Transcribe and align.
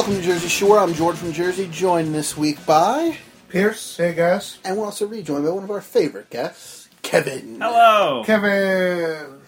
Welcome 0.00 0.16
to 0.16 0.22
Jersey 0.22 0.48
Shore. 0.48 0.78
I'm 0.78 0.94
George 0.94 1.16
from 1.16 1.30
Jersey, 1.30 1.68
joined 1.70 2.14
this 2.14 2.34
week 2.34 2.64
by, 2.64 3.18
Pierce, 3.50 3.98
hey 3.98 4.14
guys. 4.14 4.56
and 4.64 4.78
we're 4.78 4.86
also 4.86 5.06
rejoined 5.06 5.44
by 5.44 5.50
one 5.50 5.62
of 5.62 5.70
our 5.70 5.82
favorite 5.82 6.30
guests, 6.30 6.88
Kevin. 7.02 7.60
Hello. 7.60 8.22
Kevin. 8.24 9.42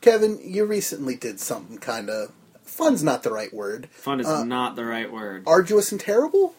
Kevin, 0.00 0.38
you 0.42 0.64
recently 0.64 1.14
did 1.14 1.38
something 1.38 1.76
kind 1.76 2.08
of 2.08 2.32
fun's 2.62 3.02
not 3.04 3.22
the 3.22 3.30
right 3.30 3.52
word. 3.52 3.90
Fun 3.90 4.18
is 4.18 4.26
Uh, 4.26 4.44
not 4.44 4.76
the 4.76 4.86
right 4.86 5.12
word. 5.12 5.42
Arduous 5.46 5.92
and 5.92 6.00
terrible. 6.00 6.54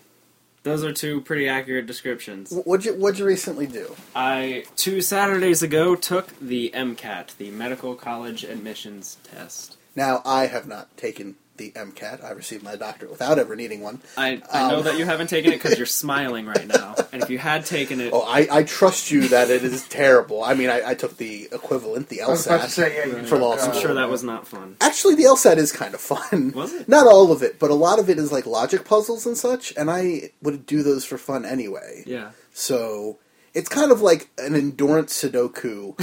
Those 0.61 0.83
are 0.83 0.93
two 0.93 1.19
pretty 1.21 1.49
accurate 1.49 1.87
descriptions. 1.87 2.51
Wh- 2.51 2.67
What'd 2.67 2.85
you 2.85 2.93
What'd 2.93 3.17
you 3.17 3.25
recently 3.25 3.65
do? 3.65 3.95
I 4.15 4.65
two 4.75 5.01
Saturdays 5.01 5.63
ago 5.63 5.95
took 5.95 6.39
the 6.39 6.69
MCAT, 6.75 7.35
the 7.39 7.49
Medical 7.49 7.95
College 7.95 8.43
Admissions 8.43 9.17
Test. 9.23 9.77
Now 9.95 10.21
I 10.23 10.45
have 10.45 10.67
not 10.67 10.95
taken 10.97 11.37
the 11.59 11.69
MCAT. 11.73 12.23
I 12.23 12.31
received 12.31 12.63
my 12.63 12.75
doctorate 12.75 13.11
without 13.11 13.37
ever 13.37 13.55
needing 13.55 13.81
one. 13.81 14.01
I, 14.17 14.41
I 14.51 14.69
know 14.71 14.77
Um. 14.79 14.83
that 14.85 14.97
you 14.97 15.05
haven't 15.05 15.27
taken 15.27 15.51
it 15.53 15.61
because 15.61 15.77
you're 15.77 15.85
smiling 16.03 16.47
right 16.47 16.65
now, 16.67 16.95
and 17.13 17.21
if 17.21 17.29
you 17.29 17.37
had 17.37 17.67
taken 17.67 18.01
it, 18.01 18.11
Oh, 18.11 18.21
I, 18.23 18.47
I 18.49 18.63
trust 18.63 19.11
you 19.11 19.27
that 19.27 19.51
it 19.51 19.63
is 19.63 19.87
terrible. 19.87 20.43
I 20.43 20.55
mean, 20.55 20.71
I, 20.71 20.81
I 20.89 20.93
took 20.95 21.17
the 21.17 21.47
equivalent, 21.51 22.09
the 22.09 22.23
I 22.23 22.27
was 22.27 22.47
about 22.47 22.61
to 22.61 22.65
LSAT. 22.67 22.69
say, 22.71 22.97
yeah, 22.97 23.17
you 23.19 23.27
For 23.27 23.37
law 23.37 23.55
school. 23.57 23.73
I'm 23.75 23.79
sure 23.81 23.93
that 23.93 24.09
was 24.09 24.23
not 24.23 24.47
fun. 24.47 24.77
Actually, 24.81 25.13
the 25.15 25.25
LSAT 25.25 25.57
is 25.57 25.71
kind 25.71 25.93
of 25.93 26.01
fun. 26.01 26.53
Was 26.55 26.73
it? 26.73 26.89
Not 26.89 27.05
all 27.05 27.31
of 27.31 27.43
it, 27.43 27.59
but 27.59 27.69
a 27.69 27.75
lot 27.75 27.99
of 27.99 28.09
it 28.09 28.17
is 28.17 28.31
like 28.31 28.47
logic 28.47 28.85
puzzles 28.85 29.27
and 29.27 29.37
such, 29.37 29.71
and 29.77 29.91
I 29.91 30.31
would 30.41 30.65
do 30.65 30.81
those 30.81 31.05
for 31.05 31.19
fun 31.19 31.45
anyway. 31.45 32.03
Yeah. 32.07 32.31
So 32.53 33.19
it's 33.53 33.67
kind 33.69 33.91
of 33.91 34.01
like 34.01 34.29
an 34.37 34.55
endurance 34.55 35.21
Sudoku 35.21 35.97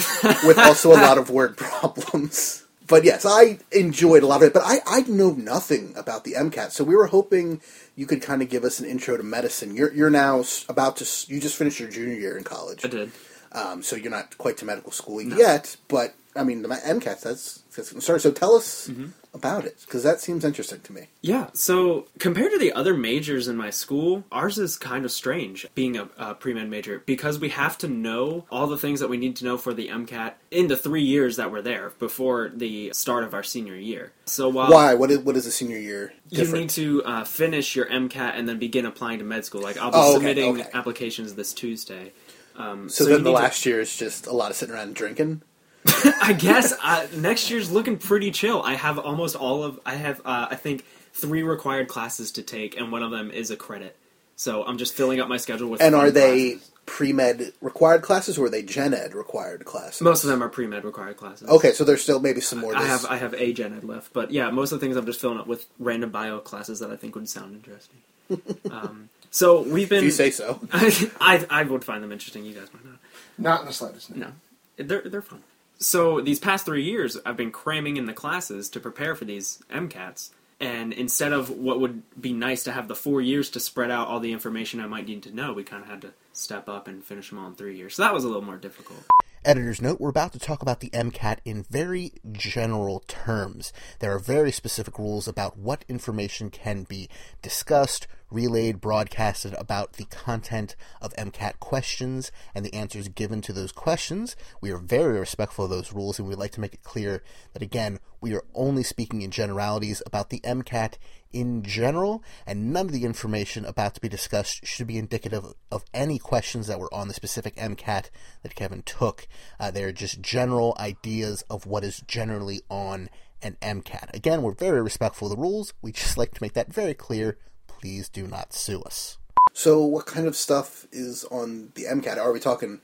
with 0.46 0.58
also 0.58 0.90
a 0.92 1.00
lot 1.00 1.16
of 1.18 1.30
word 1.30 1.56
problems. 1.96 2.65
But 2.86 3.04
yes, 3.04 3.24
I 3.26 3.58
enjoyed 3.72 4.22
a 4.22 4.26
lot 4.26 4.42
of 4.42 4.48
it. 4.48 4.52
But 4.54 4.62
I, 4.64 4.78
I 4.86 5.00
know 5.02 5.32
nothing 5.32 5.94
about 5.96 6.24
the 6.24 6.32
MCAT, 6.34 6.70
so 6.70 6.84
we 6.84 6.94
were 6.94 7.06
hoping 7.06 7.60
you 7.96 8.06
could 8.06 8.22
kind 8.22 8.42
of 8.42 8.48
give 8.48 8.64
us 8.64 8.78
an 8.80 8.86
intro 8.86 9.16
to 9.16 9.22
medicine. 9.22 9.74
You're 9.74 9.92
you're 9.92 10.10
now 10.10 10.44
about 10.68 10.96
to 10.98 11.04
you 11.32 11.40
just 11.40 11.56
finished 11.56 11.80
your 11.80 11.88
junior 11.90 12.14
year 12.14 12.36
in 12.36 12.44
college, 12.44 12.84
I 12.84 12.88
did. 12.88 13.12
um, 13.52 13.82
so 13.82 13.96
you're 13.96 14.10
not 14.10 14.36
quite 14.38 14.56
to 14.58 14.64
medical 14.64 14.92
school 14.92 15.20
yet. 15.22 15.76
But 15.88 16.14
I 16.36 16.44
mean, 16.44 16.62
the 16.62 16.68
MCAT 16.68 17.22
that's 17.22 17.62
that's 17.74 17.90
concerned. 17.90 18.20
So 18.22 18.30
tell 18.30 18.54
us 18.54 18.88
Mm-hmm. 18.88 19.06
About 19.36 19.64
it 19.64 19.76
because 19.86 20.02
that 20.02 20.20
seems 20.20 20.44
interesting 20.44 20.80
to 20.80 20.92
me. 20.92 21.02
Yeah, 21.22 21.50
so 21.52 22.06
compared 22.18 22.50
to 22.52 22.58
the 22.58 22.72
other 22.72 22.94
majors 22.94 23.46
in 23.46 23.56
my 23.56 23.70
school, 23.70 24.24
ours 24.32 24.58
is 24.58 24.76
kind 24.76 25.04
of 25.04 25.12
strange 25.12 25.66
being 25.74 25.96
a, 25.96 26.08
a 26.18 26.34
pre 26.34 26.52
med 26.54 26.68
major 26.68 27.02
because 27.06 27.38
we 27.38 27.50
have 27.50 27.78
to 27.78 27.88
know 27.88 28.46
all 28.50 28.66
the 28.66 28.76
things 28.78 28.98
that 29.00 29.08
we 29.08 29.16
need 29.16 29.36
to 29.36 29.44
know 29.44 29.56
for 29.58 29.72
the 29.72 29.88
MCAT 29.88 30.32
in 30.50 30.66
the 30.66 30.76
three 30.76 31.02
years 31.04 31.36
that 31.36 31.52
we're 31.52 31.62
there 31.62 31.92
before 31.98 32.50
the 32.54 32.90
start 32.92 33.22
of 33.22 33.34
our 33.34 33.42
senior 33.44 33.76
year. 33.76 34.12
So 34.24 34.48
while 34.48 34.70
Why? 34.72 34.94
What 34.94 35.10
is 35.12 35.18
what 35.20 35.36
is 35.36 35.44
the 35.44 35.50
senior 35.52 35.78
year? 35.78 36.12
you 36.30 36.50
need 36.52 36.70
to 36.70 37.04
uh, 37.04 37.24
finish 37.24 37.76
your 37.76 37.86
MCAT 37.86 38.32
and 38.36 38.48
then 38.48 38.58
begin 38.58 38.84
applying 38.86 39.18
to 39.20 39.24
med 39.24 39.44
school, 39.44 39.60
like 39.60 39.76
I'll 39.78 39.90
be 39.92 39.96
Oh, 39.96 40.08
okay, 40.08 40.14
submitting 40.14 40.60
okay. 40.60 40.70
applications 40.74 41.34
this 41.34 41.52
Tuesday. 41.52 42.12
Um, 42.56 42.88
so, 42.88 43.04
you 43.04 43.10
then 43.10 43.22
the 43.22 43.30
need 43.30 43.36
to- 43.36 43.42
last 43.42 43.66
year 43.66 43.80
is 43.80 43.94
just 43.96 44.26
a 44.26 44.32
lot 44.32 44.50
of 44.50 44.56
sitting 44.56 44.74
around 44.74 44.94
drinking. 44.94 45.42
I 46.22 46.32
guess 46.32 46.72
uh, 46.82 47.06
next 47.16 47.50
year's 47.50 47.70
looking 47.70 47.98
pretty 47.98 48.30
chill. 48.30 48.62
I 48.62 48.74
have 48.74 48.98
almost 48.98 49.36
all 49.36 49.62
of. 49.62 49.78
I 49.86 49.94
have, 49.94 50.20
uh, 50.24 50.48
I 50.50 50.56
think, 50.56 50.84
three 51.12 51.42
required 51.42 51.88
classes 51.88 52.32
to 52.32 52.42
take, 52.42 52.76
and 52.76 52.90
one 52.92 53.02
of 53.02 53.10
them 53.10 53.30
is 53.30 53.50
a 53.50 53.56
credit. 53.56 53.96
So 54.36 54.64
I'm 54.64 54.76
just 54.78 54.94
filling 54.94 55.20
up 55.20 55.28
my 55.28 55.38
schedule 55.38 55.68
with. 55.70 55.80
And 55.80 55.94
are 55.94 56.10
they 56.10 56.52
classes. 56.52 56.70
pre 56.84 57.12
med 57.12 57.52
required 57.62 58.02
classes 58.02 58.36
or 58.36 58.46
are 58.46 58.50
they 58.50 58.62
gen 58.62 58.92
ed 58.92 59.14
required 59.14 59.64
classes? 59.64 60.02
Most 60.02 60.24
of 60.24 60.30
them 60.30 60.42
are 60.42 60.48
pre 60.48 60.66
med 60.66 60.84
required 60.84 61.16
classes. 61.16 61.48
Okay, 61.48 61.72
so 61.72 61.84
there's 61.84 62.02
still 62.02 62.20
maybe 62.20 62.40
some 62.40 62.58
more. 62.58 62.76
I 62.76 62.80
this- 62.82 62.88
have 62.88 63.06
I 63.06 63.16
have 63.16 63.34
a 63.34 63.52
gen 63.52 63.74
ed 63.74 63.84
left, 63.84 64.12
but 64.12 64.30
yeah, 64.30 64.50
most 64.50 64.72
of 64.72 64.80
the 64.80 64.84
things 64.86 64.96
I'm 64.96 65.06
just 65.06 65.20
filling 65.20 65.38
up 65.38 65.46
with 65.46 65.66
random 65.78 66.10
bio 66.10 66.38
classes 66.40 66.80
that 66.80 66.90
I 66.90 66.96
think 66.96 67.14
would 67.14 67.28
sound 67.28 67.54
interesting. 67.54 68.00
um, 68.70 69.08
so 69.30 69.62
we've 69.62 69.88
been. 69.88 69.98
if 69.98 70.04
you 70.04 70.10
say 70.10 70.30
so. 70.30 70.60
I 70.72 71.46
I 71.48 71.62
would 71.62 71.84
find 71.84 72.02
them 72.02 72.12
interesting. 72.12 72.44
You 72.44 72.54
guys 72.54 72.68
might 72.74 72.84
not. 72.84 72.98
Not 73.38 73.60
in 73.60 73.66
the 73.68 73.72
slightest. 73.72 74.14
No, 74.14 74.32
they're 74.76 75.02
they're 75.02 75.22
fun. 75.22 75.42
So 75.78 76.20
these 76.20 76.38
past 76.38 76.64
three 76.64 76.84
years, 76.84 77.18
I've 77.26 77.36
been 77.36 77.50
cramming 77.50 77.96
in 77.96 78.06
the 78.06 78.12
classes 78.12 78.68
to 78.70 78.80
prepare 78.80 79.14
for 79.14 79.24
these 79.24 79.62
MCATs, 79.70 80.30
and 80.58 80.92
instead 80.92 81.32
of 81.32 81.50
what 81.50 81.80
would 81.80 82.02
be 82.18 82.32
nice 82.32 82.64
to 82.64 82.72
have 82.72 82.88
the 82.88 82.94
four 82.94 83.20
years 83.20 83.50
to 83.50 83.60
spread 83.60 83.90
out 83.90 84.08
all 84.08 84.20
the 84.20 84.32
information 84.32 84.80
I 84.80 84.86
might 84.86 85.06
need 85.06 85.22
to 85.24 85.34
know, 85.34 85.52
we 85.52 85.64
kind 85.64 85.82
of 85.82 85.88
had 85.88 86.00
to 86.02 86.12
step 86.32 86.68
up 86.68 86.88
and 86.88 87.04
finish 87.04 87.28
them 87.28 87.38
all 87.38 87.48
in 87.48 87.54
three 87.54 87.76
years. 87.76 87.94
So 87.96 88.02
that 88.02 88.14
was 88.14 88.24
a 88.24 88.28
little 88.28 88.42
more 88.42 88.56
difficult. 88.56 89.04
Editor's 89.44 89.80
note, 89.80 90.00
we're 90.00 90.08
about 90.08 90.32
to 90.32 90.40
talk 90.40 90.60
about 90.60 90.80
the 90.80 90.90
MCAT 90.90 91.38
in 91.44 91.62
very 91.62 92.14
general 92.32 93.04
terms. 93.06 93.72
There 94.00 94.12
are 94.12 94.18
very 94.18 94.50
specific 94.50 94.98
rules 94.98 95.28
about 95.28 95.56
what 95.56 95.84
information 95.88 96.50
can 96.50 96.82
be 96.82 97.08
discussed, 97.42 98.08
relayed, 98.30 98.80
broadcasted 98.80 99.54
about 99.54 99.94
the 99.94 100.04
content 100.06 100.76
of 101.00 101.14
MCAT 101.14 101.58
questions 101.60 102.32
and 102.54 102.64
the 102.64 102.74
answers 102.74 103.08
given 103.08 103.40
to 103.42 103.52
those 103.52 103.72
questions. 103.72 104.36
We 104.60 104.70
are 104.70 104.78
very 104.78 105.18
respectful 105.18 105.64
of 105.64 105.70
those 105.70 105.92
rules 105.92 106.18
and 106.18 106.28
we'd 106.28 106.38
like 106.38 106.52
to 106.52 106.60
make 106.60 106.74
it 106.74 106.82
clear 106.82 107.22
that 107.52 107.62
again, 107.62 107.98
we 108.20 108.34
are 108.34 108.44
only 108.54 108.82
speaking 108.82 109.22
in 109.22 109.30
generalities 109.30 110.02
about 110.06 110.30
the 110.30 110.40
MCAT 110.40 110.94
in 111.32 111.62
general, 111.62 112.24
and 112.46 112.72
none 112.72 112.86
of 112.86 112.92
the 112.92 113.04
information 113.04 113.64
about 113.66 113.94
to 113.94 114.00
be 114.00 114.08
discussed 114.08 114.64
should 114.64 114.86
be 114.86 114.96
indicative 114.96 115.44
of 115.70 115.84
any 115.92 116.18
questions 116.18 116.66
that 116.66 116.80
were 116.80 116.92
on 116.94 117.08
the 117.08 117.14
specific 117.14 117.54
MCAT 117.56 118.10
that 118.42 118.54
Kevin 118.54 118.82
took. 118.82 119.28
Uh, 119.60 119.70
they're 119.70 119.92
just 119.92 120.22
general 120.22 120.74
ideas 120.78 121.42
of 121.50 121.66
what 121.66 121.84
is 121.84 122.00
generally 122.00 122.62
on 122.70 123.10
an 123.42 123.56
MCAT. 123.60 124.14
Again, 124.14 124.42
we're 124.42 124.54
very 124.54 124.80
respectful 124.80 125.30
of 125.30 125.36
the 125.36 125.42
rules. 125.42 125.74
We 125.82 125.92
just 125.92 126.16
like 126.16 126.32
to 126.32 126.42
make 126.42 126.54
that 126.54 126.72
very 126.72 126.94
clear. 126.94 127.36
Please 127.80 128.08
do 128.08 128.26
not 128.26 128.52
sue 128.52 128.82
us. 128.82 129.18
So, 129.52 129.84
what 129.84 130.06
kind 130.06 130.26
of 130.26 130.36
stuff 130.36 130.86
is 130.92 131.24
on 131.24 131.72
the 131.74 131.84
MCAT? 131.84 132.18
Are 132.18 132.32
we 132.32 132.40
talking 132.40 132.80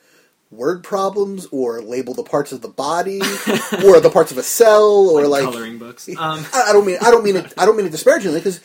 word 0.53 0.85
problems, 0.85 1.47
or 1.47 1.81
label 1.81 2.15
the 2.15 2.23
parts 2.23 2.53
of 2.53 2.61
the 2.61 2.69
body, 2.69 3.21
or 3.85 3.99
the 4.01 4.11
parts 4.13 4.31
of 4.31 4.39
a 4.39 4.43
cell, 4.43 5.09
or 5.09 5.27
like, 5.27 5.45
Coloring 5.45 5.79
books. 5.79 6.09
Um, 6.19 6.45
I, 6.53 6.67
I 6.69 6.73
don't 6.73 6.87
mean 6.87 6.99
I 7.01 7.11
don't 7.11 7.25
mean 7.25 7.37
it 7.37 7.55
I 7.57 7.65
don't 7.65 7.77
mean 7.77 7.87
it 7.87 7.93
disparagingly 7.93 8.39
because 8.39 8.61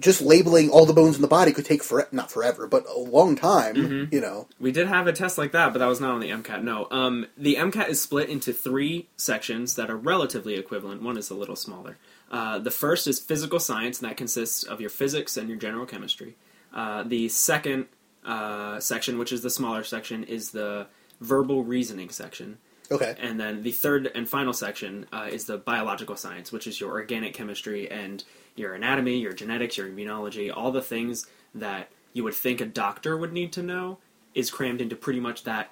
just 0.00 0.22
labeling 0.22 0.70
all 0.70 0.86
the 0.86 0.92
bones 0.92 1.16
in 1.16 1.22
the 1.22 1.28
body 1.28 1.52
could 1.52 1.64
take 1.64 1.82
for 1.82 2.08
not 2.12 2.30
forever 2.30 2.66
but 2.66 2.86
a 2.88 2.98
long 2.98 3.36
time. 3.36 3.74
Mm-hmm. 3.74 4.14
You 4.14 4.20
know, 4.20 4.48
We 4.60 4.72
did 4.72 4.88
have 4.88 5.06
a 5.06 5.12
test 5.12 5.36
like 5.36 5.52
that, 5.52 5.72
but 5.72 5.80
that 5.80 5.86
was 5.86 6.00
not 6.00 6.12
on 6.12 6.20
the 6.20 6.30
MCAT. 6.30 6.62
No, 6.62 6.86
um, 6.90 7.26
the 7.36 7.56
MCAT 7.56 7.88
is 7.88 8.00
split 8.00 8.28
into 8.28 8.52
three 8.52 9.08
sections 9.16 9.74
that 9.74 9.90
are 9.90 9.96
relatively 9.96 10.54
equivalent. 10.54 11.02
One 11.02 11.18
is 11.18 11.28
a 11.28 11.34
little 11.34 11.56
smaller. 11.56 11.98
Uh, 12.32 12.58
the 12.58 12.70
first 12.70 13.06
is 13.06 13.20
physical 13.20 13.60
science, 13.60 14.00
and 14.00 14.08
that 14.10 14.16
consists 14.16 14.64
of 14.64 14.80
your 14.80 14.90
physics 14.90 15.36
and 15.36 15.48
your 15.48 15.58
general 15.58 15.84
chemistry. 15.84 16.34
Uh, 16.72 17.02
the 17.02 17.28
second 17.28 17.86
uh, 18.24 18.80
section, 18.80 19.18
which 19.18 19.32
is 19.32 19.42
the 19.42 19.50
smaller 19.50 19.84
section, 19.84 20.24
is 20.24 20.50
the 20.50 20.86
verbal 21.20 21.62
reasoning 21.62 22.08
section. 22.08 22.56
okay. 22.90 23.14
And 23.20 23.38
then 23.38 23.62
the 23.62 23.70
third 23.70 24.10
and 24.14 24.26
final 24.26 24.54
section 24.54 25.06
uh, 25.12 25.28
is 25.30 25.44
the 25.44 25.58
biological 25.58 26.16
science, 26.16 26.50
which 26.50 26.66
is 26.66 26.80
your 26.80 26.90
organic 26.90 27.34
chemistry 27.34 27.90
and 27.90 28.24
your 28.56 28.74
anatomy, 28.74 29.18
your 29.18 29.34
genetics, 29.34 29.76
your 29.76 29.88
immunology, 29.88 30.50
all 30.54 30.72
the 30.72 30.82
things 30.82 31.26
that 31.54 31.90
you 32.14 32.24
would 32.24 32.34
think 32.34 32.60
a 32.60 32.66
doctor 32.66 33.16
would 33.16 33.32
need 33.32 33.52
to 33.52 33.62
know 33.62 33.98
is 34.34 34.50
crammed 34.50 34.80
into 34.80 34.96
pretty 34.96 35.20
much 35.20 35.44
that. 35.44 35.70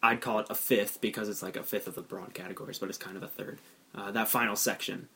I'd 0.00 0.20
call 0.20 0.38
it 0.38 0.46
a 0.48 0.54
fifth 0.54 1.00
because 1.00 1.28
it's 1.28 1.42
like 1.42 1.56
a 1.56 1.64
fifth 1.64 1.88
of 1.88 1.96
the 1.96 2.02
broad 2.02 2.32
categories, 2.32 2.78
but 2.78 2.88
it's 2.88 2.98
kind 2.98 3.16
of 3.16 3.24
a 3.24 3.28
third. 3.28 3.58
Uh, 3.92 4.12
that 4.12 4.28
final 4.28 4.54
section 4.54 5.08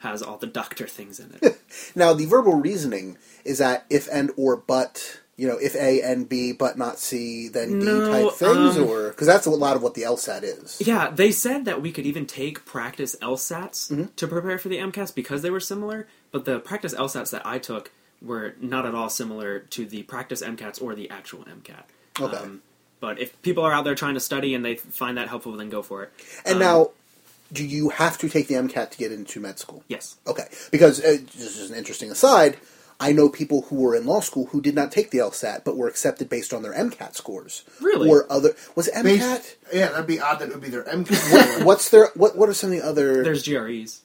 has 0.00 0.22
all 0.22 0.36
the 0.36 0.46
doctor 0.46 0.86
things 0.86 1.18
in 1.20 1.36
it. 1.40 1.58
Now 1.94 2.12
the 2.12 2.26
verbal 2.26 2.54
reasoning 2.54 3.16
is 3.44 3.58
that 3.58 3.86
if 3.88 4.08
and 4.12 4.30
or 4.36 4.56
but 4.56 5.20
you 5.36 5.46
know 5.48 5.56
if 5.56 5.74
A 5.76 6.02
and 6.02 6.28
B 6.28 6.52
but 6.52 6.76
not 6.76 6.98
C 6.98 7.48
then 7.48 7.78
D 7.78 7.86
No, 7.86 8.10
type 8.10 8.32
things 8.34 8.76
um, 8.76 8.88
or 8.88 9.08
because 9.10 9.26
that's 9.26 9.46
a 9.46 9.50
lot 9.50 9.76
of 9.76 9.82
what 9.82 9.94
the 9.94 10.02
LSAT 10.02 10.42
is. 10.42 10.82
Yeah, 10.84 11.10
they 11.10 11.30
said 11.32 11.64
that 11.66 11.80
we 11.80 11.92
could 11.92 12.06
even 12.06 12.26
take 12.26 12.64
practice 12.66 13.16
LSATs 13.22 14.14
to 14.16 14.26
prepare 14.28 14.58
for 14.58 14.68
the 14.68 14.78
MCATs 14.78 15.14
because 15.14 15.42
they 15.42 15.50
were 15.50 15.60
similar, 15.60 16.06
but 16.32 16.44
the 16.44 16.58
practice 16.58 16.94
LSATs 16.94 17.30
that 17.30 17.46
I 17.46 17.58
took 17.58 17.90
were 18.20 18.54
not 18.60 18.84
at 18.86 18.94
all 18.94 19.08
similar 19.08 19.60
to 19.60 19.86
the 19.86 20.02
practice 20.02 20.42
MCATs 20.42 20.82
or 20.82 20.94
the 20.94 21.08
actual 21.10 21.44
MCAT. 21.44 21.84
Okay. 22.20 22.48
but 23.00 23.18
if 23.18 23.40
people 23.42 23.64
are 23.64 23.72
out 23.72 23.84
there 23.84 23.94
trying 23.94 24.14
to 24.14 24.20
study 24.20 24.54
and 24.54 24.62
they 24.64 24.74
find 24.76 25.16
that 25.16 25.28
helpful, 25.28 25.52
then 25.56 25.70
go 25.70 25.82
for 25.82 26.02
it. 26.02 26.12
And 26.44 26.54
Um, 26.56 26.60
now 26.60 26.90
do 27.52 27.64
you 27.66 27.88
have 27.90 28.18
to 28.18 28.28
take 28.28 28.48
the 28.48 28.54
MCAT 28.54 28.90
to 28.90 28.98
get 28.98 29.12
into 29.12 29.40
med 29.40 29.58
school? 29.58 29.82
Yes. 29.88 30.16
Okay, 30.26 30.46
because 30.70 31.00
uh, 31.00 31.18
this 31.36 31.58
is 31.58 31.70
an 31.70 31.76
interesting 31.76 32.10
aside. 32.10 32.56
I 33.02 33.12
know 33.12 33.30
people 33.30 33.62
who 33.62 33.76
were 33.76 33.96
in 33.96 34.04
law 34.04 34.20
school 34.20 34.46
who 34.46 34.60
did 34.60 34.74
not 34.74 34.92
take 34.92 35.10
the 35.10 35.18
LSAT 35.18 35.64
but 35.64 35.74
were 35.76 35.88
accepted 35.88 36.28
based 36.28 36.52
on 36.52 36.62
their 36.62 36.74
MCAT 36.74 37.14
scores. 37.14 37.64
Really? 37.80 38.10
Or 38.10 38.30
other 38.30 38.54
was 38.74 38.88
it 38.88 39.02
Based- 39.02 39.24
MCAT? 39.24 39.54
yeah, 39.72 39.88
that'd 39.88 40.06
be 40.06 40.20
odd 40.20 40.38
that 40.40 40.48
it 40.50 40.52
would 40.54 40.60
be 40.62 40.68
their 40.68 40.84
MCAT. 40.84 41.64
What's 41.64 41.88
their 41.88 42.08
what? 42.14 42.36
What 42.36 42.48
are 42.50 42.54
some 42.54 42.70
of 42.72 42.76
the 42.78 42.84
other? 42.86 43.24
There's 43.24 43.42
GREs. 43.48 44.02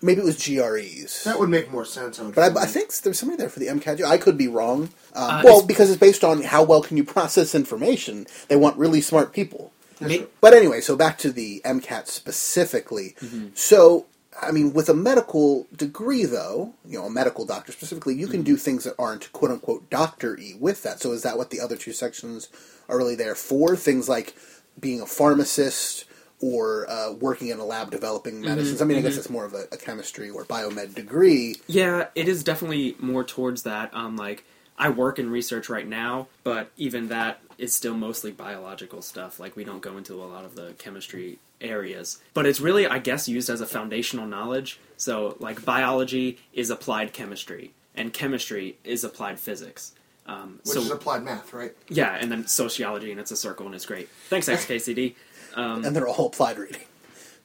maybe 0.00 0.22
it 0.22 0.24
was 0.24 0.36
GREs. 0.42 1.24
that 1.24 1.38
would 1.38 1.50
make 1.50 1.70
more 1.70 1.84
sense. 1.84 2.18
I 2.18 2.22
would 2.22 2.34
But 2.34 2.56
I. 2.56 2.62
I 2.62 2.66
think 2.66 2.92
there's 3.02 3.18
somebody 3.18 3.38
there 3.38 3.50
for 3.50 3.60
the 3.60 3.66
MCAT. 3.66 4.02
I 4.02 4.16
could 4.16 4.38
be 4.38 4.48
wrong. 4.48 4.88
Um, 5.14 5.30
Uh, 5.30 5.42
well, 5.44 5.54
it's- 5.58 5.66
because 5.66 5.90
it's 5.90 6.00
based 6.00 6.24
on 6.24 6.42
how 6.42 6.62
well 6.62 6.80
can 6.82 6.96
you 6.96 7.04
process 7.04 7.54
information. 7.54 8.26
They 8.48 8.56
want 8.56 8.78
really 8.78 9.02
smart 9.02 9.34
people. 9.34 9.72
Ma- 10.00 10.26
But 10.40 10.54
anyway, 10.54 10.80
so 10.80 10.96
back 10.96 11.18
to 11.18 11.32
the 11.32 11.60
MCAT 11.64 12.06
specifically. 12.06 13.14
So, 13.54 14.06
I 14.40 14.52
mean, 14.52 14.72
with 14.72 14.88
a 14.88 14.94
medical 14.94 15.66
degree, 15.76 16.24
though, 16.24 16.74
you 16.86 16.98
know, 16.98 17.06
a 17.06 17.10
medical 17.10 17.44
doctor 17.44 17.72
specifically, 17.72 18.14
you 18.14 18.28
can 18.28 18.42
do 18.42 18.56
things 18.56 18.84
that 18.84 18.94
aren't 18.98 19.32
quote 19.32 19.50
unquote 19.50 19.90
doctor 19.90 20.36
y 20.38 20.54
with 20.58 20.82
that. 20.84 21.00
So, 21.00 21.12
is 21.12 21.22
that 21.22 21.36
what 21.36 21.50
the 21.50 21.60
other 21.60 21.76
two 21.76 21.92
sections 21.92 22.48
are 22.88 22.96
really 22.96 23.16
there 23.16 23.34
for? 23.34 23.76
Things 23.76 24.08
like 24.08 24.34
being 24.78 25.00
a 25.00 25.06
pharmacist 25.06 26.04
or 26.40 26.88
uh, 26.88 27.12
working 27.12 27.48
in 27.48 27.58
a 27.58 27.64
lab 27.64 27.90
developing 27.90 28.40
medicines. 28.40 28.80
I 28.80 28.84
mean, 28.84 28.96
I 28.98 29.00
guess 29.00 29.16
it's 29.16 29.28
more 29.30 29.44
of 29.44 29.54
a, 29.54 29.64
a 29.72 29.76
chemistry 29.76 30.30
or 30.30 30.44
biomed 30.44 30.94
degree. 30.94 31.56
Yeah, 31.66 32.06
it 32.14 32.28
is 32.28 32.44
definitely 32.44 32.94
more 33.00 33.24
towards 33.24 33.64
that. 33.64 33.92
Um, 33.92 34.16
like 34.16 34.44
I 34.78 34.88
work 34.90 35.18
in 35.18 35.30
research 35.30 35.68
right 35.68 35.86
now, 35.88 36.28
but 36.44 36.70
even 36.76 37.08
that 37.08 37.40
is 37.58 37.74
still 37.74 37.94
mostly 37.94 38.30
biological 38.30 39.02
stuff. 39.02 39.38
Like 39.40 39.56
we 39.56 39.64
don't 39.64 39.82
go 39.82 39.96
into 39.98 40.14
a 40.14 40.24
lot 40.24 40.44
of 40.44 40.54
the 40.54 40.74
chemistry 40.78 41.38
areas, 41.60 42.20
but 42.34 42.46
it's 42.46 42.60
really, 42.60 42.86
I 42.86 42.98
guess, 42.98 43.28
used 43.28 43.50
as 43.50 43.60
a 43.60 43.66
foundational 43.66 44.26
knowledge. 44.26 44.78
So, 44.96 45.36
like 45.40 45.64
biology 45.64 46.38
is 46.52 46.70
applied 46.70 47.12
chemistry, 47.12 47.72
and 47.94 48.12
chemistry 48.12 48.78
is 48.84 49.02
applied 49.04 49.38
physics. 49.40 49.92
Um, 50.26 50.60
Which 50.64 50.74
so 50.74 50.80
is 50.82 50.90
applied 50.90 51.22
math, 51.24 51.52
right? 51.52 51.72
yeah, 51.88 52.16
and 52.20 52.30
then 52.30 52.46
sociology, 52.46 53.10
and 53.10 53.18
it's 53.18 53.30
a 53.30 53.36
circle, 53.36 53.66
and 53.66 53.74
it's 53.74 53.86
great. 53.86 54.08
Thanks, 54.28 54.48
XKCD. 54.48 55.14
Um, 55.54 55.84
And 55.84 55.96
they're 55.96 56.06
all 56.06 56.26
applied 56.26 56.58
reading. 56.58 56.82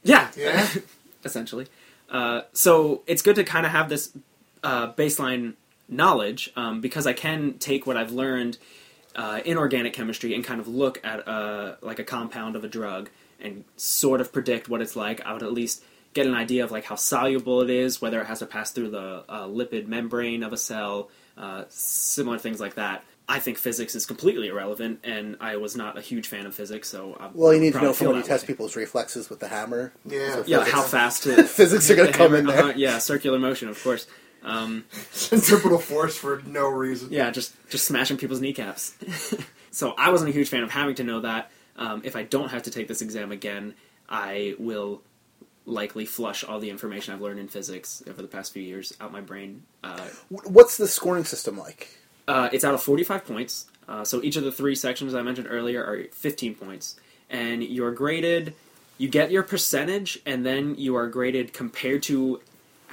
yeah, 0.02 0.30
Yeah. 0.36 0.68
essentially. 1.24 1.66
Uh, 2.10 2.42
so 2.52 3.02
it's 3.06 3.22
good 3.22 3.36
to 3.36 3.44
kind 3.44 3.64
of 3.64 3.72
have 3.72 3.88
this 3.88 4.12
uh, 4.62 4.92
baseline 4.92 5.54
knowledge 5.88 6.52
um, 6.56 6.80
because 6.82 7.06
I 7.06 7.14
can 7.14 7.54
take 7.58 7.86
what 7.86 7.96
I've 7.96 8.12
learned 8.12 8.58
uh, 9.16 9.40
in 9.44 9.56
organic 9.56 9.92
chemistry 9.92 10.34
and 10.34 10.44
kind 10.44 10.60
of 10.60 10.68
look 10.68 11.00
at 11.04 11.26
uh, 11.28 11.76
like 11.82 11.98
a 11.98 12.04
compound 12.04 12.56
of 12.56 12.64
a 12.64 12.68
drug 12.68 13.10
and 13.40 13.64
sort 13.76 14.20
of 14.20 14.32
predict 14.32 14.68
what 14.68 14.80
it's 14.80 14.96
like. 14.96 15.20
I 15.26 15.32
would 15.32 15.42
at 15.42 15.52
least 15.52 15.82
get 16.14 16.26
an 16.26 16.34
idea 16.34 16.64
of 16.64 16.70
like 16.70 16.84
how 16.84 16.94
soluble 16.94 17.60
it 17.60 17.70
is, 17.70 18.00
whether 18.00 18.20
it 18.20 18.26
has 18.26 18.38
to 18.38 18.46
pass 18.46 18.70
through 18.70 18.90
the 18.90 19.24
uh, 19.28 19.46
lipid 19.46 19.86
membrane 19.88 20.42
of 20.42 20.52
a 20.52 20.56
cell, 20.56 21.10
uh, 21.36 21.64
similar 21.68 22.38
things 22.38 22.60
like 22.60 22.74
that. 22.76 23.04
I 23.26 23.38
think 23.38 23.56
physics 23.56 23.94
is 23.94 24.04
completely 24.04 24.48
irrelevant, 24.48 25.00
and 25.02 25.36
I 25.40 25.56
was 25.56 25.74
not 25.76 25.96
a 25.96 26.02
huge 26.02 26.26
fan 26.28 26.44
of 26.44 26.54
physics, 26.54 26.90
so 26.90 27.16
I 27.18 27.30
Well, 27.32 27.54
you 27.54 27.60
need 27.60 27.72
to 27.72 27.80
know 27.80 27.92
from 27.94 28.04
feel 28.04 28.08
when 28.12 28.18
you 28.20 28.22
test 28.26 28.42
way. 28.44 28.48
people's 28.48 28.76
reflexes 28.76 29.30
with 29.30 29.40
the 29.40 29.48
hammer. 29.48 29.94
Yeah. 30.04 30.34
So 30.34 30.44
Yeah, 30.46 30.58
physics- 30.58 30.70
how 30.76 30.82
fast 30.82 31.22
to 31.24 31.42
physics 31.44 31.90
are 31.90 31.96
going 31.96 32.12
to 32.12 32.18
come 32.18 32.34
in 32.34 32.44
there. 32.46 32.58
uh-huh, 32.58 32.72
yeah, 32.76 32.98
circular 32.98 33.38
motion, 33.38 33.68
of 33.70 33.82
course. 33.82 34.06
Um, 34.44 34.84
Centripetal 35.12 35.78
force 35.78 36.16
for 36.16 36.42
no 36.46 36.68
reason. 36.68 37.08
yeah, 37.10 37.30
just 37.30 37.54
just 37.70 37.86
smashing 37.86 38.16
people's 38.18 38.40
kneecaps. 38.40 38.94
so 39.70 39.94
I 39.96 40.10
wasn't 40.10 40.30
a 40.30 40.32
huge 40.32 40.48
fan 40.48 40.62
of 40.62 40.70
having 40.70 40.94
to 40.96 41.04
know 41.04 41.20
that. 41.20 41.50
Um, 41.76 42.02
if 42.04 42.14
I 42.14 42.22
don't 42.22 42.50
have 42.50 42.64
to 42.64 42.70
take 42.70 42.86
this 42.88 43.02
exam 43.02 43.32
again, 43.32 43.74
I 44.08 44.54
will 44.58 45.02
likely 45.66 46.04
flush 46.04 46.44
all 46.44 46.60
the 46.60 46.68
information 46.70 47.14
I've 47.14 47.22
learned 47.22 47.40
in 47.40 47.48
physics 47.48 48.02
over 48.06 48.20
the 48.20 48.28
past 48.28 48.52
few 48.52 48.62
years 48.62 48.92
out 49.00 49.10
my 49.12 49.22
brain. 49.22 49.62
Uh, 49.82 50.06
What's 50.28 50.76
the 50.76 50.86
scoring 50.86 51.24
system 51.24 51.56
like? 51.56 51.88
uh, 52.28 52.48
it's 52.52 52.64
out 52.64 52.74
of 52.74 52.82
45 52.82 53.24
points. 53.26 53.66
Uh, 53.88 54.04
so 54.04 54.22
each 54.22 54.36
of 54.36 54.44
the 54.44 54.52
three 54.52 54.74
sections 54.74 55.14
I 55.14 55.22
mentioned 55.22 55.46
earlier 55.50 55.82
are 55.82 56.04
15 56.12 56.54
points. 56.54 56.96
And 57.30 57.62
you're 57.62 57.92
graded, 57.92 58.54
you 58.98 59.08
get 59.08 59.30
your 59.30 59.42
percentage, 59.42 60.18
and 60.24 60.44
then 60.44 60.74
you 60.76 60.96
are 60.96 61.06
graded 61.08 61.52
compared 61.52 62.02
to 62.04 62.40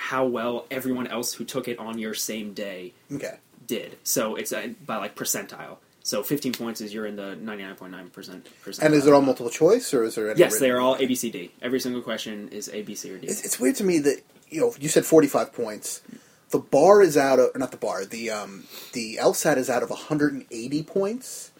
how 0.02 0.26
well 0.26 0.66
everyone 0.72 1.06
else 1.08 1.34
who 1.34 1.46
took 1.46 1.68
it 1.68 1.78
on 1.78 2.00
your 2.00 2.14
same 2.16 2.54
day 2.54 2.92
Okay. 3.14 3.38
did. 3.68 3.98
So 4.04 4.36
it's 4.36 4.52
uh, 4.52 4.70
by 4.86 4.98
like 4.98 5.16
percentile. 5.16 5.78
So 6.04 6.24
15 6.24 6.54
points 6.54 6.82
is 6.82 6.92
you're 6.92 7.06
in 7.06 7.16
the 7.16 7.38
99.9% 7.40 8.80
And 8.82 8.94
is 8.96 9.06
it 9.06 9.14
all 9.14 9.22
multiple 9.22 9.52
choice, 9.52 9.94
or 9.94 10.04
is 10.04 10.16
there 10.16 10.32
any? 10.32 10.40
Yes, 10.40 10.58
they 10.60 10.72
are 10.72 10.80
all 10.80 10.96
A, 10.96 11.06
B, 11.06 11.14
C, 11.14 11.30
D. 11.30 11.52
Every 11.62 11.80
single 11.80 12.02
question 12.02 12.50
is 12.50 12.70
A, 12.70 12.82
B, 12.82 12.96
C, 12.96 13.12
or 13.12 13.20
D. 13.20 13.28
It's, 13.28 13.46
it's 13.46 13.60
weird 13.60 13.76
to 13.76 13.84
me 13.84 14.00
that 14.00 14.22
you 14.50 14.62
know 14.62 14.74
you 14.80 14.90
said 14.90 15.06
forty-five 15.06 15.54
points. 15.54 16.02
The 16.50 16.58
bar 16.60 17.04
is 17.04 17.16
out 17.18 17.38
of 17.40 17.56
not 17.56 17.70
the 17.70 17.78
bar. 17.78 18.04
The 18.04 18.32
um 18.32 18.64
the 18.94 19.18
LSAT 19.22 19.58
is 19.58 19.70
out 19.70 19.84
of 19.84 19.92
one 19.92 20.00
hundred 20.00 20.34
and 20.34 20.46
eighty 20.50 20.82
points. 20.82 21.51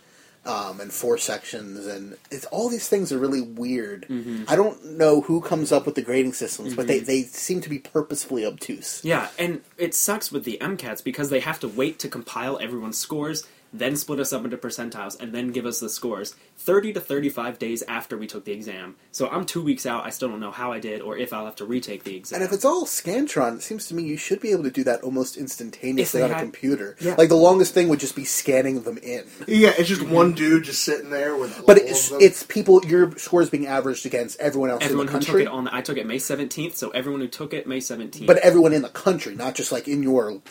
Um, 0.44 0.82
and 0.82 0.92
four 0.92 1.20
sections, 1.20 1.86
and 1.86 2.18
it's 2.32 2.46
all 2.46 2.68
these 2.68 2.90
things 2.90 3.12
are 3.12 3.20
really 3.20 3.42
weird. 3.42 4.08
Mm-hmm. 4.10 4.46
I 4.48 4.56
don't 4.56 4.98
know 4.98 5.22
who 5.22 5.40
comes 5.40 5.72
up 5.72 5.86
with 5.86 5.94
the 5.94 6.02
grading 6.02 6.34
systems, 6.34 6.74
but 6.74 6.88
they, 6.88 6.98
they 6.98 7.22
seem 7.22 7.62
to 7.62 7.70
be 7.70 7.78
purposefully 7.78 8.44
obtuse. 8.44 9.06
Yeah, 9.06 9.28
and 9.38 9.62
it 9.78 9.94
sucks 9.94 10.32
with 10.32 10.44
the 10.44 10.58
MCATs 10.60 11.04
because 11.04 11.30
they 11.30 11.42
have 11.42 11.60
to 11.60 11.68
wait 11.68 12.00
to 12.00 12.08
compile 12.08 12.58
everyone's 12.60 12.98
scores, 12.98 13.46
then 13.74 13.96
split 13.96 14.20
us 14.20 14.34
up 14.34 14.44
into 14.44 14.58
percentiles, 14.58 15.20
and 15.20 15.34
then 15.34 15.52
give 15.52 15.66
us 15.66 15.80
the 15.80 15.90
scores 15.90 16.36
30 16.58 16.94
to 16.94 17.00
35 17.00 17.58
days 17.60 17.84
after 17.88 18.18
we 18.18 18.28
took 18.28 18.46
the 18.46 18.52
exam. 18.52 18.96
So 19.12 19.30
I'm 19.30 19.46
two 19.46 19.64
weeks 19.64 19.86
out, 19.86 20.06
I 20.06 20.10
still 20.10 20.30
don't 20.30 20.40
know 20.40 20.52
how 20.52 20.72
I 20.72 20.80
did 20.80 21.02
or 21.02 21.18
if 21.18 21.34
I'll 21.34 21.46
have 21.46 21.56
to 21.58 21.66
retake 21.66 22.04
the 22.04 22.16
exam. 22.16 22.38
And 22.42 22.48
if 22.48 22.54
it's 22.54 22.66
all 22.66 22.86
Scantron, 22.86 23.58
it 23.58 23.62
seems 23.62 23.88
to 23.88 23.96
me 23.96 24.04
you 24.04 24.18
should 24.18 24.40
be 24.40 24.52
able 24.52 24.64
to 24.64 24.72
do 24.72 24.84
that 24.84 25.02
almost 25.02 25.38
instantaneously 25.38 26.22
on 26.22 26.30
they 26.30 26.36
a 26.36 26.40
computer. 26.40 26.96
Yeah. 27.00 27.16
Like 27.18 27.30
the 27.30 27.36
longest 27.36 27.74
thing 27.74 27.90
would 27.90 28.00
just 28.00 28.16
be 28.16 28.26
scanning 28.26 28.82
them 28.84 28.98
in. 28.98 29.26
Yeah, 29.48 29.74
it's 29.78 29.90
just 29.90 30.04
one 30.04 30.34
dude 30.34 30.64
just 30.64 30.84
sitting 30.84 31.10
there 31.10 31.36
with. 31.36 31.66
But 31.66 31.80
all 31.80 31.88
it's, 31.88 32.06
of 32.06 32.20
them. 32.20 32.22
it's 32.22 32.44
people. 32.44 32.86
Your 32.86 33.18
score 33.18 33.42
is 33.42 33.50
being 33.50 33.68
averaged 33.68 34.06
against 34.06 34.40
everyone 34.40 34.70
else 34.70 34.84
everyone 34.84 35.08
in 35.08 35.14
who 35.14 35.20
took 35.20 35.40
it 35.40 35.48
on, 35.48 35.68
I 35.68 35.82
took 35.82 35.98
it 35.98 36.06
May 36.06 36.18
17th, 36.18 36.76
so 36.76 36.90
everyone 36.92 37.22
who 37.22 37.28
took 37.28 37.54
it 37.54 37.68
May 37.68 37.80
17th. 37.80 38.28
but 38.28 38.38
everyone 38.38 38.74
in 38.74 38.82
the 38.82 38.90
country, 38.90 39.36
not 39.36 39.56
just 39.56 39.72
like 39.72 39.88
in 39.88 40.04
your. 40.04 40.42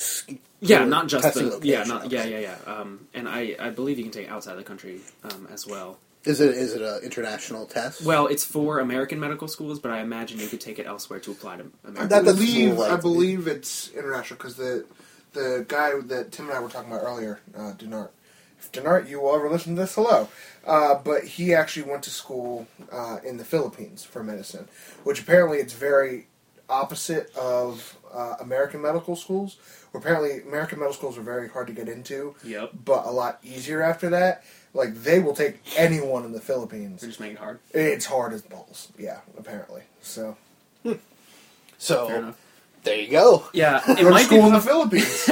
S- 0.62 0.68
yeah, 0.68 0.84
not 0.84 1.08
just 1.08 1.24
testing 1.24 1.48
the 1.50 1.60
yeah, 1.66 1.78
location, 1.80 1.94
not 1.94 2.10
yeah, 2.10 2.20
okay. 2.20 2.42
yeah, 2.42 2.54
yeah. 2.66 2.72
Um, 2.72 3.06
and 3.14 3.28
I, 3.28 3.56
I 3.58 3.70
believe 3.70 3.98
you 3.98 4.04
can 4.04 4.12
take 4.12 4.26
it 4.26 4.30
outside 4.30 4.56
the 4.56 4.62
country 4.62 5.00
um, 5.24 5.48
as 5.52 5.66
well. 5.66 5.98
Is 6.24 6.40
it 6.40 6.50
is 6.54 6.74
it 6.74 6.82
an 6.82 7.00
international 7.02 7.64
test? 7.66 8.02
Well, 8.02 8.26
it's 8.26 8.44
for 8.44 8.78
American 8.80 9.18
medical 9.18 9.48
schools, 9.48 9.78
but 9.78 9.90
I 9.90 10.00
imagine 10.00 10.38
you 10.38 10.48
could 10.48 10.60
take 10.60 10.78
it 10.78 10.86
elsewhere 10.86 11.18
to 11.20 11.30
apply 11.30 11.56
to 11.56 11.62
I 11.84 11.88
American. 11.88 12.08
That- 12.10 12.24
believe 12.24 12.74
more 12.74 12.84
like- 12.88 12.92
I 12.92 12.96
believe 13.00 13.46
it's 13.46 13.90
international 13.92 14.36
because 14.36 14.56
the 14.56 14.84
the 15.32 15.64
guy 15.66 15.92
that 16.06 16.32
Tim 16.32 16.46
and 16.48 16.54
I 16.56 16.60
were 16.60 16.68
talking 16.68 16.90
about 16.92 17.04
earlier, 17.04 17.40
uh, 17.56 17.72
Denart. 17.78 18.10
If 18.58 18.70
Denart, 18.72 19.08
you 19.08 19.20
will 19.22 19.34
ever 19.34 19.48
listen 19.48 19.74
to 19.76 19.80
this, 19.80 19.94
hello. 19.94 20.28
Uh, 20.66 20.96
but 20.96 21.24
he 21.24 21.54
actually 21.54 21.88
went 21.90 22.02
to 22.02 22.10
school 22.10 22.66
uh, 22.92 23.18
in 23.24 23.38
the 23.38 23.44
Philippines 23.44 24.04
for 24.04 24.22
medicine, 24.22 24.68
which 25.04 25.22
apparently 25.22 25.56
it's 25.58 25.72
very 25.72 26.26
opposite 26.68 27.34
of 27.34 27.96
uh, 28.12 28.36
American 28.40 28.80
medical 28.82 29.16
schools. 29.16 29.56
Where 29.90 30.00
apparently 30.00 30.42
American 30.42 30.78
medical 30.78 30.94
schools 30.96 31.18
are 31.18 31.22
very 31.22 31.48
hard 31.48 31.66
to 31.66 31.72
get 31.72 31.88
into, 31.88 32.34
Yep. 32.44 32.70
but 32.84 33.06
a 33.06 33.10
lot 33.10 33.38
easier 33.42 33.82
after 33.82 34.08
that. 34.10 34.44
Like 34.72 34.94
they 35.02 35.18
will 35.18 35.34
take 35.34 35.58
anyone 35.76 36.24
in 36.24 36.32
the 36.32 36.40
Philippines. 36.40 37.00
They're 37.00 37.10
just 37.10 37.18
making 37.20 37.36
it 37.36 37.40
hard. 37.40 37.58
It's 37.72 38.06
hard 38.06 38.32
as 38.32 38.42
balls. 38.42 38.88
Yeah, 38.98 39.18
apparently. 39.36 39.82
So 40.00 40.36
Fair 40.84 40.98
so 41.78 42.08
enough. 42.08 42.38
there 42.84 42.96
you 42.96 43.10
go. 43.10 43.44
Yeah, 43.52 43.80
it 43.90 43.96
go 43.96 44.04
to 44.04 44.10
might 44.10 44.18
be 44.30 44.36
school 44.36 44.46
in 44.46 44.52
the 44.52 44.60
Philippines. 44.60 45.28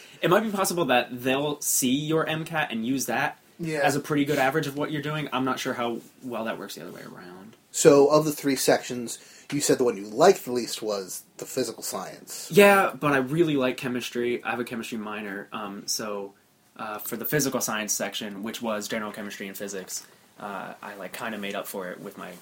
it 0.22 0.28
might 0.30 0.40
be 0.42 0.50
possible 0.50 0.84
that 0.86 1.08
they'll 1.22 1.60
see 1.60 1.90
your 1.94 2.26
MCAT 2.26 2.68
and 2.70 2.84
use 2.86 3.06
that 3.06 3.38
Yeah. 3.58 3.78
as 3.78 3.96
a 3.96 4.00
pretty 4.00 4.24
good 4.24 4.38
average 4.38 4.66
of 4.66 4.76
what 4.76 4.90
you're 4.90 5.02
doing. 5.02 5.28
I'm 5.32 5.44
not 5.44 5.58
sure 5.58 5.74
how 5.74 5.98
well 6.22 6.44
that 6.44 6.58
works 6.58 6.74
the 6.74 6.82
other 6.82 6.92
way 6.92 7.02
around. 7.02 7.56
So 7.70 8.08
of 8.08 8.24
the 8.26 8.32
three 8.32 8.56
sections, 8.56 9.18
you 9.50 9.60
said 9.60 9.78
the 9.78 9.84
one 9.84 9.96
you 9.96 10.04
liked 10.04 10.44
the 10.44 10.52
least 10.52 10.82
was 10.82 11.22
the 11.38 11.44
physical 11.46 11.82
science. 11.82 12.48
Yeah, 12.52 12.92
but 12.98 13.12
I 13.12 13.18
really 13.18 13.56
like 13.56 13.76
chemistry. 13.76 14.42
I 14.44 14.50
have 14.50 14.60
a 14.60 14.64
chemistry 14.64 14.98
minor, 14.98 15.48
um, 15.52 15.84
so 15.86 16.32
uh, 16.76 16.98
for 16.98 17.16
the 17.16 17.24
physical 17.24 17.60
science 17.60 17.92
section, 17.92 18.42
which 18.42 18.62
was 18.62 18.88
general 18.88 19.12
chemistry 19.12 19.48
and 19.48 19.56
physics, 19.56 20.06
uh, 20.40 20.74
I 20.82 20.94
like 20.96 21.12
kind 21.12 21.34
of 21.34 21.40
made 21.40 21.54
up 21.54 21.66
for 21.66 21.88
it 21.90 22.00
with 22.00 22.16
my 22.18 22.32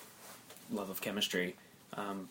love 0.71 0.91
of 0.91 1.01
chemistry. 1.01 1.57
Um, 1.97 2.29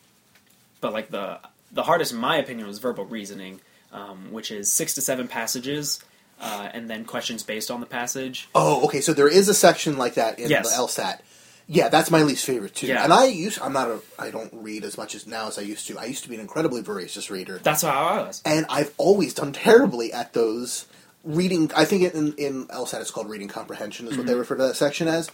but 0.81 0.93
like 0.93 1.09
the 1.09 1.39
the 1.71 1.83
hardest, 1.83 2.11
in 2.13 2.17
my 2.19 2.37
opinion, 2.37 2.67
was 2.67 2.79
verbal 2.79 3.05
reasoning, 3.05 3.59
um, 3.91 4.31
which 4.31 4.49
is 4.51 4.71
six 4.71 4.93
to 4.95 5.01
seven 5.01 5.27
passages. 5.27 6.03
Uh, 6.41 6.69
and 6.73 6.89
then 6.89 7.03
questions 7.03 7.43
based 7.43 7.69
on 7.69 7.81
the 7.81 7.85
passage. 7.85 8.47
Oh, 8.55 8.85
okay. 8.85 9.01
So 9.01 9.11
there 9.11 9.27
is 9.27 9.49
a 9.49 9.53
section 9.53 9.97
like 9.97 10.13
that 10.13 10.39
in 10.39 10.49
Yes. 10.49 10.73
the 10.73 10.81
LSAT. 10.81 11.19
Yeah, 11.71 11.89
that's 11.89 12.09
my 12.09 12.23
least 12.23 12.45
favorite 12.45 12.73
too. 12.73 12.87
Yeah. 12.87 13.03
And 13.03 13.13
I 13.13 13.25
used 13.25 13.61
I'm 13.61 13.73
not 13.73 13.87
a 13.89 13.99
I 14.17 14.31
don't 14.31 14.51
read 14.53 14.83
as 14.83 14.97
much 14.97 15.13
as 15.13 15.27
now 15.27 15.47
as 15.49 15.59
I 15.59 15.61
used 15.61 15.87
to. 15.87 15.99
I 15.99 16.05
used 16.05 16.23
to 16.23 16.29
be 16.29 16.35
an 16.35 16.41
incredibly 16.41 16.81
voracious 16.81 17.29
reader. 17.29 17.59
That's 17.61 17.83
how 17.83 17.89
I 17.89 18.21
was. 18.23 18.41
and 18.43 18.65
I've 18.69 18.91
always 18.97 19.33
done 19.35 19.53
terribly 19.53 20.11
at 20.11 20.33
those 20.33 20.87
reading. 21.23 21.71
I 21.75 21.85
think 21.85 22.13
in 22.13 22.33
in 22.33 22.65
LSAT 22.67 23.01
it's 23.01 23.11
called 23.11 23.29
reading 23.29 23.47
comprehension 23.47 24.07
is 24.07 24.13
what 24.17 24.21
Mm-hmm. 24.21 24.27
they 24.29 24.35
refer 24.35 24.55
to 24.57 24.63
that 24.63 24.75
section 24.77 25.07
as. 25.07 25.29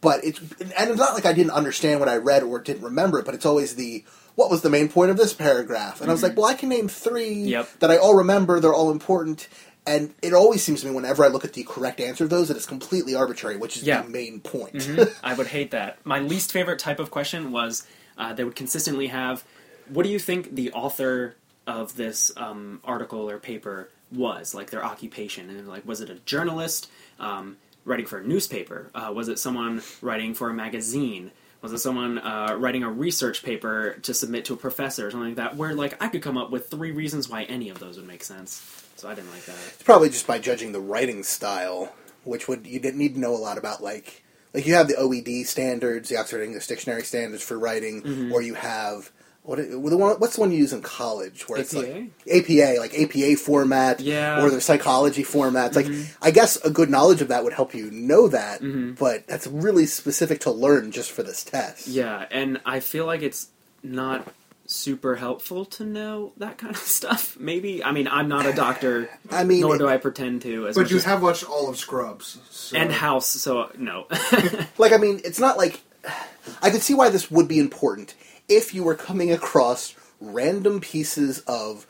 but 0.00 0.24
it's 0.24 0.40
and 0.40 0.90
it's 0.90 0.98
not 0.98 1.14
like 1.14 1.26
I 1.26 1.32
didn't 1.32 1.52
understand 1.52 2.00
what 2.00 2.08
I 2.08 2.16
read 2.16 2.42
or 2.42 2.58
didn't 2.58 2.82
remember 2.82 3.20
it, 3.20 3.24
but 3.24 3.34
it's 3.36 3.46
always 3.46 3.76
the 3.76 4.04
what 4.34 4.50
was 4.50 4.62
the 4.62 4.70
main 4.70 4.88
point 4.88 5.10
of 5.12 5.16
this 5.16 5.32
paragraph? 5.34 6.00
And 6.00 6.10
I 6.10 6.12
was 6.12 6.22
like, 6.22 6.36
well, 6.36 6.46
I 6.46 6.54
can 6.54 6.68
name 6.68 6.88
three 6.88 7.34
Yep. 7.34 7.68
that 7.80 7.90
I 7.90 7.96
all 7.98 8.14
remember. 8.16 8.58
They're 8.60 8.74
all 8.74 8.90
important. 8.90 9.46
And 9.88 10.12
it 10.20 10.34
always 10.34 10.62
seems 10.62 10.82
to 10.82 10.86
me 10.86 10.92
whenever 10.94 11.24
I 11.24 11.28
look 11.28 11.44
at 11.46 11.54
the 11.54 11.62
correct 11.64 11.98
answer 11.98 12.24
to 12.24 12.28
those 12.28 12.48
that 12.48 12.56
it's 12.58 12.66
completely 12.66 13.14
arbitrary, 13.14 13.56
which 13.56 13.76
is 13.78 13.84
Yeah. 13.84 14.02
the 14.02 14.08
main 14.10 14.40
point. 14.40 14.74
Mhm. 14.74 15.14
I 15.24 15.32
would 15.32 15.46
hate 15.46 15.70
that. 15.70 16.04
My 16.04 16.18
least 16.20 16.52
favorite 16.52 16.78
type 16.78 17.00
of 17.00 17.10
question 17.10 17.52
was 17.52 17.84
uh, 18.18 18.34
they 18.34 18.44
would 18.44 18.54
consistently 18.56 19.06
have, 19.06 19.44
"What 19.88 20.02
do 20.02 20.10
you 20.10 20.18
think 20.18 20.54
the 20.54 20.72
author 20.72 21.36
of 21.66 21.96
this 21.96 22.30
um, 22.36 22.80
article 22.84 23.30
or 23.30 23.38
paper 23.38 23.88
was? 24.12 24.54
Like 24.54 24.70
their 24.70 24.84
occupation? 24.84 25.48
And 25.48 25.66
like, 25.68 25.86
was 25.86 26.00
it 26.02 26.10
a 26.10 26.16
journalist 26.26 26.88
um, 27.18 27.56
writing 27.86 28.04
for 28.06 28.18
a 28.18 28.24
newspaper? 28.26 28.90
Uh, 28.94 29.12
was 29.14 29.28
it 29.28 29.38
someone 29.38 29.82
writing 30.02 30.34
for 30.34 30.50
a 30.50 30.54
magazine?" 30.54 31.30
Was 31.60 31.72
it 31.72 31.78
someone 31.78 32.18
uh, 32.18 32.54
writing 32.56 32.84
a 32.84 32.88
research 32.90 33.42
paper 33.42 33.96
to 34.02 34.14
submit 34.14 34.44
to 34.44 34.54
a 34.54 34.56
professor 34.56 35.08
or 35.08 35.10
something 35.10 35.30
like 35.30 35.36
that? 35.38 35.56
Where 35.56 35.74
like 35.74 36.00
I 36.00 36.06
could 36.06 36.22
come 36.22 36.36
up 36.38 36.50
with 36.52 36.68
three 36.70 36.92
reasons 36.92 37.28
why 37.28 37.42
any 37.44 37.68
of 37.68 37.80
those 37.80 37.96
would 37.96 38.06
make 38.06 38.22
sense. 38.22 38.62
So 38.98 39.08
I 39.08 39.14
didn't 39.14 39.30
like 39.30 39.44
that. 39.44 39.56
It's 39.74 39.82
probably 39.84 40.08
just 40.08 40.26
by 40.26 40.38
judging 40.38 40.72
the 40.72 40.80
writing 40.80 41.22
style, 41.22 41.94
which 42.24 42.48
would 42.48 42.66
you 42.66 42.80
didn't 42.80 42.98
need 42.98 43.14
to 43.14 43.20
know 43.20 43.34
a 43.34 43.38
lot 43.38 43.56
about 43.56 43.82
like 43.82 44.22
like 44.52 44.66
you 44.66 44.74
have 44.74 44.88
the 44.88 44.94
OED 44.94 45.46
standards, 45.46 46.08
the 46.08 46.16
Oxford 46.16 46.42
English 46.42 46.66
Dictionary 46.66 47.02
standards 47.04 47.42
for 47.42 47.58
writing, 47.58 48.02
Mm-hmm. 48.02 48.32
or 48.32 48.42
you 48.42 48.54
have 48.54 49.10
what 49.44 49.56
the 49.58 49.78
one, 49.96 50.16
what's 50.20 50.34
the 50.34 50.40
one 50.42 50.50
you 50.52 50.58
use 50.58 50.74
in 50.74 50.82
college 50.82 51.48
where 51.48 51.58
it's 51.60 51.74
APA? 51.74 51.86
like 51.86 52.10
APA, 52.30 52.80
like 52.80 52.92
APA 52.94 53.36
format, 53.36 54.00
Yeah. 54.00 54.36
Mm-hmm. 54.36 54.46
or 54.46 54.50
the 54.50 54.60
psychology 54.60 55.22
formats. 55.22 55.74
Like 55.74 55.86
I 56.20 56.30
guess 56.32 56.56
a 56.64 56.70
good 56.70 56.90
knowledge 56.90 57.22
of 57.22 57.28
that 57.28 57.44
would 57.44 57.54
help 57.54 57.74
you 57.74 57.90
know 57.90 58.28
that, 58.28 58.60
Mm-hmm. 58.60 58.92
but 58.94 59.26
that's 59.26 59.46
really 59.46 59.86
specific 59.86 60.40
to 60.40 60.50
learn 60.50 60.90
just 60.92 61.10
for 61.12 61.22
this 61.22 61.44
test. 61.44 61.86
Yeah, 61.86 62.26
and 62.30 62.60
I 62.66 62.80
feel 62.80 63.06
like 63.06 63.22
it's 63.22 63.48
not 63.82 64.26
super 64.70 65.16
helpful 65.16 65.64
to 65.64 65.82
know 65.84 66.32
that 66.36 66.58
kind 66.58 66.74
of 66.74 66.80
stuff. 66.98 67.36
Maybe 67.40 67.82
I 67.82 67.90
mean 67.92 68.06
I'm 68.06 68.28
not 68.28 68.46
a 68.46 68.52
doctor, 68.52 69.08
I 69.30 69.42
mean, 69.44 69.62
nor 69.62 69.78
do 69.78 69.88
I 69.88 69.96
pretend 69.96 70.42
to. 70.42 70.68
As 70.68 70.76
But 70.76 70.90
you 70.90 70.98
have 71.00 71.22
watched 71.22 71.44
all 71.48 71.68
of 71.68 71.76
Scrubs. 71.78 72.38
So. 72.50 72.76
and 72.76 72.92
House, 72.92 73.26
so 73.26 73.70
no. 73.76 74.06
Like, 74.78 74.92
I 74.92 74.98
mean, 74.98 75.20
it's 75.24 75.40
not 75.40 75.56
like. 75.56 75.80
I 76.62 76.70
could 76.70 76.82
see 76.82 76.94
why 76.94 77.10
this 77.10 77.30
would 77.30 77.48
be 77.48 77.58
important 77.58 78.14
if 78.48 78.72
you 78.74 78.82
were 78.84 78.94
coming 78.94 79.30
across 79.32 79.94
random 80.20 80.80
pieces 80.80 81.40
of 81.40 81.86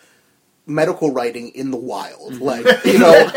medical 0.66 1.12
writing 1.12 1.50
in 1.50 1.70
the 1.70 1.76
wild. 1.76 2.40
Like, 2.40 2.66
you 2.84 2.98
know, 2.98 3.30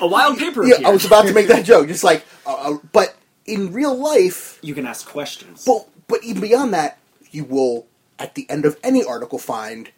a 0.00 0.06
wild 0.06 0.38
paper. 0.38 0.64
yeah, 0.66 0.86
I 0.86 0.90
was 0.90 1.04
about 1.06 1.26
to 1.26 1.32
make 1.32 1.48
that 1.48 1.64
joke. 1.64 1.88
Just 1.88 2.04
like, 2.04 2.24
uh, 2.44 2.74
uh, 2.74 2.78
but 2.92 3.16
in 3.46 3.72
real 3.72 3.96
life, 3.96 4.58
You 4.62 4.74
can 4.74 4.86
ask 4.86 5.06
questions. 5.08 5.64
but, 5.64 5.86
but 6.08 6.22
even 6.22 6.42
beyond 6.42 6.74
that, 6.74 6.98
you 7.30 7.44
will, 7.44 7.86
at 8.18 8.34
the 8.34 8.48
end 8.50 8.64
of 8.64 8.78
any 8.82 9.04
article, 9.04 9.38
find 9.38 9.90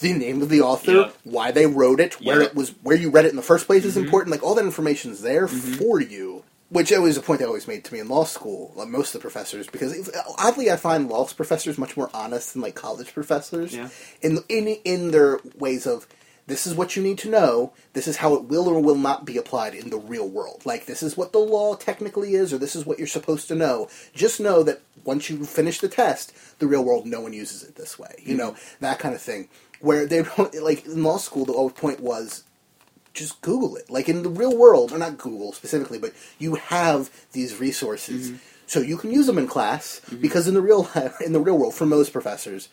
the 0.00 0.12
name 0.12 0.42
of 0.42 0.48
the 0.50 0.60
author, 0.60 0.92
Yep. 0.92 1.16
why 1.24 1.50
they 1.50 1.66
wrote 1.66 2.00
it, 2.00 2.20
where 2.20 2.40
Yep. 2.42 2.50
it 2.50 2.54
was, 2.56 2.74
where 2.82 2.96
you 2.96 3.10
read 3.10 3.24
it 3.24 3.30
in 3.30 3.36
the 3.36 3.42
first 3.42 3.66
place 3.66 3.84
is 3.84 3.94
Mhm. 3.96 4.04
important. 4.04 4.30
Like 4.30 4.42
all 4.42 4.54
that 4.54 4.64
information 4.64 5.10
is 5.12 5.22
there 5.22 5.46
mm-hmm. 5.46 5.74
for 5.74 6.00
you. 6.00 6.42
Which 6.68 6.92
was 6.92 7.16
a 7.16 7.20
point 7.20 7.40
they 7.40 7.46
always 7.46 7.66
made 7.66 7.82
to 7.84 7.92
me 7.92 7.98
in 7.98 8.06
law 8.08 8.22
school. 8.24 8.72
Like 8.76 8.86
most 8.88 9.08
of 9.08 9.20
the 9.20 9.22
professors, 9.22 9.66
because 9.66 9.92
if, 9.92 10.08
uh, 10.14 10.22
oddly 10.38 10.70
I 10.70 10.76
find 10.76 11.08
law 11.08 11.26
professors 11.26 11.76
much 11.78 11.96
more 11.96 12.08
honest 12.14 12.52
than 12.52 12.62
like 12.62 12.76
college 12.76 13.12
professors 13.12 13.74
Yeah. 13.74 13.88
in 14.22 14.44
in 14.48 14.68
in 14.84 15.10
their 15.10 15.40
ways 15.58 15.84
of 15.84 16.06
this 16.50 16.66
is 16.66 16.74
what 16.74 16.96
you 16.96 17.02
need 17.02 17.18
to 17.18 17.30
know. 17.30 17.72
This 17.92 18.08
is 18.08 18.16
how 18.16 18.34
it 18.34 18.44
will 18.44 18.68
or 18.68 18.80
will 18.80 18.96
not 18.96 19.24
be 19.24 19.36
applied 19.36 19.74
in 19.74 19.90
the 19.90 19.98
real 19.98 20.28
world. 20.28 20.62
Like 20.64 20.86
this 20.86 21.02
is 21.02 21.16
what 21.16 21.32
the 21.32 21.38
law 21.38 21.76
technically 21.76 22.34
is, 22.34 22.52
or 22.52 22.58
this 22.58 22.74
is 22.74 22.84
what 22.84 22.98
you're 22.98 23.06
supposed 23.06 23.48
to 23.48 23.54
know. 23.54 23.88
Just 24.14 24.40
know 24.40 24.62
that 24.64 24.80
once 25.04 25.30
you 25.30 25.44
finish 25.44 25.80
the 25.80 25.88
test, 25.88 26.32
the 26.58 26.66
real 26.66 26.84
world, 26.84 27.06
no 27.06 27.20
one 27.20 27.32
uses 27.32 27.62
it 27.62 27.76
this 27.76 27.98
way. 27.98 28.14
You 28.22 28.34
hmm. 28.34 28.38
know 28.38 28.56
that 28.80 28.98
kind 28.98 29.14
of 29.14 29.20
thing. 29.20 29.48
Where 29.80 30.06
they 30.06 30.22
don't 30.36 30.54
like 30.62 30.86
in 30.86 31.02
law 31.02 31.18
school, 31.18 31.44
the 31.44 31.52
whole 31.52 31.70
point 31.70 32.00
was 32.00 32.44
just 33.14 33.40
Google 33.42 33.76
it. 33.76 33.90
Like 33.90 34.08
in 34.08 34.22
the 34.22 34.28
real 34.28 34.56
world, 34.56 34.92
or 34.92 34.98
not 34.98 35.18
Google 35.18 35.52
specifically, 35.52 35.98
but 35.98 36.12
you 36.38 36.56
have 36.56 37.10
these 37.32 37.58
resources, 37.58 38.30
hmm. 38.30 38.36
so 38.66 38.80
you 38.80 38.96
can 38.96 39.10
use 39.12 39.26
them 39.26 39.38
in 39.38 39.46
class. 39.46 40.00
Hmm. 40.08 40.16
Because 40.16 40.48
in 40.48 40.54
the 40.54 40.62
real 40.62 40.88
in 41.24 41.32
the 41.32 41.40
real 41.40 41.58
world, 41.58 41.74
for 41.74 41.86
most 41.86 42.12
professors, 42.12 42.68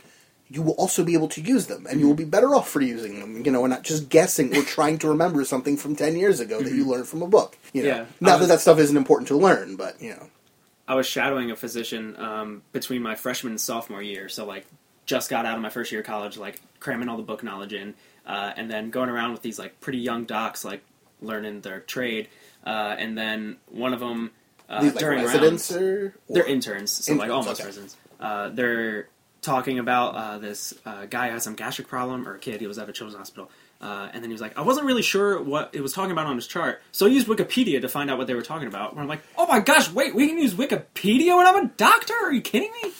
you 0.50 0.62
will 0.62 0.74
also 0.74 1.04
be 1.04 1.14
able 1.14 1.28
to 1.30 1.42
use 1.42 1.68
them, 1.68 1.86
and 1.90 2.00
you 2.00 2.08
will 2.08 2.16
be 2.16 2.26
better 2.26 2.56
off 2.56 2.70
for 2.70 2.82
using 2.82 3.20
them. 3.20 3.46
You 3.46 3.52
know, 3.52 3.66
and 3.66 3.72
not 3.72 3.84
just 3.84 4.10
guessing 4.10 4.56
or 4.56 4.64
trying 4.64 4.98
to 5.00 5.10
remember 5.10 5.44
something 5.46 5.78
from 5.78 5.96
ten 5.96 6.16
years 6.16 6.40
ago 6.40 6.62
that 6.62 6.74
you 6.74 6.86
learned 6.86 7.08
from 7.08 7.22
a 7.22 7.28
book. 7.28 7.58
You 7.74 7.84
know, 7.84 7.90
Yeah. 7.90 8.06
not 8.20 8.36
I 8.36 8.40
that 8.40 8.48
that 8.48 8.60
stuff 8.62 8.80
isn't 8.80 8.98
important 8.98 9.28
to 9.30 9.38
learn, 9.38 9.76
but 9.76 10.02
you 10.02 10.12
know, 10.12 10.30
I 10.88 10.96
was 10.96 11.06
shadowing 11.06 11.52
a 11.52 11.56
physician 11.56 12.16
um, 12.18 12.64
between 12.72 13.02
my 13.02 13.16
freshman 13.16 13.52
and 13.52 13.62
sophomore 13.62 14.02
year, 14.02 14.30
so 14.30 14.46
like 14.46 14.66
just 15.06 15.30
got 15.30 15.46
out 15.46 15.56
of 15.56 15.62
my 15.62 15.70
first 15.70 15.92
year 15.92 16.02
of 16.02 16.08
college, 16.08 16.38
like 16.38 16.62
cramming 16.80 17.10
all 17.10 17.18
the 17.18 17.24
book 17.24 17.44
knowledge 17.44 17.74
in, 17.74 17.94
uh, 18.26 18.54
and 18.56 18.70
then 18.72 18.90
going 18.90 19.10
around 19.10 19.32
with 19.34 19.42
these 19.42 19.60
like 19.60 19.80
pretty 19.82 20.00
young 20.00 20.26
docs, 20.26 20.64
like 20.64 20.82
learning 21.22 21.62
their 21.62 21.82
trade, 21.82 22.30
uh, 22.66 22.96
and 22.98 23.18
then 23.18 23.58
one 23.68 23.94
of 23.94 24.00
them 24.00 24.32
uh, 24.70 24.82
these 24.82 24.94
like 24.94 25.00
during 25.00 25.24
residents 25.24 25.72
rounds, 25.72 25.84
or, 25.84 26.14
they're 26.30 26.46
interns, 26.46 26.92
so 26.92 27.14
like 27.16 27.30
almost 27.30 27.60
okay. 27.60 27.68
residents. 27.68 27.98
Uh, 28.20 28.50
they're 28.50 29.10
talking 29.48 29.80
about 29.80 30.14
uh, 30.16 30.38
this 30.38 30.74
uh, 30.86 31.06
guy 31.08 31.28
who 31.28 31.34
has 31.34 31.44
some 31.44 31.56
gastric 31.56 31.88
problem, 31.88 32.28
or 32.28 32.36
a 32.36 32.40
kid. 32.40 32.62
He 32.62 32.68
was 32.68 32.78
at 32.78 32.88
a 32.88 32.94
children's 32.94 33.18
hospital, 33.18 33.50
uh, 33.82 34.10
and 34.14 34.22
then 34.22 34.30
he 34.30 34.34
was 34.34 34.42
like, 34.42 34.56
"I 34.58 34.62
wasn't 34.62 34.86
really 34.86 35.02
sure 35.02 35.42
what 35.42 35.72
it 35.74 35.82
was 35.82 35.94
talking 35.94 36.12
about 36.12 36.28
on 36.28 36.36
his 36.36 36.46
chart, 36.46 36.82
so 36.92 37.08
I 37.08 37.10
used 37.10 37.28
Wikipedia 37.28 37.82
to 37.82 37.90
find 37.90 38.12
out 38.12 38.20
what 38.20 38.28
they 38.28 38.36
were 38.36 38.42
talking 38.44 38.68
about." 38.68 38.92
And 38.92 39.00
I'm 39.02 39.08
like, 39.08 39.24
"Oh 39.38 39.48
my 39.48 39.60
gosh, 39.60 39.92
wait, 39.92 40.14
we 40.14 40.28
can 40.28 40.38
use 40.38 40.54
Wikipedia 40.54 41.36
when 41.36 41.48
I'm 41.48 41.66
a 41.66 41.68
doctor? 41.78 42.14
Are 42.14 42.32
you 42.32 42.42
kidding 42.42 42.72
me?" 42.84 42.92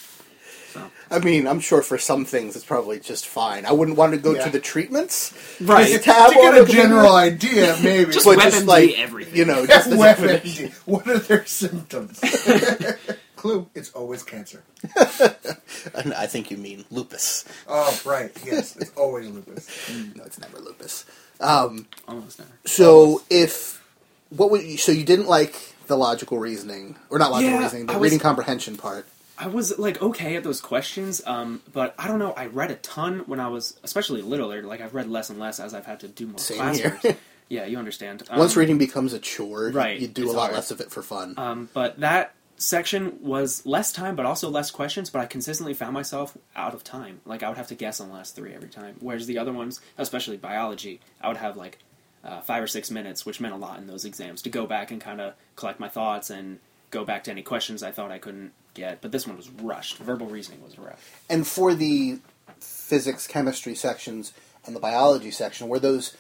I 1.10 1.18
mean, 1.20 1.48
I'm 1.48 1.60
sure 1.60 1.82
for 1.82 1.98
some 1.98 2.24
things 2.26 2.56
it's 2.56 2.66
probably 2.66 3.00
just 3.00 3.26
fine. 3.28 3.66
I 3.66 3.72
wouldn't 3.72 3.98
want 3.98 4.12
to 4.12 4.20
go 4.20 4.34
Yeah. 4.36 4.44
to 4.46 4.52
the 4.52 4.60
treatments, 4.60 5.34
Right. 5.60 5.88
Just 5.88 6.04
to 6.04 6.10
get 6.36 6.54
a 6.54 6.62
it, 6.64 6.70
general 6.70 7.16
idea, 7.30 7.76
maybe. 7.82 8.12
Just 8.12 8.26
but 8.26 8.38
WebMD 8.38 8.44
just 8.52 8.66
like 8.68 9.00
everything. 9.00 9.36
you 9.36 9.46
know, 9.46 9.66
just 9.66 9.90
the 9.90 9.96
definition. 9.98 10.68
WebMD. 10.68 10.74
What 10.86 11.08
are 11.08 11.18
their 11.18 11.46
symptoms? 11.48 12.22
Clue: 13.38 13.70
It's 13.76 13.92
always 13.92 14.24
cancer. 14.24 14.64
I 14.96 16.28
think 16.28 16.52
you 16.52 16.58
mean 16.58 16.86
lupus. 16.92 17.46
Oh, 17.68 18.00
right. 18.06 18.32
Yes, 18.46 18.76
it's 18.78 18.92
always 18.96 19.28
lupus. 19.30 19.68
No, 20.16 20.24
it's 20.24 20.40
never 20.40 20.60
lupus. 20.60 21.06
Um, 21.40 21.88
Almost 22.08 22.40
never. 22.40 22.52
so 22.66 23.22
if 23.30 23.84
what 24.30 24.50
would 24.52 24.64
you, 24.64 24.78
so 24.78 24.92
you 24.92 25.04
didn't 25.04 25.28
like 25.28 25.56
the 25.88 25.96
logical 25.98 26.38
reasoning 26.40 26.96
or 27.10 27.20
not 27.20 27.32
logical 27.32 27.54
Yeah, 27.54 27.62
reasoning, 27.64 27.86
the 27.86 27.94
was- 27.94 28.02
reading 28.02 28.20
comprehension 28.20 28.76
part? 28.78 29.08
I 29.40 29.46
was 29.48 29.78
like 29.78 30.02
okay 30.02 30.36
at 30.36 30.44
those 30.44 30.60
questions, 30.60 31.22
um, 31.28 31.62
but 31.72 31.94
I 32.00 32.08
don't 32.08 32.18
know. 32.18 32.32
I 32.34 32.48
read 32.48 32.72
a 32.72 32.76
ton 32.78 33.20
when 33.28 33.40
I 33.40 33.50
was, 33.50 33.80
especially 33.84 34.24
littler. 34.24 34.64
Like 34.64 34.82
I've 34.82 34.96
read 34.96 35.08
less 35.08 35.30
and 35.30 35.38
less 35.40 35.60
as 35.60 35.76
I've 35.76 35.86
had 35.86 36.00
to 36.00 36.08
do 36.08 36.26
more 36.26 36.40
Same 36.40 36.58
classrooms. 36.58 37.02
here. 37.04 37.18
yeah, 37.50 37.66
you 37.66 37.78
understand. 37.78 38.24
Um, 38.32 38.40
Once 38.40 38.56
reading 38.56 38.80
becomes 38.80 39.14
a 39.14 39.20
chore, 39.20 39.70
right, 39.70 40.00
you, 40.00 40.08
do 40.08 40.28
a 40.28 40.34
lot 40.34 40.46
hard. 40.46 40.54
less 40.56 40.72
of 40.72 40.82
it 40.82 40.90
for 40.90 41.04
fun. 41.04 41.36
Um, 41.38 41.70
but 41.76 42.00
that 42.00 42.34
section 42.58 43.20
was 43.22 43.66
less 43.66 43.92
time, 43.92 44.16
but 44.16 44.26
also 44.26 44.50
less 44.50 44.72
questions. 44.72 45.10
But 45.10 45.22
I 45.22 45.26
consistently 45.26 45.74
found 45.74 45.94
myself 45.94 46.38
out 46.56 46.74
of 46.74 46.84
time. 46.84 47.22
Like 47.26 47.44
I 47.44 47.50
would 47.50 47.58
have 47.58 47.68
to 47.68 47.76
guess 47.76 48.00
on 48.00 48.10
the 48.10 48.14
last 48.14 48.36
three 48.36 48.54
every 48.54 48.70
time. 48.70 48.96
Whereas 49.00 49.28
the 49.28 49.38
other 49.38 49.54
ones, 49.54 49.80
especially 49.98 50.38
biology, 50.38 51.00
I 51.22 51.28
would 51.28 51.38
have 51.38 51.56
like 51.58 51.80
uh, 52.24 52.42
five 52.42 52.62
or 52.64 52.68
six 52.68 52.92
minutes, 52.92 53.26
which 53.26 53.40
meant 53.40 53.54
a 53.54 53.58
lot 53.58 53.80
in 53.80 53.88
those 53.88 54.06
exams 54.06 54.42
to 54.44 54.50
go 54.50 54.66
back 54.66 54.92
and 54.92 55.00
kind 55.00 55.22
of 55.22 55.34
collect 55.56 55.80
my 55.80 55.90
thoughts 55.90 56.30
and 56.30 56.60
go 56.90 57.06
back 57.06 57.24
to 57.26 57.32
any 57.32 57.42
questions 57.42 57.84
I 57.84 57.92
thought 57.92 58.12
I 58.12 58.18
couldn't 58.18 58.52
get. 58.74 59.02
But 59.02 59.12
this 59.12 59.28
one 59.28 59.38
was 59.38 59.50
rushed. 59.50 59.98
Verbal 59.98 60.28
reasoning 60.28 60.64
was 60.64 60.78
rough. 60.78 61.24
and 61.30 61.48
for 61.48 61.74
the 61.74 62.20
physics, 62.60 63.28
chemistry 63.28 63.76
sections 63.76 64.34
and 64.66 64.76
the 64.76 64.80
biology 64.80 65.32
section, 65.32 65.68
were 65.68 65.80
those 65.80 66.16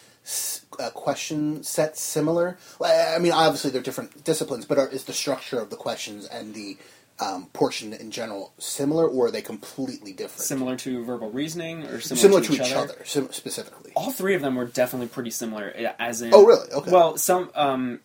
uh, 0.79 0.89
question 0.91 1.63
sets 1.63 2.01
similar? 2.01 2.57
I 2.83 3.17
mean, 3.19 3.31
obviously 3.31 3.71
they're 3.71 3.81
different 3.81 4.23
disciplines, 4.23 4.65
but 4.65 4.77
are, 4.77 4.87
is 4.89 5.05
the 5.05 5.13
structure 5.13 5.59
of 5.59 5.69
the 5.69 5.75
questions 5.75 6.25
and 6.27 6.53
the 6.53 6.77
um, 7.19 7.47
portion 7.53 7.93
in 7.93 8.11
general 8.11 8.53
similar, 8.59 9.07
or 9.07 9.27
are 9.27 9.31
they 9.31 9.41
completely 9.41 10.13
different? 10.13 10.41
Similar 10.43 10.75
to 10.77 11.03
verbal 11.03 11.31
reasoning 11.31 11.83
or 11.83 11.99
similar, 11.99 12.21
Similar 12.21 12.41
to, 12.41 12.53
each, 12.53 12.71
other. 12.73 12.95
sim- 13.05 13.31
specifically. 13.31 13.91
all 13.95 14.11
three 14.11 14.35
of 14.35 14.41
them 14.41 14.55
were 14.55 14.65
definitely 14.65 15.07
pretty 15.07 15.31
similar. 15.31 15.69
As 15.97 16.21
in, 16.21 16.31
Oh, 16.33 16.45
really? 16.45 16.69
Okay. 16.71 16.91
Well, 16.91 17.17
some, 17.17 17.49
um, 17.55 18.01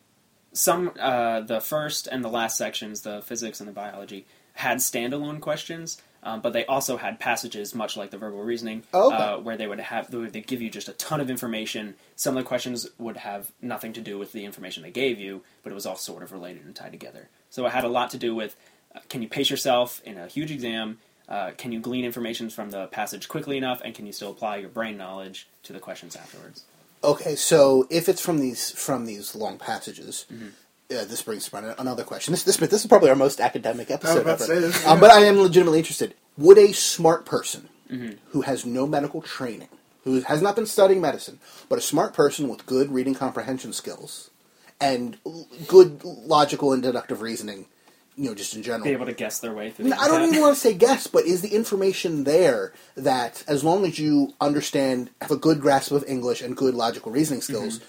some, 0.55 0.93
uh, 0.99 1.41
the 1.41 1.61
first 1.61 2.07
and 2.07 2.25
the 2.25 2.29
last 2.31 2.57
sections, 2.57 3.03
the 3.03 3.21
physics 3.23 3.61
and 3.61 3.69
the 3.69 3.73
biology, 3.75 4.27
had 4.55 4.79
standalone 4.79 5.41
questions, 5.41 6.01
um, 6.23 6.41
but 6.41 6.53
they 6.53 6.65
also 6.67 6.97
had 6.97 7.19
passages, 7.19 7.75
much 7.75 7.97
like 7.97 8.11
the 8.11 8.19
verbal 8.19 8.43
reasoning, 8.43 8.83
Oh, 8.95 9.13
okay. 9.13 9.17
uh, 9.23 9.39
where 9.39 9.57
they 9.57 9.67
would 9.67 9.81
have 9.81 10.11
they 10.11 10.19
would 10.19 10.47
give 10.47 10.63
you 10.63 10.71
just 10.71 10.89
a 10.89 10.93
ton 10.93 11.21
of 11.21 11.29
information. 11.31 11.95
Some 12.17 12.37
of 12.37 12.43
the 12.45 12.49
questions 12.49 12.89
would 12.99 13.17
have 13.19 13.51
nothing 13.61 13.93
to 13.95 14.01
do 14.01 14.19
with 14.19 14.33
the 14.33 14.45
information 14.45 14.83
they 14.83 14.91
gave 14.91 15.19
you, 15.19 15.43
but 15.63 15.71
it 15.73 15.75
was 15.75 15.87
all 15.87 15.97
sort 15.97 16.23
of 16.23 16.33
related 16.33 16.65
and 16.65 16.75
tied 16.75 16.93
together. 16.93 17.29
So 17.51 17.67
it 17.67 17.73
had 17.73 17.85
a 17.85 17.89
lot 17.89 18.11
to 18.11 18.19
do 18.19 18.35
with 18.35 18.57
uh, 18.95 19.01
can 19.09 19.23
you 19.23 19.29
pace 19.29 19.51
yourself 19.51 20.01
in 20.05 20.17
a 20.19 20.27
huge 20.29 20.51
exam? 20.51 20.99
Uh, 21.29 21.53
can 21.57 21.73
you 21.73 21.81
glean 21.81 22.05
information 22.05 22.51
from 22.51 22.71
the 22.71 22.87
passage 22.89 23.29
quickly 23.29 23.57
enough, 23.57 23.81
and 23.85 23.95
can 23.95 24.07
you 24.07 24.13
still 24.13 24.31
apply 24.31 24.57
your 24.57 24.69
brain 24.69 24.97
knowledge 24.99 25.49
to 25.63 25.73
the 25.73 25.79
questions 25.81 26.15
afterwards? 26.17 26.65
Okay, 27.05 27.35
so 27.37 27.87
if 27.91 28.09
it's 28.09 28.21
from 28.21 28.39
these 28.39 28.71
from 28.73 29.07
these 29.07 29.35
long 29.35 29.59
passages, 29.59 30.27
Mm-hmm. 30.33 30.49
Uh, 30.93 31.05
this 31.05 31.23
brings 31.23 31.49
to 31.49 31.55
mind 31.55 31.75
another 31.79 32.05
question. 32.05 32.33
This, 32.33 32.45
this 32.45 32.57
this 32.57 32.81
is 32.83 32.87
probably 32.87 33.11
our 33.11 33.17
most 33.17 33.41
academic 33.41 33.91
episode 33.91 34.27
ever. 34.27 34.45
say 34.45 34.59
this, 34.61 34.87
um, 34.87 35.01
but 35.01 35.11
I 35.11 35.21
am 35.25 35.39
legitimately 35.39 35.79
interested. 35.79 36.15
Would 36.39 36.59
a 36.59 36.73
smart 36.73 37.25
person 37.27 37.69
Mm-hmm. 37.91 38.13
who 38.31 38.41
has 38.41 38.65
no 38.65 38.87
medical 38.87 39.21
training, 39.21 39.69
who 40.05 40.23
has 40.23 40.41
not 40.41 40.57
been 40.57 40.65
studying 40.65 41.03
medicine, 41.03 41.41
but 41.69 41.79
a 41.79 41.83
smart 41.83 42.15
person 42.15 42.49
with 42.49 42.65
good 42.65 42.91
reading 42.91 43.15
comprehension 43.15 43.75
skills 43.75 44.31
and 44.81 45.19
good 45.69 46.03
logical 46.03 46.73
and 46.73 46.83
deductive 46.83 47.21
reasoning, 47.21 47.67
you 48.17 48.31
know, 48.31 48.35
just 48.35 48.57
in 48.57 48.63
general, 48.63 48.85
Be 48.85 48.93
able 48.93 49.05
to 49.05 49.13
guess 49.13 49.41
their 49.41 49.53
way 49.53 49.71
through. 49.73 49.91
The 49.91 49.97
I 50.01 50.09
don't 50.09 50.27
even 50.27 50.41
want 50.41 50.55
to 50.55 50.61
say 50.61 50.73
guess, 50.73 51.07
but 51.07 51.27
is 51.27 51.43
the 51.43 51.55
information 51.55 52.25
there 52.25 52.73
that 52.97 53.45
as 53.47 53.63
long 53.63 53.85
as 53.85 53.99
you 53.99 54.33
understand, 54.41 55.11
have 55.21 55.31
a 55.31 55.37
good 55.37 55.61
grasp 55.61 55.93
of 55.93 56.03
English 56.09 56.41
and 56.41 56.57
good 56.57 56.75
logical 56.75 57.13
reasoning 57.13 57.43
skills, 57.43 57.81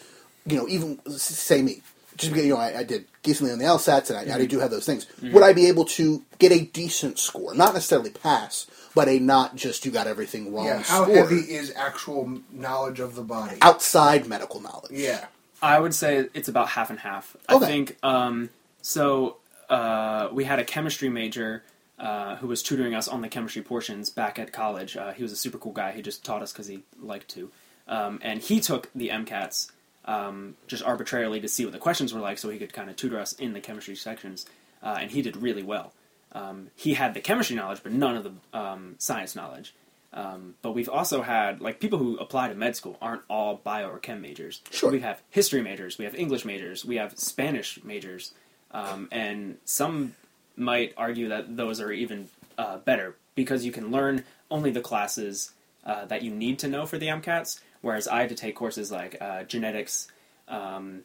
you 0.46 0.58
know, 0.58 0.68
even 0.68 1.00
say 1.18 1.62
me, 1.62 1.82
just 2.18 2.32
because 2.32 2.46
you 2.46 2.54
know 2.54 2.60
I, 2.60 2.80
I 2.80 2.84
did 2.84 3.06
decently 3.24 3.52
on 3.54 3.60
the 3.60 3.66
LSATs 3.66 4.10
and 4.10 4.32
I, 4.32 4.36
I 4.36 4.46
do 4.46 4.60
have 4.60 4.72
those 4.72 4.86
things, 4.86 5.08
would 5.22 5.44
I 5.44 5.54
be 5.54 5.68
able 5.68 5.86
to 5.86 6.24
get 6.40 6.52
a 6.52 6.62
decent 6.66 7.20
score, 7.20 7.54
not 7.54 7.74
necessarily 7.74 8.10
pass, 8.10 8.68
but 8.94 9.08
a 9.08 9.20
not 9.20 9.56
just 9.56 9.86
you 9.86 9.92
got 9.92 10.08
everything 10.08 10.54
wrong 10.54 10.66
Yeah, 10.66 10.84
how 10.84 11.04
score 11.04 11.16
heavy 11.16 11.38
is 11.38 11.74
actual 11.76 12.40
knowledge 12.52 13.00
of 13.00 13.16
the 13.16 13.24
body? 13.24 13.58
outside 13.62 14.28
medical 14.28 14.60
knowledge? 14.60 14.92
Yeah. 14.92 15.26
I 15.62 15.80
would 15.80 15.96
say 15.96 16.28
it's 16.34 16.50
about 16.50 16.68
half 16.70 16.90
and 16.90 17.00
half. 17.00 17.38
Okay. 17.50 17.66
I 17.66 17.68
think 17.68 17.98
um, 18.04 18.50
so. 18.82 19.38
Uh, 19.70 20.28
we 20.32 20.44
had 20.44 20.60
a 20.60 20.64
chemistry 20.64 21.10
major 21.10 21.64
uh, 21.98 22.36
who 22.36 22.48
was 22.48 22.62
tutoring 22.62 22.94
us 22.94 23.08
on 23.08 23.22
the 23.22 23.30
chemistry 23.30 23.62
portions 23.62 24.10
back 24.10 24.38
at 24.38 24.52
college. 24.52 24.96
Uh, 24.98 25.14
he 25.14 25.24
was 25.24 25.32
a 25.32 25.36
super 25.36 25.58
cool 25.58 25.72
guy. 25.72 25.94
He 25.94 26.02
just 26.02 26.24
taught 26.24 26.42
us 26.44 26.52
because 26.52 26.68
he 26.68 26.84
liked 27.02 27.30
to, 27.30 27.50
um, 27.88 28.20
and 28.22 28.42
he 28.42 28.60
took 28.60 28.90
the 28.94 29.10
MCATs 29.10 29.72
um, 30.06 30.56
just 30.68 30.84
arbitrarily 30.84 31.40
to 31.42 31.48
see 31.48 31.66
what 31.66 31.74
the 31.74 31.80
questions 31.80 32.14
were 32.14 32.20
like, 32.20 32.38
so 32.38 32.50
he 32.50 32.60
could 32.60 32.74
kind 32.74 32.90
of 32.90 32.96
tutor 32.96 33.20
us 33.20 33.34
in 33.34 33.54
the 33.54 33.62
chemistry 33.62 33.96
sections. 33.96 34.46
Uh, 34.82 34.98
and 35.00 35.12
he 35.12 35.22
did 35.22 35.38
really 35.38 35.64
well. 35.64 35.94
Um, 36.34 36.70
he 36.76 36.96
had 36.96 37.14
the 37.14 37.22
chemistry 37.22 37.56
knowledge, 37.56 37.82
but 37.84 37.92
none 37.92 38.18
of 38.18 38.24
the 38.24 38.58
um, 38.58 38.96
science 38.98 39.36
knowledge. 39.36 39.74
Um, 40.14 40.56
but 40.62 40.74
we've 40.74 40.90
also 40.90 41.22
had 41.22 41.60
like 41.60 41.80
people 41.80 41.98
who 41.98 42.18
apply 42.18 42.50
to 42.50 42.56
med 42.56 42.76
school 42.76 42.98
aren't 43.02 43.24
all 43.30 43.56
bio 43.64 43.90
or 43.90 43.98
chem 43.98 44.22
majors. 44.22 44.62
Sure. 44.70 44.92
We 44.92 45.00
have 45.00 45.22
history 45.32 45.62
majors, 45.62 45.98
we 45.98 46.06
have 46.06 46.14
English 46.14 46.46
majors, 46.46 46.86
we 46.86 46.98
have 46.98 47.18
Spanish 47.18 47.84
majors, 47.84 48.32
um, 48.72 49.08
and 49.12 49.58
some 49.66 50.14
might 50.56 50.94
argue 50.98 51.30
that 51.30 51.58
those 51.58 51.82
are 51.82 51.92
even 51.92 52.30
uh, 52.60 52.78
better 52.78 53.16
because 53.34 53.66
you 53.66 53.72
can 53.72 53.90
learn 53.90 54.24
only 54.52 54.70
the 54.70 54.82
classes 54.82 55.52
uh, 55.86 56.06
that 56.06 56.22
you 56.22 56.32
need 56.32 56.60
to 56.60 56.68
know 56.68 56.86
for 56.86 57.00
the 57.00 57.08
MCATs. 57.08 57.60
Whereas 57.84 58.08
I 58.08 58.22
had 58.22 58.30
to 58.30 58.36
take 58.36 58.56
courses 58.56 58.92
like 58.92 59.18
uh, 59.22 59.44
genetics, 59.44 60.08
um, 60.48 61.02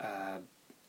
uh, 0.00 0.38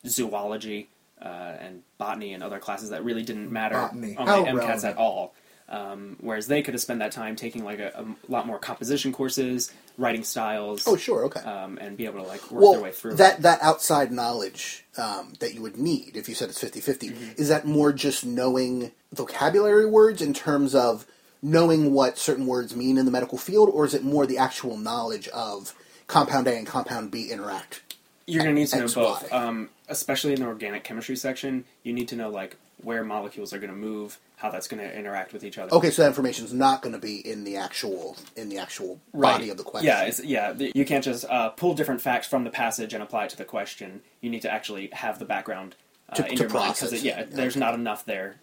zoology, 0.06 0.90
uh, 1.22 1.26
and 1.60 1.82
botany, 1.98 2.34
and 2.34 2.44
other 2.44 2.60
classes 2.60 2.92
that 2.92 3.04
really 3.04 3.24
didn't 3.24 3.52
matter 3.52 3.76
Botany. 3.76 4.16
on 4.16 4.28
How 4.28 4.44
the 4.44 4.52
MCATs 4.52 4.58
relevant. 4.58 4.84
at 4.86 4.98
all. 4.98 5.34
Um, 5.70 6.16
whereas 6.22 6.48
they 6.48 6.62
could 6.62 6.74
have 6.76 6.82
spent 6.82 7.00
that 7.00 7.12
time 7.12 7.36
taking 7.36 7.66
like 7.66 7.80
a, 7.80 7.92
a 8.28 8.32
lot 8.32 8.48
more 8.48 8.58
composition 8.58 9.12
courses, 9.12 9.74
writing 9.98 10.24
styles, 10.24 10.88
Oh, 10.88 10.96
sure, 10.96 11.26
okay. 11.26 11.42
um, 11.42 11.78
and 11.82 11.98
be 11.98 12.06
able 12.06 12.22
to 12.22 12.28
like 12.28 12.50
work 12.52 12.74
their 12.76 12.82
way 12.84 12.92
through. 12.92 13.16
that 13.16 13.42
that 13.42 13.62
outside 13.62 14.10
knowledge 14.12 14.86
um, 14.98 15.34
that 15.42 15.54
you 15.54 15.62
would 15.62 15.76
need 15.78 16.16
if 16.16 16.30
you 16.30 16.36
said 16.36 16.48
it's 16.50 16.64
50-50, 16.64 17.12
Mm-hmm. 17.12 17.42
is 17.42 17.50
that 17.50 17.66
more 17.68 17.92
just 17.92 18.26
knowing 18.26 18.92
vocabulary 19.12 19.86
words 19.86 20.22
in 20.22 20.34
terms 20.34 20.74
of 20.74 21.06
knowing 21.42 21.94
what 21.94 22.18
certain 22.18 22.46
words 22.46 22.76
mean 22.76 22.98
in 22.98 23.06
the 23.06 23.12
medical 23.12 23.38
field, 23.38 23.70
or 23.70 23.86
is 23.86 23.94
it 23.94 24.04
more 24.04 24.26
the 24.26 24.38
actual 24.38 24.78
knowledge 24.78 25.28
of 25.30 25.74
compound 26.08 26.48
A 26.48 26.56
and 26.58 26.68
compound 26.68 27.12
B 27.12 27.30
interact? 27.32 27.82
You're 28.26 28.44
going 28.44 28.56
to 28.56 28.60
need 28.62 28.68
to 28.68 28.80
know 28.80 28.88
both, 28.88 29.32
um, 29.32 29.70
especially 29.88 30.34
in 30.34 30.42
the 30.42 30.48
organic 30.48 30.84
chemistry 30.84 31.16
section. 31.16 31.64
You 31.84 31.94
need 31.94 32.10
to 32.10 32.16
know 32.16 32.30
like 32.30 32.58
where 32.84 33.04
molecules 33.04 33.54
are 33.54 33.60
going 33.60 33.70
to 33.70 33.76
move, 33.76 34.20
how 34.36 34.52
that's 34.52 34.68
going 34.68 34.82
to 34.82 34.98
interact 34.98 35.34
with 35.34 35.44
each 35.44 35.58
other. 35.58 35.74
Okay, 35.74 35.90
so 35.90 36.02
that 36.02 36.10
information 36.10 36.46
is 36.46 36.54
not 36.54 36.82
going 36.82 36.94
to 36.94 37.00
be 37.00 37.26
in 37.28 37.44
the 37.44 37.56
actual 37.56 38.18
in 38.36 38.50
the 38.50 38.58
actual 38.58 39.00
body 39.14 39.50
of 39.50 39.58
the 39.58 39.64
question. 39.64 39.88
Yeah, 39.88 40.04
it's, 40.04 40.24
yeah. 40.24 40.54
You 40.54 40.86
can't 40.86 41.04
just 41.04 41.26
uh, 41.26 41.50
pull 41.50 41.74
different 41.74 42.02
facts 42.02 42.28
from 42.28 42.44
the 42.44 42.50
passage 42.50 42.94
and 42.94 43.02
apply 43.02 43.26
it 43.26 43.30
to 43.32 43.38
the 43.38 43.46
question. 43.46 44.02
You 44.22 44.30
need 44.30 44.42
to 44.42 44.52
actually 44.52 44.90
have 44.92 45.20
the 45.20 45.26
background 45.26 45.76
uh, 46.10 46.16
To- 46.16 46.28
in 46.28 46.36
to 46.36 46.44
your 46.44 46.50
mind 46.50 46.66
process 46.66 46.90
because 46.90 47.04
yeah, 47.06 47.22
it. 47.22 47.32
there's 47.32 47.56
not 47.56 47.74
enough 47.74 48.06
there. 48.06 48.36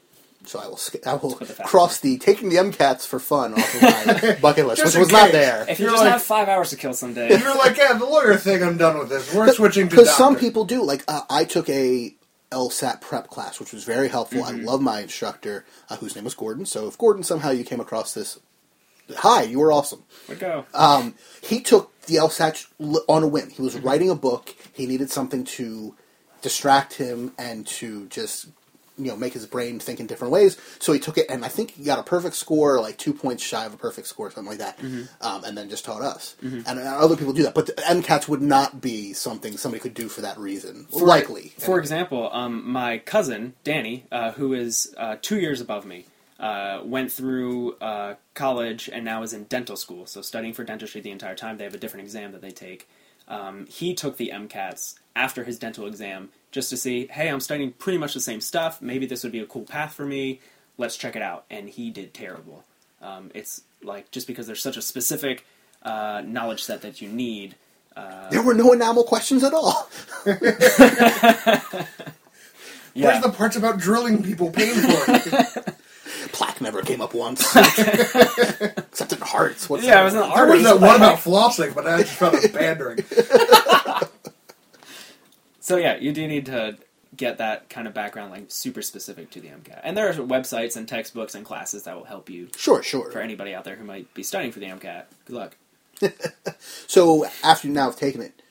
So 0.47 0.59
I 0.61 0.67
will 0.67 0.77
sk- 0.77 1.07
I 1.07 1.15
will 1.15 1.31
the 1.37 1.47
cross 1.65 2.01
the 2.01 2.19
taking 2.19 2.49
the 2.49 2.57
MCATs 2.57 3.07
for 3.07 3.19
fun 3.19 3.55
off 3.55 3.75
of 3.75 3.83
my 3.83 4.37
bucket 4.41 4.67
list, 4.67 4.85
which 4.85 4.97
was 4.97 5.09
in 5.09 5.15
not 5.15 5.33
there. 5.33 5.65
If 5.69 5.79
you 5.79 5.87
You're 5.87 5.95
just 5.95 6.05
like- 6.05 6.13
have 6.13 6.23
five 6.23 6.49
hours 6.49 6.71
to 6.71 6.77
kill 6.77 6.93
someday, 6.95 7.29
You're 7.39 7.57
like, 7.57 7.77
yeah, 7.77 7.93
the 7.95 8.05
lawyer 8.05 8.37
thing, 8.37 8.63
I'm 8.63 8.77
done 8.77 8.99
with 8.99 9.09
this. 9.09 9.33
We're 9.35 9.53
switching 9.53 9.89
to 9.89 9.97
Because 9.97 10.15
some 10.15 10.37
people 10.37 10.65
do. 10.65 10.83
Like 10.83 11.05
uh, 11.09 11.23
I 11.31 11.45
took 11.45 11.69
a 11.69 12.15
LSAT 12.53 13.01
prep 13.01 13.29
class, 13.29 13.59
which 13.59 13.73
was 13.73 13.85
very 13.85 14.09
helpful. 14.09 14.43
Mm-hmm. 14.43 14.61
I 14.61 14.63
love 14.65 14.81
my 14.81 15.01
instructor, 15.01 15.65
uh, 15.91 15.97
whose 15.97 16.15
name 16.15 16.25
was 16.25 16.35
Gordon. 16.35 16.67
So 16.67 16.87
if 16.87 16.97
Gordon 16.99 17.23
somehow 17.25 17.51
you 17.51 17.65
came 17.65 17.81
across 17.81 18.15
this, 18.15 18.39
hi, 19.17 19.43
you 19.43 19.59
were 19.59 19.73
awesome. 19.73 20.05
would 20.29 20.39
go. 20.39 20.65
Um, 20.73 21.15
he 21.43 21.61
took 21.61 21.91
the 22.03 22.17
LSAT 22.17 22.67
on 23.09 23.23
a 23.23 23.27
whim. 23.27 23.49
He 23.49 23.55
Mm-hmm. 23.55 23.65
was 23.65 23.79
writing 23.81 24.09
a 24.11 24.15
book. 24.15 24.55
He 24.73 24.87
needed 24.87 25.11
something 25.11 25.43
to 25.45 25.97
distract 26.43 26.95
him 26.95 27.33
and 27.39 27.67
to 27.67 28.07
just 28.09 28.49
you 28.97 29.07
know 29.07 29.17
make 29.17 29.33
his 29.33 29.47
brain 29.47 29.79
think 29.79 30.01
in 30.01 30.07
different 30.07 30.33
ways. 30.33 30.57
So 30.79 30.93
he 30.93 30.99
took 30.99 31.19
it, 31.19 31.27
and 31.29 31.45
I 31.45 31.49
think 31.49 31.73
he 31.73 31.85
got 31.85 31.99
a 31.99 32.03
perfect 32.03 32.37
score, 32.37 32.81
like 32.81 32.99
two 32.99 33.13
points 33.13 33.43
shy 33.43 33.65
of 33.65 33.75
a 33.75 33.77
perfect 33.77 34.07
score, 34.07 34.31
something 34.31 34.51
like 34.51 34.59
that. 34.59 34.79
Mm-hmm. 34.79 35.05
Um, 35.21 35.45
and 35.45 35.57
then 35.57 35.69
just 35.69 35.85
taught 35.85 36.03
us. 36.03 36.37
And 36.67 36.79
uh, 36.79 36.83
other 36.83 37.17
people 37.17 37.33
do 37.33 37.43
that, 37.45 37.55
but 37.55 37.67
the 37.67 37.73
MCATs 37.73 38.29
would 38.29 38.43
not 38.43 38.81
be 38.81 39.13
something 39.13 39.57
somebody 39.57 39.81
could 39.81 39.95
do 39.95 40.09
for 40.09 40.21
that 40.23 40.39
reason. 40.39 40.87
Likely, 40.91 41.53
For 41.59 41.79
example, 41.79 42.31
um, 42.33 42.69
my 42.71 42.99
cousin 42.99 43.55
Danny, 43.65 44.07
uh, 44.13 44.33
who 44.33 44.53
is 44.55 44.95
uh, 44.97 45.17
two 45.21 45.41
years 45.41 45.61
above 45.61 45.85
me, 45.85 46.07
uh, 46.39 46.81
went 46.85 47.13
through 47.13 47.75
uh, 47.77 48.15
college 48.35 48.91
and 48.93 49.05
now 49.05 49.23
is 49.23 49.33
in 49.33 49.45
dental 49.45 49.77
school. 49.77 50.07
So 50.07 50.21
studying 50.21 50.53
for 50.53 50.65
dentistry 50.65 51.01
the 51.01 51.11
entire 51.11 51.35
time. 51.35 51.59
They 51.59 51.65
have 51.65 51.75
a 51.75 51.79
different 51.79 52.05
exam 52.05 52.33
that 52.33 52.43
they 52.43 52.51
take. 52.51 52.89
Um, 53.27 53.67
he 53.67 53.95
took 53.95 54.17
the 54.17 54.31
MCATs 54.35 54.97
after 55.17 55.45
his 55.45 55.59
dental 55.59 55.87
exam 55.87 56.31
just 56.55 56.71
to 56.71 56.77
see, 56.77 57.09
hey, 57.09 57.29
I'm 57.29 57.41
studying 57.41 57.73
pretty 57.73 57.99
much 57.99 58.15
the 58.15 58.21
same 58.21 58.41
stuff. 58.41 58.81
Maybe 58.81 59.07
this 59.07 59.25
would 59.25 59.33
be 59.33 59.41
a 59.41 59.47
cool 59.47 59.65
path 59.65 59.93
for 59.93 60.07
me. 60.07 60.41
Let's 60.79 60.97
check 60.97 61.17
it 61.17 61.23
out. 61.23 61.45
And 61.51 61.69
he 61.69 61.91
did 61.91 62.15
terrible. 62.15 62.65
Um, 63.03 63.33
it's 63.35 63.63
like 63.83 64.13
just 64.13 64.29
because 64.29 64.47
there's 64.47 64.63
such 64.63 64.77
a 64.77 64.83
specific 64.83 65.45
uh, 65.83 66.23
knowledge 66.25 66.63
set 66.63 66.83
that 66.83 67.03
you 67.03 67.09
need. 67.11 67.57
there 68.31 68.41
were 68.43 68.55
no 68.55 68.73
enamel 68.73 69.03
questions 69.05 69.43
at 69.45 69.53
all. 69.53 69.91
Yeah. 72.95 73.09
Where's 73.09 73.25
the 73.25 73.31
parts 73.33 73.57
about 73.57 73.79
drilling 73.79 74.23
people 74.23 74.53
painfully? 74.53 75.21
Plaque 76.33 76.61
never 76.61 76.81
came 76.83 77.01
up 77.01 77.13
once, 77.13 77.45
except 77.57 79.13
in 79.13 79.21
hearts. 79.21 79.69
What's 79.69 79.83
Yeah, 79.85 79.97
that? 79.97 80.01
it 80.03 80.05
was 80.05 80.15
in 80.15 80.21
the 80.21 80.27
there 80.35 80.47
was 80.47 80.63
that 80.63 80.81
one 80.81 80.97
about 80.97 81.19
flossing, 81.19 81.75
but 81.75 81.89
I 81.89 82.03
just 82.03 82.15
found 82.15 82.37
it 82.37 82.53
pandering. 82.53 82.99
So 85.65 85.77
yeah, 85.79 85.97
you 85.97 86.13
do 86.13 86.29
need 86.29 86.45
to 86.47 86.77
get 87.17 87.39
that 87.39 87.71
kind 87.71 87.87
of 87.89 87.95
background, 87.95 88.31
like 88.33 88.45
super 88.49 88.83
specific 88.83 89.31
to 89.31 89.41
the 89.41 89.49
MCAT. 89.49 89.81
And 89.83 89.97
there 89.97 90.07
are 90.11 90.13
websites 90.13 90.77
and 90.77 90.87
textbooks 90.87 91.35
and 91.35 91.43
classes 91.43 91.85
that 91.85 91.97
will 91.97 92.05
help 92.05 92.29
you 92.29 92.49
Sure, 92.55 92.83
sure. 92.83 93.11
for 93.11 93.21
anybody 93.21 93.55
out 93.55 93.65
there 93.65 93.75
who 93.77 93.85
might 93.85 94.13
be 94.13 94.23
studying 94.23 94.53
for 94.53 94.61
the 94.61 94.67
MCAT. 94.67 95.05
Good 95.25 95.35
luck. 95.37 95.57
So 96.87 97.25
after 97.43 97.67
you 97.69 97.73
now 97.73 97.87
have 97.87 97.97
taken 97.97 98.21
it, 98.21 98.43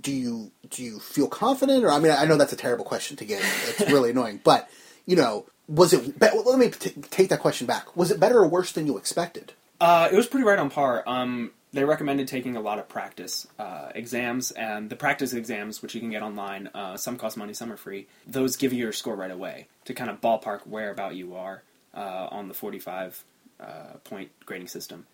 do 0.00 0.12
you 0.12 0.52
do 0.70 0.82
you 0.84 1.00
feel 1.00 1.26
confident? 1.26 1.84
Or 1.84 1.90
I 1.90 1.98
mean, 1.98 2.12
I 2.12 2.24
know 2.24 2.36
that's 2.36 2.52
a 2.52 2.56
terrible 2.56 2.84
question 2.84 3.16
to 3.16 3.24
get. 3.24 3.40
It's 3.66 3.80
really 3.90 4.10
annoying, 4.14 4.40
but 4.44 4.70
you 5.06 5.16
know, 5.16 5.46
was 5.68 5.92
it? 5.92 6.18
Be- 6.20 6.28
well, 6.32 6.44
let 6.44 6.58
me 6.58 6.70
t- 6.70 6.90
take 7.10 7.28
that 7.30 7.40
question 7.40 7.66
back. 7.66 7.96
Was 7.96 8.10
it 8.12 8.20
better 8.20 8.38
or 8.38 8.46
worse 8.48 8.70
than 8.72 8.86
you 8.86 8.96
expected? 8.96 9.52
Uh, 9.80 10.08
it 10.12 10.14
was 10.16 10.26
pretty 10.28 10.44
right 10.46 10.58
on 10.58 10.70
par. 10.70 11.02
Um, 11.06 11.50
they 11.72 11.84
recommended 11.84 12.26
taking 12.28 12.56
a 12.56 12.60
lot 12.60 12.78
of 12.78 12.88
practice 12.88 13.46
uh, 13.58 13.90
exams, 13.94 14.50
and 14.52 14.90
the 14.90 14.96
practice 14.96 15.32
exams, 15.32 15.82
which 15.82 15.94
you 15.94 16.00
can 16.00 16.10
get 16.10 16.22
online, 16.22 16.68
uh, 16.74 16.96
some 16.96 17.16
cost 17.16 17.36
money, 17.36 17.54
some 17.54 17.72
are 17.72 17.76
free. 17.76 18.06
Those 18.26 18.56
give 18.56 18.72
you 18.72 18.80
your 18.80 18.92
score 18.92 19.14
right 19.14 19.30
away 19.30 19.68
to 19.84 19.94
kind 19.94 20.10
of 20.10 20.20
ballpark 20.20 20.66
where 20.66 20.90
about 20.90 21.14
you 21.14 21.34
are 21.36 21.62
uh, 21.94 22.28
on 22.30 22.48
the 22.48 22.54
45 22.54 23.24
uh, 23.60 23.64
point 24.04 24.30
grading 24.46 24.68
system. 24.68 25.06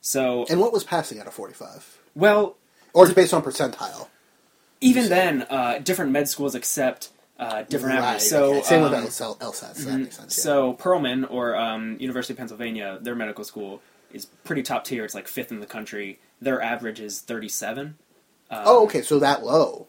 So, 0.00 0.44
And 0.50 0.60
what 0.60 0.72
was 0.72 0.84
passing 0.84 1.18
out 1.18 1.26
of 1.26 1.32
forty-five? 1.34 1.98
well, 2.14 2.56
Or 2.92 3.04
is 3.04 3.10
it 3.10 3.16
based 3.16 3.32
on 3.34 3.42
percentile? 3.42 4.08
even 4.80 5.08
then, 5.08 5.42
uh, 5.48 5.78
different 5.78 6.12
med 6.12 6.28
schools 6.28 6.54
accept 6.54 7.08
uh, 7.38 7.62
different 7.62 7.94
Right, 7.98 8.04
averages. 8.04 8.28
So, 8.30 8.54
okay. 8.56 8.62
same 8.62 8.82
with 8.82 8.92
um, 8.92 9.04
LSAT. 9.06 9.38
LSAT 9.38 9.74
so 9.76 9.90
that 9.90 9.98
makes 9.98 10.16
sense. 10.16 10.36
yeah. 10.36 10.42
so 10.42 10.74
Perelman 10.74 11.26
or 11.30 11.56
um, 11.56 11.96
University 11.98 12.34
of 12.34 12.38
Pennsylvania, 12.38 12.98
their 13.00 13.14
medical 13.14 13.44
school 13.44 13.80
is 14.14 14.26
pretty 14.44 14.62
top 14.62 14.84
tier. 14.84 15.04
It's 15.04 15.14
like 15.14 15.28
fifth 15.28 15.50
in 15.50 15.60
the 15.60 15.66
country. 15.66 16.18
Their 16.40 16.62
average 16.62 17.00
is 17.00 17.20
thirty-seven. 17.20 17.96
oh, 18.50 18.84
okay, 18.84 19.02
so 19.02 19.18
that 19.18 19.44
low. 19.44 19.86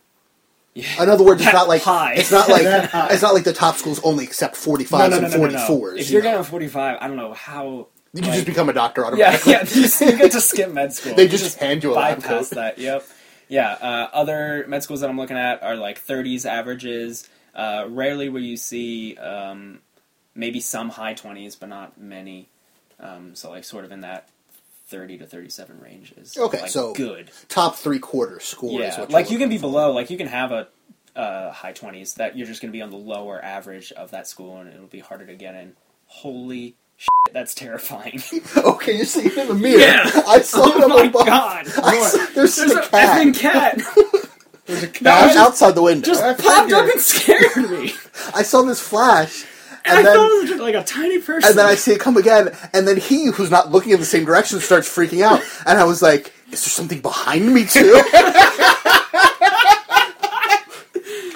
Yeah. 0.73 1.03
In 1.03 1.09
other 1.09 1.23
words, 1.23 1.41
it's 1.41 1.53
not 1.59 1.67
like 1.69 1.83
high. 1.83 2.15
it's 2.15 2.31
not 2.31 2.49
like 2.49 2.63
it's 2.65 3.21
not 3.21 3.33
like 3.33 3.43
the 3.45 3.53
top 3.53 3.75
schools 3.75 3.99
only 4.03 4.23
accept 4.25 4.55
forty-fives 4.55 5.15
and 5.17 5.31
forty-fours. 5.33 5.99
If 6.01 6.09
you 6.09 6.13
you're 6.13 6.21
know. 6.23 6.29
getting 6.31 6.41
a 6.41 6.43
forty-five, 6.43 6.97
I 6.99 7.07
don't 7.07 7.17
know 7.17 7.33
how. 7.33 7.87
you 8.13 8.21
like- 8.21 8.33
just 8.33 8.45
become 8.45 8.67
a 8.69 8.73
doctor 8.73 9.01
yeah, 9.17 9.29
automatically. 9.35 9.51
yeah. 9.53 9.59
You, 9.61 9.65
just- 9.83 10.01
you 10.01 10.17
get 10.17 10.31
to 10.33 10.41
skip 10.41 10.71
med 10.73 10.91
school. 10.93 11.15
They 11.15 11.23
You 11.23 11.29
just 11.29 11.59
hand 11.59 11.83
you 11.83 11.93
a 11.93 11.95
lab 11.95 12.21
bypass 12.21 12.49
coat. 12.49 12.55
that. 12.55 12.77
Yep. 12.77 13.05
Yeah. 13.47 13.71
Uh, 13.73 14.09
other 14.13 14.65
med 14.67 14.83
schools 14.83 15.01
that 15.01 15.09
I'm 15.09 15.17
looking 15.17 15.37
at 15.37 15.61
are 15.63 15.75
like 15.75 16.03
30s 16.03 16.45
averages. 16.45 17.29
Uh, 17.53 17.85
rarely 17.87 18.27
will 18.27 18.41
you 18.43 18.57
see 18.57 19.15
um, 19.17 19.79
maybe 20.33 20.59
some 20.59 20.89
high 20.89 21.13
twenties, 21.13 21.55
but 21.55 21.69
not 21.69 21.97
many. 21.97 22.49
Um, 22.99 23.35
so 23.35 23.49
like 23.49 23.63
sort 23.63 23.85
of 23.85 23.91
in 23.91 24.01
that 24.01 24.29
thirty 24.87 25.17
to 25.17 25.25
thirty-seven 25.25 25.79
range 25.79 26.13
is 26.17 26.37
Okay, 26.37 26.61
like, 26.61 26.69
so 26.69 26.93
good. 26.93 27.31
Top 27.49 27.75
three 27.75 27.99
quarter 27.99 28.39
score 28.39 28.81
is 28.81 28.93
Yeah, 28.95 28.99
what 29.01 29.09
like 29.11 29.29
you're 29.29 29.39
can 29.39 29.49
be 29.49 29.55
looking 29.55 29.71
below, 29.71 29.91
like 29.91 30.09
you 30.09 30.17
can 30.17 30.27
have 30.27 30.51
a 30.51 30.67
uh, 31.15 31.51
high 31.51 31.71
twenties 31.73 32.15
that 32.15 32.37
you're 32.37 32.47
just 32.47 32.61
going 32.61 32.71
to 32.71 32.75
be 32.77 32.81
on 32.81 32.89
the 32.91 32.97
lower 32.97 33.43
average 33.43 33.91
of 33.93 34.11
that 34.11 34.27
school, 34.27 34.57
and 34.57 34.71
it'll 34.73 34.87
be 34.87 34.99
harder 34.99 35.25
to 35.25 35.35
get 35.35 35.55
in. 35.55 35.73
Holy 36.07 36.75
shit, 36.97 37.09
that's 37.33 37.53
terrifying! 37.55 38.21
Okay, 38.57 38.97
you 38.97 39.05
see 39.05 39.27
it 39.27 39.37
in 39.37 39.47
the 39.47 39.53
mirror. 39.55 39.79
Yeah. 39.79 40.03
I 40.27 40.39
saw 40.41 40.63
oh 40.65 40.77
it 40.77 40.83
on 40.83 40.89
my 40.89 41.03
the 41.03 41.09
box. 41.09 41.25
god! 41.25 41.65
I 41.85 41.99
saw- 42.01 42.25
there's, 42.33 42.55
There's 42.55 42.71
a 42.71 42.79
a 42.79 42.87
cat. 42.87 43.35
cat 43.35 43.81
There's 44.65 44.83
a 44.83 44.87
cat. 44.87 45.01
No, 45.01 45.11
I 45.11 45.25
it's 45.25 45.33
just- 45.33 45.37
outside 45.47 45.71
the 45.75 45.81
window. 45.81 46.05
just 46.05 46.21
I 46.23 46.33
popped 46.33 46.71
up 46.71 46.85
figured. 46.85 46.91
and 46.93 47.01
scared 47.01 47.69
me, 47.71 47.93
I 48.35 48.43
saw 48.43 48.61
this 48.63 48.79
flash, 48.81 49.45
and, 49.85 49.99
and 49.99 50.07
I 50.07 50.11
then 50.11 50.15
thought 50.17 50.31
it 50.31 50.41
was 50.41 50.49
just 50.49 50.61
like 50.61 50.75
a 50.75 50.83
tiny 50.83 51.19
person. 51.19 51.49
and 51.49 51.57
then 51.57 51.65
I 51.65 51.75
see 51.75 51.91
it 51.91 51.99
come 51.99 52.17
again, 52.17 52.55
and 52.73 52.87
then 52.87 52.97
he, 52.97 53.27
who's 53.27 53.51
not 53.51 53.71
looking 53.71 53.91
in 53.91 53.99
the 53.99 54.05
same 54.05 54.25
direction, 54.25 54.59
starts 54.59 54.89
freaking 54.89 55.21
out, 55.21 55.41
and 55.65 55.77
I 55.77 55.83
was 55.83 56.01
like, 56.01 56.33
"Is 56.51 56.63
there 56.63 56.71
something 56.71 57.01
behind 57.01 57.53
me 57.53 57.65
too?" 57.65 58.01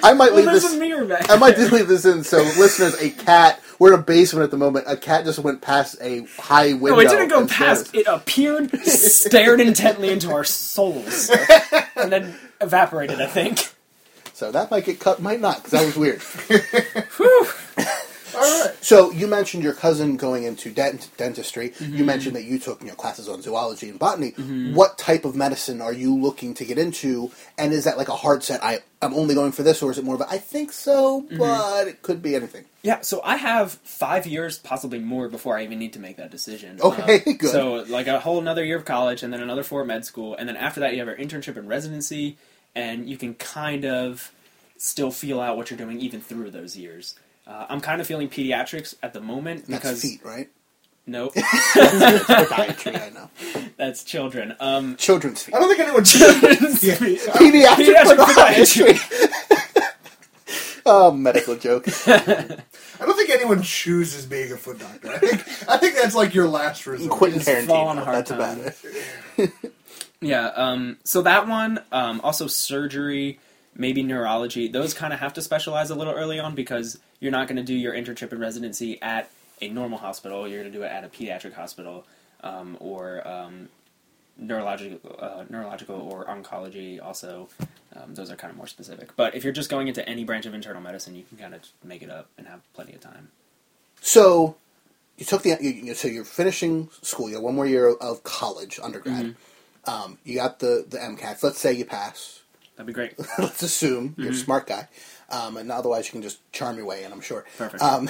I 0.02 0.14
might 0.14 0.32
well, 0.32 0.44
leave 0.44 0.52
this. 0.52 0.74
a 0.74 0.78
mirror 0.78 1.04
back. 1.04 1.30
I 1.30 1.36
might 1.36 1.56
just 1.56 1.72
leave 1.72 1.86
this 1.86 2.04
in. 2.04 2.24
So, 2.24 2.38
listeners, 2.38 3.00
a 3.00 3.10
cat. 3.10 3.60
We're 3.78 3.94
in 3.94 4.00
a 4.00 4.02
basement 4.02 4.44
at 4.44 4.50
the 4.50 4.56
moment. 4.56 4.86
A 4.88 4.96
cat 4.96 5.24
just 5.24 5.38
went 5.38 5.62
past 5.62 5.96
a 6.00 6.24
high 6.38 6.72
window. 6.72 6.96
No, 6.96 7.00
it 7.00 7.08
didn't 7.08 7.28
go 7.28 7.46
past. 7.46 7.88
stared 7.88 8.06
It 8.06 8.06
appeared, 8.10 8.80
stared 8.84 9.60
intently 9.60 10.10
into 10.10 10.32
our 10.32 10.44
souls, 10.44 11.30
and 11.96 12.10
then 12.10 12.34
evaporated. 12.60 13.20
I 13.20 13.26
think. 13.26 13.68
So 14.34 14.50
that 14.50 14.70
might 14.70 14.86
get 14.86 14.98
cut, 15.00 15.20
might 15.20 15.40
not, 15.40 15.56
because 15.62 15.72
that 15.72 15.84
was 15.84 15.96
weird. 15.96 16.22
All 18.34 18.40
right. 18.66 18.74
So 18.82 19.10
you 19.10 19.26
mentioned 19.26 19.62
your 19.62 19.72
cousin 19.74 20.16
going 20.16 20.44
into 20.44 20.70
dent- 20.70 21.10
dentistry. 21.16 21.70
Mm-hmm. 21.70 21.96
You 21.96 22.04
mentioned 22.04 22.36
that 22.36 22.44
you 22.44 22.58
took 22.58 22.80
you 22.82 22.88
know 22.88 22.94
classes 22.94 23.28
on 23.28 23.42
zoology 23.42 23.88
and 23.88 23.98
botany. 23.98 24.30
What 24.74 24.98
type 24.98 25.24
of 25.24 25.34
medicine 25.36 25.80
are 25.80 25.92
you 25.92 26.16
looking 26.16 26.54
to 26.54 26.64
get 26.64 26.78
into? 26.78 27.30
And 27.58 27.72
is 27.72 27.84
that 27.84 27.96
like 27.98 28.08
a 28.08 28.16
hard 28.16 28.42
set? 28.42 28.62
I 28.62 28.80
I'm 29.02 29.14
only 29.14 29.34
going 29.34 29.52
for 29.52 29.62
this, 29.62 29.82
or 29.82 29.90
is 29.90 29.98
it 29.98 30.04
more 30.04 30.14
of 30.14 30.20
a 30.20 30.28
I 30.28 30.38
think 30.38 30.72
so, 30.72 31.22
Mm-hmm. 31.22 31.38
but 31.38 31.88
it 31.88 32.02
could 32.02 32.22
be 32.22 32.34
anything. 32.34 32.64
Yeah, 32.82 33.00
so 33.02 33.20
I 33.22 33.36
have 33.36 33.72
five 33.72 34.26
years, 34.26 34.58
possibly 34.58 34.98
more, 34.98 35.28
before 35.28 35.56
I 35.58 35.64
even 35.64 35.78
need 35.78 35.92
to 35.94 35.98
make 35.98 36.16
that 36.16 36.30
decision. 36.30 36.78
Okay, 36.80 37.22
Um, 37.26 37.36
good. 37.36 37.50
So, 37.50 37.84
like 37.88 38.06
a 38.06 38.20
whole 38.20 38.38
another 38.38 38.64
year 38.64 38.76
of 38.78 38.84
college, 38.86 39.22
and 39.22 39.32
then 39.32 39.42
another 39.42 39.62
four 39.62 39.82
at 39.82 39.86
med 39.86 40.04
school, 40.06 40.34
and 40.34 40.48
then 40.48 40.56
after 40.56 40.80
that, 40.80 40.92
you 40.94 40.98
have 40.98 41.08
your 41.08 41.16
internship 41.16 41.56
and 41.58 41.68
residency, 41.68 42.36
and 42.74 43.08
you 43.08 43.18
can 43.18 43.34
kind 43.34 43.84
of 43.84 44.32
still 44.78 45.10
feel 45.10 45.40
out 45.40 45.58
what 45.58 45.70
you're 45.70 45.76
doing 45.78 46.00
even 46.00 46.20
through 46.22 46.50
those 46.50 46.74
years. 46.76 47.14
Uh, 47.50 47.66
I'm 47.68 47.80
kind 47.80 48.00
of 48.00 48.06
feeling 48.06 48.28
pediatrics 48.28 48.94
at 49.02 49.12
the 49.12 49.20
moment 49.20 49.66
That's 49.66 49.80
because 49.82 50.02
feet, 50.02 50.20
right? 50.24 50.48
nope, 51.06 51.34
Podiatry, 51.74 52.94
I 53.02 53.08
know. 53.10 53.28
that's 53.76 54.04
children. 54.04 54.54
Um, 54.60 54.94
Children's 54.96 55.42
feet. 55.42 55.54
I 55.56 55.58
don't 55.58 55.68
think 55.68 55.80
anyone. 55.80 56.04
yeah. 56.80 56.94
Pediatric, 57.34 57.96
Pediatric 57.96 58.18
podiatry. 58.94 59.82
oh, 60.86 61.10
medical 61.10 61.56
joke. 61.56 61.88
I 62.06 63.04
don't 63.04 63.16
think 63.16 63.30
anyone 63.30 63.62
chooses 63.62 64.26
being 64.26 64.52
a 64.52 64.56
foot 64.56 64.78
doctor. 64.78 65.10
I 65.10 65.18
think 65.18 65.40
I 65.68 65.76
think 65.78 65.96
that's 65.96 66.14
like 66.14 66.34
your 66.34 66.46
last 66.46 66.86
resort. 66.86 67.10
Quentin 67.10 67.40
Just 67.40 67.66
fall 67.66 67.88
on 67.88 67.96
Tarantino. 67.96 68.04
hard 68.04 68.16
That's 68.16 68.30
about 68.30 68.56
time. 68.58 68.72
it. 69.38 69.50
Yeah, 70.20 70.48
um, 70.48 70.98
so 71.02 71.22
that 71.22 71.48
one, 71.48 71.80
um, 71.92 72.20
also 72.22 72.46
surgery, 72.46 73.40
maybe 73.80 74.02
neurology, 74.02 74.68
those 74.68 74.92
kind 74.92 75.12
of 75.12 75.20
have 75.20 75.32
to 75.32 75.40
specialize 75.42 75.88
a 75.88 75.94
little 75.94 76.12
early 76.12 76.38
on 76.38 76.54
because 76.54 76.98
you're 77.18 77.32
not 77.32 77.48
going 77.48 77.56
to 77.56 77.62
do 77.62 77.74
your 77.74 77.94
internship 77.94 78.30
and 78.30 78.40
residency 78.40 79.00
at 79.00 79.30
a 79.62 79.68
normal 79.70 79.98
hospital. 79.98 80.46
You're 80.46 80.60
going 80.60 80.70
to 80.72 80.78
do 80.78 80.84
it 80.84 80.88
at 80.88 81.02
a 81.02 81.08
pediatric 81.08 81.54
hospital 81.54 82.04
um, 82.42 82.76
or 82.78 83.26
um, 83.26 83.70
neurological, 84.36 85.16
uh, 85.18 85.44
neurological 85.48 85.96
or 85.96 86.26
oncology. 86.26 87.02
Also, 87.02 87.48
um, 87.96 88.14
those 88.14 88.30
are 88.30 88.36
kind 88.36 88.50
of 88.50 88.58
more 88.58 88.66
specific. 88.66 89.16
But 89.16 89.34
if 89.34 89.44
you're 89.44 89.52
just 89.52 89.70
going 89.70 89.88
into 89.88 90.06
any 90.06 90.24
branch 90.24 90.44
of 90.44 90.52
internal 90.52 90.82
medicine, 90.82 91.14
you 91.16 91.24
can 91.24 91.38
kind 91.38 91.54
of 91.54 91.62
make 91.82 92.02
it 92.02 92.10
up 92.10 92.28
and 92.36 92.46
have 92.46 92.60
plenty 92.74 92.92
of 92.92 93.00
time. 93.00 93.28
So 94.02 94.56
you 95.16 95.24
took 95.24 95.42
the 95.42 95.56
you, 95.60 95.70
you- 95.70 95.94
so 95.94 96.06
you're 96.06 96.24
finishing 96.24 96.90
school. 97.00 97.28
You 97.30 97.36
have 97.36 97.44
one 97.44 97.54
more 97.54 97.66
year 97.66 97.88
of 97.88 98.24
college, 98.24 98.78
undergrad. 98.82 99.24
Mm-hmm. 99.24 99.90
Um, 99.90 100.18
you 100.24 100.34
got 100.36 100.58
the 100.58 100.84
the 100.86 100.98
MCATs. 100.98 101.42
Let's 101.42 101.58
say 101.58 101.72
you 101.72 101.86
pass. 101.86 102.39
That'd 102.80 102.86
be 102.86 102.92
great. 102.94 103.12
Let's 103.38 103.62
assume 103.62 104.14
you're 104.16 104.28
a 104.28 104.30
Mm-hmm. 104.30 104.38
smart 104.40 104.66
guy, 104.66 104.88
um, 105.28 105.58
and 105.58 105.70
otherwise 105.70 106.06
you 106.06 106.12
can 106.12 106.22
just 106.22 106.38
charm 106.50 106.78
your 106.78 106.86
way 106.86 107.04
in. 107.04 107.12
I'm 107.12 107.20
sure. 107.20 107.44
Perfect. 107.58 107.82
Um, 107.82 108.08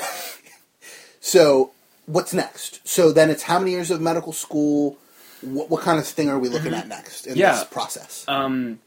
so 1.21 1.73
what's 2.07 2.33
next? 2.33 2.87
So 2.87 3.11
then 3.11 3.31
it's 3.31 3.43
how 3.43 3.59
many 3.59 3.73
years 3.73 3.91
of 3.91 4.01
medical 4.01 4.33
school? 4.33 4.97
What, 5.43 5.71
what 5.71 5.83
kind 5.83 5.99
of 5.99 6.07
thing 6.07 6.29
are 6.29 6.39
we 6.39 6.49
looking 6.49 6.73
at 6.73 6.87
next 6.87 7.27
in 7.27 7.33
Mm-hmm. 7.33 7.41
Yeah. 7.41 7.53
this 7.55 7.65
process? 7.65 8.25
Um, 8.29 8.79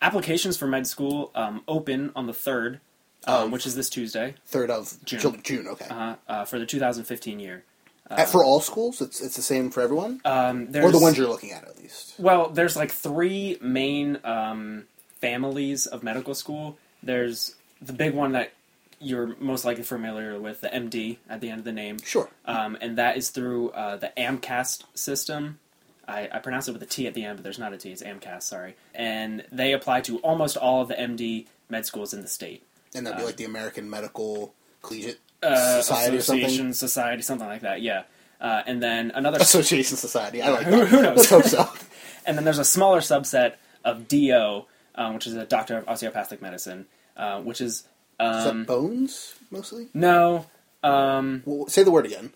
applications 0.00 0.56
for 0.56 0.68
med 0.68 0.86
school 0.86 1.32
um, 1.34 1.62
open 1.66 2.12
on 2.14 2.26
the 2.26 2.32
3rd, 2.32 2.78
um, 3.26 3.50
which 3.50 3.66
is 3.66 3.74
this 3.74 3.90
Tuesday. 3.90 4.34
Third 4.46 4.70
of 4.70 4.94
June. 5.04 5.40
June. 5.42 5.66
Okay. 5.66 5.86
uh, 5.90 6.14
uh, 6.28 6.44
for 6.44 6.60
the 6.60 6.66
2015 6.66 7.40
year. 7.40 7.64
At- 8.10 8.28
for 8.28 8.44
all 8.44 8.60
schools, 8.60 9.00
it's 9.00 9.20
it's 9.22 9.36
the 9.36 9.42
same 9.42 9.70
for 9.70 9.80
everyone, 9.80 10.20
Um, 10.24 10.68
or 10.74 10.92
the 10.92 10.98
ones 11.00 11.16
you're 11.18 11.28
looking 11.28 11.50
at 11.50 11.64
at 11.64 11.78
least. 11.78 12.14
Well, 12.18 12.50
there's 12.50 12.76
like 12.76 12.90
three 12.92 13.56
main 13.62 14.18
um, 14.22 14.84
families 15.22 15.86
of 15.86 16.02
medical 16.02 16.34
school. 16.34 16.76
There's 17.02 17.54
the 17.80 17.92
big 17.94 18.12
one 18.14 18.32
that 18.32 18.52
you're 19.00 19.34
most 19.40 19.64
likely 19.64 19.82
familiar 19.82 20.38
with, 20.38 20.60
the 20.60 20.68
MD 20.68 21.16
at 21.28 21.40
the 21.40 21.48
end 21.50 21.60
of 21.60 21.64
the 21.64 21.72
name, 21.72 21.96
Sure. 22.04 22.28
um, 22.44 22.76
and 22.80 22.98
that 22.98 23.16
is 23.16 23.30
through 23.30 23.70
uh, 23.70 23.96
the 23.96 24.12
AMCAST 24.16 24.84
system. 24.94 25.58
I, 26.06 26.28
I 26.32 26.38
pronounce 26.40 26.68
it 26.68 26.72
with 26.72 26.82
a 26.82 26.86
T 26.86 27.06
at 27.06 27.14
the 27.14 27.24
end, 27.24 27.38
but 27.38 27.42
there's 27.44 27.58
not 27.58 27.72
a 27.72 27.78
T. 27.78 27.90
It's 27.90 28.02
AMCAS. 28.02 28.42
Sorry, 28.42 28.74
and 28.94 29.44
they 29.50 29.72
apply 29.72 30.02
to 30.02 30.18
almost 30.18 30.56
all 30.56 30.82
of 30.82 30.88
the 30.88 30.94
MD 30.94 31.46
med 31.68 31.86
schools 31.86 32.12
in 32.14 32.20
the 32.22 32.28
state. 32.28 32.62
And 32.94 33.06
that'd 33.06 33.18
be 33.18 33.24
like 33.24 33.36
the 33.36 33.44
American 33.44 33.88
Medical 33.88 34.52
Collegiate 34.82 35.18
Uh, 35.42 35.80
Society 35.80 36.16
or 36.18 36.20
something. 36.20 36.44
Association, 36.44 36.72
society, 36.74 37.22
something 37.22 37.46
like 37.48 37.62
that. 37.62 37.82
Yeah, 37.82 38.02
uh, 38.40 38.62
and 38.66 38.80
then 38.82 39.10
another 39.14 39.38
Association 39.40 39.96
Society. 39.96 40.42
I 40.42 40.50
like 40.50 40.66
Who- 40.66 40.76
that. 40.78 40.88
who 40.88 41.02
knows? 41.02 41.16
Let's 41.30 41.30
hope 41.30 41.44
so. 41.44 41.68
And 42.26 42.36
then 42.38 42.44
there's 42.44 42.60
a 42.60 42.64
smaller 42.64 43.00
subset 43.00 43.54
of 43.84 44.06
DO, 44.06 44.64
um, 44.94 45.14
which 45.14 45.26
is 45.26 45.34
a 45.34 45.44
doctor 45.46 45.78
of 45.78 45.88
osteopathic 45.88 46.40
medicine, 46.42 46.86
uh, 47.16 47.40
which 47.40 47.60
is 47.60 47.74
Is 47.76 47.84
that 48.18 48.48
um, 48.48 48.64
bones 48.64 49.34
mostly? 49.50 49.88
no. 49.94 50.46
Um, 50.84 51.42
Well, 51.46 51.68
say 51.68 51.82
the 51.84 51.90
word 51.92 52.06
again. 52.06 52.32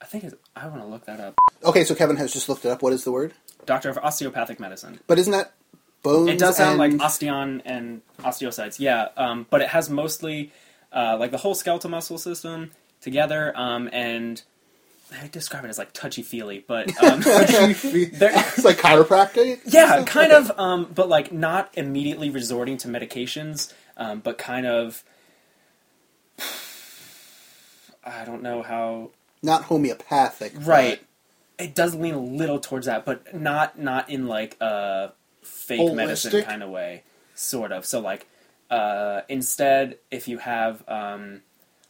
I 0.00 0.04
think 0.04 0.22
it's, 0.24 0.34
I 0.54 0.68
want 0.68 0.80
to 0.82 0.86
look 0.86 1.04
that 1.06 1.18
up. 1.18 1.34
Okay, 1.64 1.82
so 1.82 1.94
Kevin 1.96 2.16
has 2.16 2.32
just 2.32 2.48
looked 2.48 2.64
it 2.64 2.68
up. 2.70 2.80
What 2.82 2.92
is 2.92 3.02
the 3.02 3.10
word? 3.10 3.32
Doctor 3.66 3.88
of 3.90 3.98
osteopathic 3.98 4.60
medicine. 4.60 5.00
But 5.08 5.18
isn't 5.18 5.32
that 5.32 5.52
bones? 6.04 6.30
It 6.30 6.38
does 6.38 6.56
sound 6.56 6.80
and- 6.80 6.98
like 7.00 7.10
osteon 7.10 7.60
and 7.64 8.02
osteocytes. 8.20 8.78
Yeah, 8.78 9.08
um, 9.16 9.46
but 9.50 9.60
it 9.62 9.68
has 9.70 9.90
mostly 9.90 10.52
uh, 10.92 11.16
like 11.18 11.32
the 11.32 11.38
whole 11.38 11.54
skeletal 11.56 11.90
muscle 11.90 12.18
system 12.18 12.70
together, 13.00 13.52
um, 13.56 13.90
and 13.92 14.42
I 15.12 15.28
describe 15.28 15.64
it 15.64 15.68
as 15.68 15.78
like 15.78 15.92
touchy 15.92 16.22
feely, 16.22 16.64
but 16.66 16.88
um, 17.02 17.20
it's 17.24 18.64
like 18.64 18.78
chiropractic. 18.78 19.60
Yeah, 19.64 20.02
kind 20.04 20.32
of, 20.32 20.50
um, 20.58 20.90
but 20.94 21.08
like 21.08 21.32
not 21.32 21.70
immediately 21.74 22.30
resorting 22.30 22.76
to 22.78 22.88
medications, 22.88 23.72
um, 23.96 24.20
but 24.20 24.38
kind 24.38 24.66
of. 24.66 25.04
I 28.04 28.24
don't 28.24 28.42
know 28.42 28.62
how. 28.62 29.10
Not 29.42 29.64
homeopathic. 29.64 30.52
Right, 30.60 31.00
it 31.58 31.74
does 31.74 31.94
lean 31.94 32.14
a 32.14 32.20
little 32.20 32.58
towards 32.58 32.86
that, 32.86 33.04
but 33.04 33.34
not 33.34 33.78
not 33.78 34.10
in 34.10 34.26
like 34.26 34.56
a 34.60 35.12
fake 35.42 35.94
medicine 35.94 36.42
kind 36.44 36.62
of 36.62 36.70
way, 36.70 37.04
sort 37.34 37.72
of. 37.72 37.86
So 37.86 38.00
like, 38.00 38.26
uh, 38.70 39.22
instead, 39.28 39.98
if 40.10 40.28
you 40.28 40.38
have 40.38 40.82
um, 40.88 41.42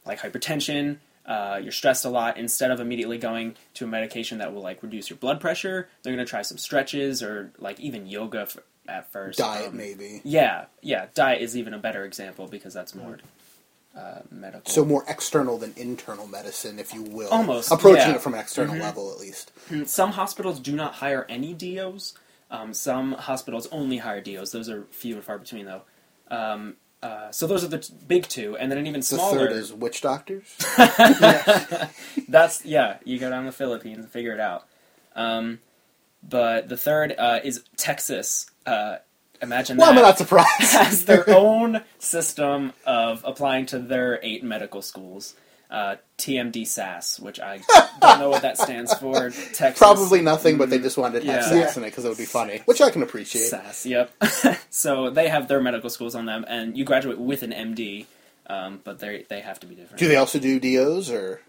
like 0.07 0.21
hypertension. 0.21 0.99
Uh, 1.29 1.61
you're 1.63 1.71
stressed 1.71 2.07
a 2.07 2.09
lot. 2.09 2.39
Instead 2.39 2.71
of 2.71 2.81
immediately 2.81 3.19
going 3.19 3.55
to 3.75 3.85
a 3.85 3.87
medication 3.87 4.39
that 4.39 4.53
will 4.55 4.63
like 4.63 4.83
reduce 4.83 5.11
your 5.11 5.19
blood 5.19 5.41
pressure, 5.41 5.89
they're 6.03 6.13
gonna 6.13 6.25
try 6.25 6.41
some 6.43 6.57
stretches 6.57 7.23
or 7.23 7.53
like 7.59 7.79
even 7.79 8.07
yoga 8.07 8.41
f- 8.41 8.57
at 8.89 9.13
first. 9.13 9.39
diet 9.39 9.69
Um, 9.69 9.77
maybe. 9.77 10.23
Yeah, 10.25 10.65
yeah. 10.81 11.07
Diet 11.15 11.43
is 11.43 11.55
even 11.57 11.75
a 11.75 11.79
better 11.79 12.05
example 12.07 12.49
because 12.49 12.73
that's 12.73 12.95
more 12.95 13.19
uh, 13.95 14.21
medical. 14.31 14.73
So 14.73 14.87
more 14.87 15.05
external 15.07 15.59
than 15.59 15.75
internal 15.77 16.27
medicine, 16.27 16.79
if 16.79 16.95
you 16.95 17.03
will. 17.03 17.29
Almost, 17.29 17.73
approaching 17.73 17.99
yeah. 17.99 18.07
Mm-hmm. 18.07 18.17
it 18.17 18.23
from 18.23 18.35
an 18.35 18.41
external 18.41 18.77
level 18.77 19.13
at 19.13 19.19
least. 19.19 19.53
some 19.85 20.13
hospitals 20.13 20.61
do 20.61 20.75
not 20.75 20.95
hire 20.95 21.27
any 21.29 21.53
DOs. 21.53 22.15
Um, 22.51 22.73
some 22.73 23.13
hospitals 23.13 23.67
only 23.71 23.99
hire 23.99 24.23
DOs. 24.23 24.53
Those 24.53 24.71
are 24.71 24.85
few 24.91 25.17
and 25.17 25.25
far 25.25 25.37
between, 25.39 25.67
though. 25.67 25.83
Um, 26.31 26.77
uh, 27.03 27.31
so 27.31 27.47
those 27.47 27.63
are 27.65 27.69
the 27.69 27.79
t- 27.79 27.95
big 28.07 28.27
two, 28.29 28.57
and 28.57 28.71
then 28.71 28.79
an 28.79 28.87
even 28.87 29.03
smaller. 29.03 29.39
The 29.39 29.47
third 29.47 29.53
is 29.53 29.73
witch 29.73 30.01
doctors. 30.01 30.57
That's 32.29 32.65
yeah. 32.65 32.97
You 33.05 33.19
go 33.19 33.31
down 33.31 33.45
to 33.45 33.51
the 33.51 33.57
Philippines 33.57 33.99
and 33.99 34.11
figure 34.11 34.33
it 34.33 34.41
out. 34.41 34.67
Um, 35.15 35.61
but 36.29 36.69
the 36.69 36.77
third 36.77 37.15
uh, 37.17 37.41
is 37.45 37.63
Texas. 37.77 38.51
Uh, 38.67 38.97
imagine 39.41 39.77
Well, 39.77 39.93
that 39.93 39.99
I'm 39.99 40.03
not 40.03 40.19
surprised. 40.19 40.49
has 40.61 41.05
their 41.05 41.29
own 41.31 41.83
system 41.99 42.73
of 42.85 43.23
applying 43.25 43.67
to 43.67 43.79
their 43.79 44.19
eight 44.23 44.43
medical 44.43 44.83
schools. 44.83 45.35
Uh, 45.71 45.97
TMD 46.17 46.67
SAS, 46.67 47.21
which 47.21 47.39
I 47.39 47.61
don't 48.01 48.19
know 48.21 48.31
what 48.31 48.41
that 48.41 48.57
stands 48.57 48.93
for. 48.95 49.29
Texas 49.53 49.79
Probably 49.79 50.23
nothing, 50.23 50.57
but 50.57 50.71
they 50.71 50.79
just 50.79 50.97
wanted 50.97 51.21
to 51.25 51.27
have 51.31 51.43
Yeah. 51.43 51.49
sex 51.67 51.77
in 51.77 51.83
it 51.85 51.91
because 51.91 52.07
it 52.07 52.09
would 52.09 52.17
be 52.17 52.25
funny, 52.25 52.63
which 52.65 52.81
I 52.81 52.91
can 52.91 53.03
appreciate. 53.03 53.49
SAS. 53.49 53.85
Yep. 53.85 54.11
so 54.71 55.11
they 55.11 55.29
have 55.29 55.47
their 55.47 55.61
medical 55.61 55.91
schools 55.91 56.15
on 56.15 56.25
them, 56.25 56.47
and 56.49 56.75
you 56.79 56.85
graduate 56.87 57.19
with 57.19 57.43
an 57.43 57.53
MD, 57.53 58.07
um, 58.47 58.81
but 58.83 58.99
they 58.99 59.27
they 59.29 59.41
have 59.41 59.61
to 59.61 59.67
be 59.67 59.75
different. 59.75 59.99
Do 59.99 60.09
they 60.09 60.17
also 60.17 60.39
do 60.39 60.59
DOs 60.59 61.11
or? 61.11 61.43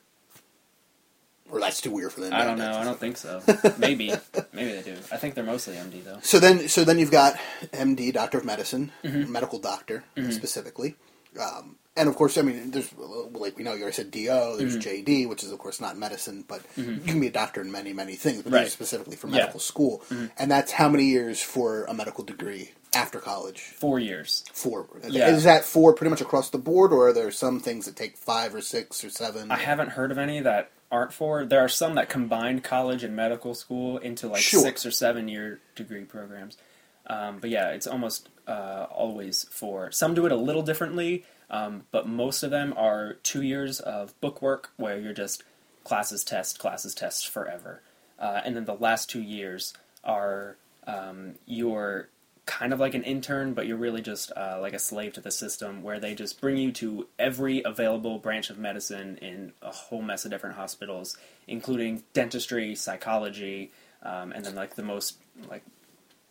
Or 1.52 1.60
that's 1.60 1.82
too 1.82 1.90
weird 1.90 2.12
for 2.14 2.20
them. 2.22 2.34
I 2.34 2.44
don't 2.44 2.60
know. 2.60 2.74
I 2.74 2.84
don't 2.84 3.00
think 3.00 3.18
so. 3.18 3.42
Maybe, 3.80 4.14
maybe 4.54 4.72
they 4.74 4.82
do. 4.84 4.96
I 5.12 5.18
think 5.18 5.34
they're 5.34 5.44
mostly 5.44 5.76
MD 5.78 6.04
though. 6.04 6.20
So 6.22 6.38
then, 6.40 6.68
so 6.68 6.84
then 6.84 7.00
you've 7.00 7.10
got 7.10 7.40
MD, 7.74 8.14
Doctor 8.14 8.38
of 8.38 8.46
Medicine, 8.46 8.92
Mm-hmm. 9.04 9.32
medical 9.32 9.58
doctor 9.58 10.04
specifically, 10.30 10.96
um, 11.42 11.78
and 12.00 12.10
of 12.10 12.16
course, 12.16 12.38
I 12.38 12.42
mean, 12.42 12.72
there's 12.72 12.90
like 13.34 13.58
we 13.58 13.64
know 13.64 13.74
you 13.74 13.82
already 13.82 13.96
said 13.96 14.10
DO. 14.12 14.56
There's 14.58 14.78
Mm-hmm. 14.78 15.12
JD, 15.12 15.30
which 15.30 15.44
is 15.44 15.52
of 15.52 15.60
course 15.60 15.80
not 15.82 15.98
medicine, 15.98 16.44
but 16.48 16.62
you 16.76 16.98
can 17.06 17.20
be 17.20 17.28
a 17.28 17.32
doctor 17.32 17.62
in 17.62 17.72
many 17.72 17.94
many 17.94 18.16
things. 18.16 18.42
But 18.44 18.54
Right. 18.54 18.68
specifically 18.68 19.16
for 19.16 19.28
Yeah. 19.28 19.32
Mm-hmm. 19.34 19.40
medical 19.42 19.60
school, 19.60 20.04
and 20.38 20.50
that's 20.50 20.72
how 20.72 20.90
many 20.90 21.06
years 21.06 21.42
for 21.42 21.84
a 21.86 21.94
medical 21.94 22.24
degree 22.24 22.72
after 22.96 23.20
college? 23.20 23.60
Four 23.62 24.00
years. 24.00 24.44
Four. 24.52 24.88
Yeah. 25.08 25.30
Is 25.30 25.44
that 25.44 25.64
four 25.64 25.94
pretty 25.94 26.10
much 26.10 26.22
across 26.22 26.50
the 26.50 26.58
board, 26.58 26.92
or 26.92 27.10
are 27.10 27.14
there 27.14 27.30
some 27.32 27.60
things 27.60 27.86
that 27.86 27.96
take 27.96 28.18
five 28.18 28.56
or 28.56 28.62
six 28.62 29.04
or 29.04 29.10
seven? 29.12 29.52
I 29.52 29.58
haven't 29.58 29.90
heard 29.92 30.12
of 30.12 30.18
any 30.18 30.40
that 30.42 30.72
aren't 30.92 31.14
four. 31.14 31.46
There 31.46 31.60
are 31.64 31.70
some 31.70 31.94
that 31.96 32.10
combine 32.10 32.62
college 32.62 33.04
and 33.04 33.16
medical 33.16 33.54
school 33.54 33.98
into 34.00 34.28
like 34.28 34.42
Sure. 34.42 34.62
six 34.62 34.86
or 34.88 34.92
seven 34.92 35.28
year 35.28 35.60
degree 35.76 36.04
programs. 36.04 36.58
Um, 37.06 37.38
but 37.40 37.50
yeah, 37.52 37.70
it's 37.70 37.86
almost 37.88 38.30
uh, 38.48 38.88
always 38.90 39.46
four. 39.52 39.92
Some 39.92 40.16
do 40.16 40.26
it 40.26 40.32
a 40.32 40.36
little 40.36 40.64
differently, 40.64 41.26
um, 41.50 41.84
but 41.92 42.08
most 42.08 42.44
of 42.44 42.52
them 42.52 42.74
are 42.78 43.14
two 43.24 43.42
years 43.42 43.80
of 43.80 44.20
book 44.22 44.42
work 44.42 44.72
where 44.78 45.00
you're 45.00 45.14
just 45.14 45.44
classes 45.84 46.24
test, 46.24 46.60
classes 46.60 46.94
test 46.94 47.28
forever. 47.28 47.82
Uh, 48.20 48.42
and 48.44 48.56
then 48.56 48.66
the 48.66 48.74
last 48.74 49.10
two 49.10 49.22
years 49.22 49.74
are 50.04 50.58
um, 50.86 51.36
you're 51.46 52.10
kind 52.46 52.74
of 52.74 52.80
like 52.80 52.96
an 52.96 53.04
intern, 53.04 53.54
but 53.54 53.68
you're 53.68 53.78
really 53.78 54.02
just 54.02 54.32
uh, 54.36 54.58
like 54.60 54.74
a 54.74 54.80
slave 54.80 55.14
to 55.14 55.22
the 55.22 55.32
system, 55.32 55.84
where 55.84 56.00
they 56.00 56.16
just 56.16 56.42
bring 56.42 56.58
you 56.58 56.72
to 56.72 57.08
every 57.20 57.62
available 57.64 58.18
branch 58.18 58.50
of 58.50 58.58
medicine 58.58 59.18
in 59.22 59.54
a 59.62 59.72
whole 59.72 60.02
mess 60.02 60.26
of 60.26 60.32
different 60.32 60.56
hospitals, 60.56 61.16
including 61.48 62.04
dentistry, 62.14 62.74
psychology, 62.74 63.72
um, 64.02 64.32
and 64.32 64.44
then 64.44 64.56
like 64.56 64.76
the 64.76 64.84
most 64.84 65.18
like 65.48 65.64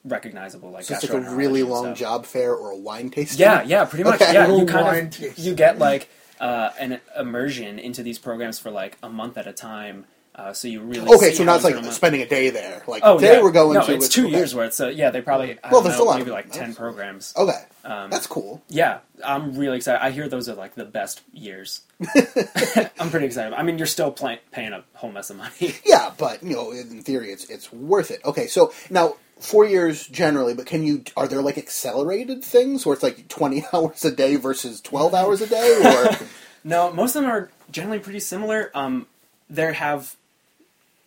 recognizable 0.04 0.70
like 0.70 0.84
so 0.84 0.94
it's 0.94 1.08
like 1.08 1.22
a 1.26 1.30
really 1.37 1.62
long 1.62 1.87
stuff. 1.87 1.98
job 1.98 2.26
fair 2.26 2.54
or 2.54 2.70
a 2.72 2.76
wine 2.76 3.11
tasting. 3.11 3.40
Yeah, 3.40 3.62
yeah, 3.62 3.84
pretty 3.84 4.04
much. 4.04 4.20
Okay. 4.22 4.32
Yeah, 4.32 4.46
you 4.54 4.64
kind 4.66 4.87
wine 4.87 5.04
of 5.06 5.11
tasting. 5.11 5.44
you 5.44 5.54
get 5.54 5.78
like 5.78 6.08
uh, 6.40 6.70
an 6.78 7.00
immersion 7.18 7.78
into 7.78 8.02
these 8.02 8.18
programs 8.18 8.58
for 8.58 8.70
like 8.70 8.96
a 9.02 9.08
month 9.08 9.37
at 9.38 9.46
a 9.46 9.52
time. 9.52 10.04
Uh, 10.34 10.52
so 10.52 10.68
you 10.68 10.80
really 10.80 11.12
Okay, 11.16 11.30
see 11.30 11.34
so 11.34 11.42
how 11.42 11.46
now 11.50 11.56
it's 11.56 11.64
it's 11.64 11.74
like 11.74 11.82
gonna- 11.82 11.92
spending 11.92 12.22
a 12.22 12.28
day 12.28 12.50
there. 12.50 12.84
Like 12.87 13.02
Oh, 13.04 13.18
today 13.18 13.38
yeah. 13.38 13.42
we're 13.42 13.50
going 13.50 13.74
no, 13.74 13.84
to. 13.84 13.92
it's 13.94 14.06
it- 14.06 14.12
two 14.12 14.26
okay. 14.28 14.37
years 14.37 14.54
worth. 14.54 14.72
So 14.72 14.88
yeah, 14.88 15.11
they 15.11 15.20
probably 15.20 15.54
I 15.64 15.72
Well, 15.72 15.80
don't 15.80 15.84
that's 15.90 15.98
know, 15.98 16.04
a 16.04 16.06
lot. 16.06 16.18
maybe 16.20 16.30
like 16.30 16.44
ten 16.52 16.61
That's- 16.70 16.76
programs. 16.76 17.34
Okay, 17.37 17.61
Um, 17.82 18.08
that's 18.08 18.28
cool. 18.28 18.62
Yeah, 18.68 18.98
I'm 19.24 19.56
really 19.58 19.78
excited. 19.78 20.00
I 20.00 20.11
hear 20.12 20.28
those 20.28 20.48
are 20.48 20.54
like 20.54 20.76
the 20.76 20.84
best 20.84 21.22
years. 21.32 21.80
I'm 23.00 23.11
pretty 23.11 23.26
excited. 23.26 23.52
I 23.54 23.64
mean, 23.64 23.78
you're 23.78 23.87
still 23.88 24.12
play- 24.12 24.40
paying 24.52 24.72
a 24.72 24.84
whole 24.94 25.11
mess 25.11 25.30
of 25.30 25.37
money. 25.38 25.74
Yeah, 25.84 26.12
but 26.16 26.40
you 26.44 26.54
know, 26.54 26.70
in 26.70 27.02
theory, 27.02 27.32
it's 27.32 27.44
it's 27.50 27.72
worth 27.72 28.12
it. 28.12 28.20
Okay, 28.24 28.46
so 28.46 28.72
now 28.90 29.16
four 29.40 29.64
years 29.64 30.07
generally, 30.07 30.55
but 30.55 30.66
can 30.66 30.83
you? 30.85 31.05
Are 31.16 31.29
there 31.29 31.42
like 31.42 31.59
accelerated 31.59 32.44
things 32.44 32.85
where 32.85 32.94
it's 32.94 33.03
like 33.03 33.29
twenty 33.29 33.64
hours 33.72 34.05
a 34.05 34.11
day 34.11 34.37
versus 34.37 34.81
twelve 34.81 35.14
hours 35.14 35.40
a 35.40 35.46
day, 35.46 35.81
or 35.85 36.27
No, 36.64 36.92
most 36.92 37.14
of 37.16 37.22
them 37.22 37.31
are 37.31 37.51
generally 37.70 37.98
pretty 37.98 38.20
similar. 38.20 38.70
Um, 38.74 39.07
they 39.48 39.72
have 39.72 40.16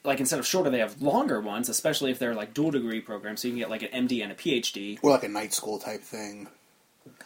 like 0.04 0.20
instead 0.20 0.39
of 0.39 0.48
shorter, 0.48 0.70
they 0.70 0.80
have 0.80 1.02
longer 1.02 1.39
ones, 1.39 1.70
especially 1.70 2.12
if 2.12 2.20
they're 2.20 2.34
like 2.34 2.54
dual 2.54 2.72
degree 2.72 3.02
programs. 3.02 3.41
So 3.41 3.48
you 3.48 3.54
can 3.54 3.60
get 3.60 3.70
like 3.70 3.84
an 3.84 4.08
MD 4.08 4.24
and 4.24 4.32
a 4.32 4.36
PhD. 4.36 5.00
or 5.02 5.12
like 5.12 5.24
a 5.24 5.28
night 5.28 5.54
school 5.54 5.78
type 5.78 6.02
thing? 6.02 6.48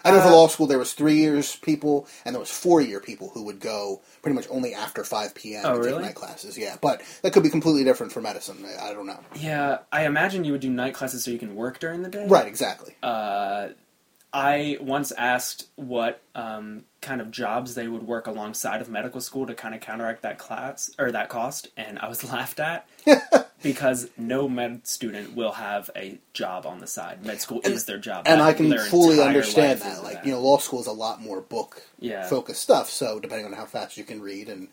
I 0.03 0.11
know 0.11 0.21
for 0.21 0.27
Uh, 0.27 0.31
law 0.31 0.47
school 0.47 0.67
there 0.67 0.77
was 0.77 0.93
three 0.93 1.15
years 1.15 1.55
people, 1.55 2.07
and 2.23 2.35
there 2.35 2.39
was 2.39 2.49
four 2.51 2.79
year 2.79 2.99
people 2.99 3.29
who 3.33 3.43
would 3.43 3.59
go 3.59 4.01
pretty 4.21 4.35
much 4.35 4.45
only 4.49 4.73
after 4.73 5.03
five 5.03 5.33
p.m. 5.33 5.63
Oh, 5.65 5.75
take 5.77 5.85
really? 5.85 6.03
night 6.03 6.15
classes. 6.15 6.57
Yeah, 6.57 6.75
but 6.79 7.01
that 7.23 7.33
could 7.33 7.43
be 7.43 7.49
completely 7.49 7.83
different 7.83 8.11
for 8.11 8.21
medicine. 8.21 8.63
I, 8.65 8.89
I 8.89 8.93
don't 8.93 9.07
know. 9.07 9.19
Yeah, 9.35 9.79
I 9.91 10.05
imagine 10.05 10.43
you 10.43 10.51
would 10.51 10.61
do 10.61 10.69
night 10.69 10.93
classes 10.93 11.23
so 11.23 11.31
you 11.31 11.39
can 11.39 11.55
work 11.55 11.79
during 11.79 12.03
the 12.03 12.09
day. 12.09 12.27
Right, 12.27 12.47
exactly. 12.47 12.95
Uh, 13.01 13.69
I 14.31 14.77
once 14.81 15.11
asked 15.13 15.67
what 15.75 16.21
um, 16.35 16.83
kind 17.01 17.21
of 17.21 17.31
jobs 17.31 17.73
they 17.73 17.88
would 17.88 18.03
work 18.03 18.27
alongside 18.27 18.81
of 18.81 18.89
medical 18.89 19.21
school 19.21 19.47
to 19.47 19.53
kind 19.55 19.73
of 19.73 19.79
counteract 19.79 20.23
that 20.23 20.38
class 20.38 20.91
or 20.99 21.11
that 21.13 21.29
cost, 21.29 21.69
and 21.77 21.97
I 21.99 22.07
was 22.09 22.23
laughed 22.31 22.59
at 22.59 22.85
because 23.62 24.10
no 24.18 24.48
med 24.48 24.86
student 24.88 25.36
will 25.36 25.54
have 25.54 25.89
a 25.96 26.20
job 26.34 26.65
on 26.65 26.80
the 26.80 26.88
side. 26.88 27.26
Med 27.26 27.41
school 27.41 27.62
is 27.63 27.86
their 27.86 27.98
job, 27.98 28.28
and 28.28 28.41
I 28.41 28.54
can 28.54 28.78
fully 28.78 29.22
understand 29.22 29.82
that. 29.82 30.04
Like 30.04 30.15
that. 30.15 30.26
you 30.26 30.32
know, 30.32 30.41
law 30.41 30.58
school 30.58 30.80
is 30.82 30.88
a 30.88 30.91
lot 30.91 31.22
more 31.22 31.41
book 31.41 31.82
Yeah. 32.00 32.28
focused 32.28 32.62
stuff. 32.62 32.89
So 32.89 33.20
depending 33.20 33.46
on 33.46 33.54
how 33.54 33.65
fast 33.65 33.98
you 33.98 34.04
can 34.04 34.22
read 34.22 34.50
and 34.50 34.68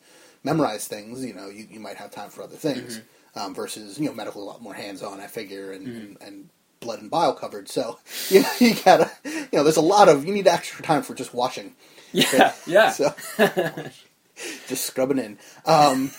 memorize 0.44 0.86
things, 0.88 1.24
you 1.24 1.34
know, 1.34 1.48
you, 1.48 1.66
you 1.70 1.80
might 1.80 1.96
have 1.96 2.10
time 2.10 2.30
for 2.30 2.42
other 2.42 2.56
things. 2.56 2.98
Mm-hmm. 2.98 3.06
Um, 3.34 3.54
versus 3.54 3.98
you 3.98 4.06
know, 4.06 4.14
medical 4.14 4.42
a 4.42 4.44
lot 4.44 4.60
more 4.60 4.74
hands 4.74 5.02
on. 5.02 5.18
I 5.18 5.26
figure 5.26 5.72
and, 5.72 5.86
and 5.86 6.16
and 6.20 6.48
blood 6.80 7.00
and 7.00 7.10
bile 7.10 7.32
covered. 7.32 7.66
So 7.70 7.98
you 8.28 8.42
know, 8.42 8.48
you 8.58 8.74
gotta 8.84 9.10
you 9.24 9.48
know, 9.54 9.62
there's 9.62 9.78
a 9.78 9.80
lot 9.80 10.10
of 10.10 10.26
you 10.26 10.34
need 10.34 10.46
extra 10.46 10.84
time 10.84 11.02
for 11.02 11.14
just 11.14 11.32
washing. 11.32 11.74
yeah, 12.12 12.52
yeah. 12.66 12.90
So 12.90 13.14
just 14.68 14.84
scrubbing 14.84 15.18
in. 15.18 15.38
Um, 15.64 16.10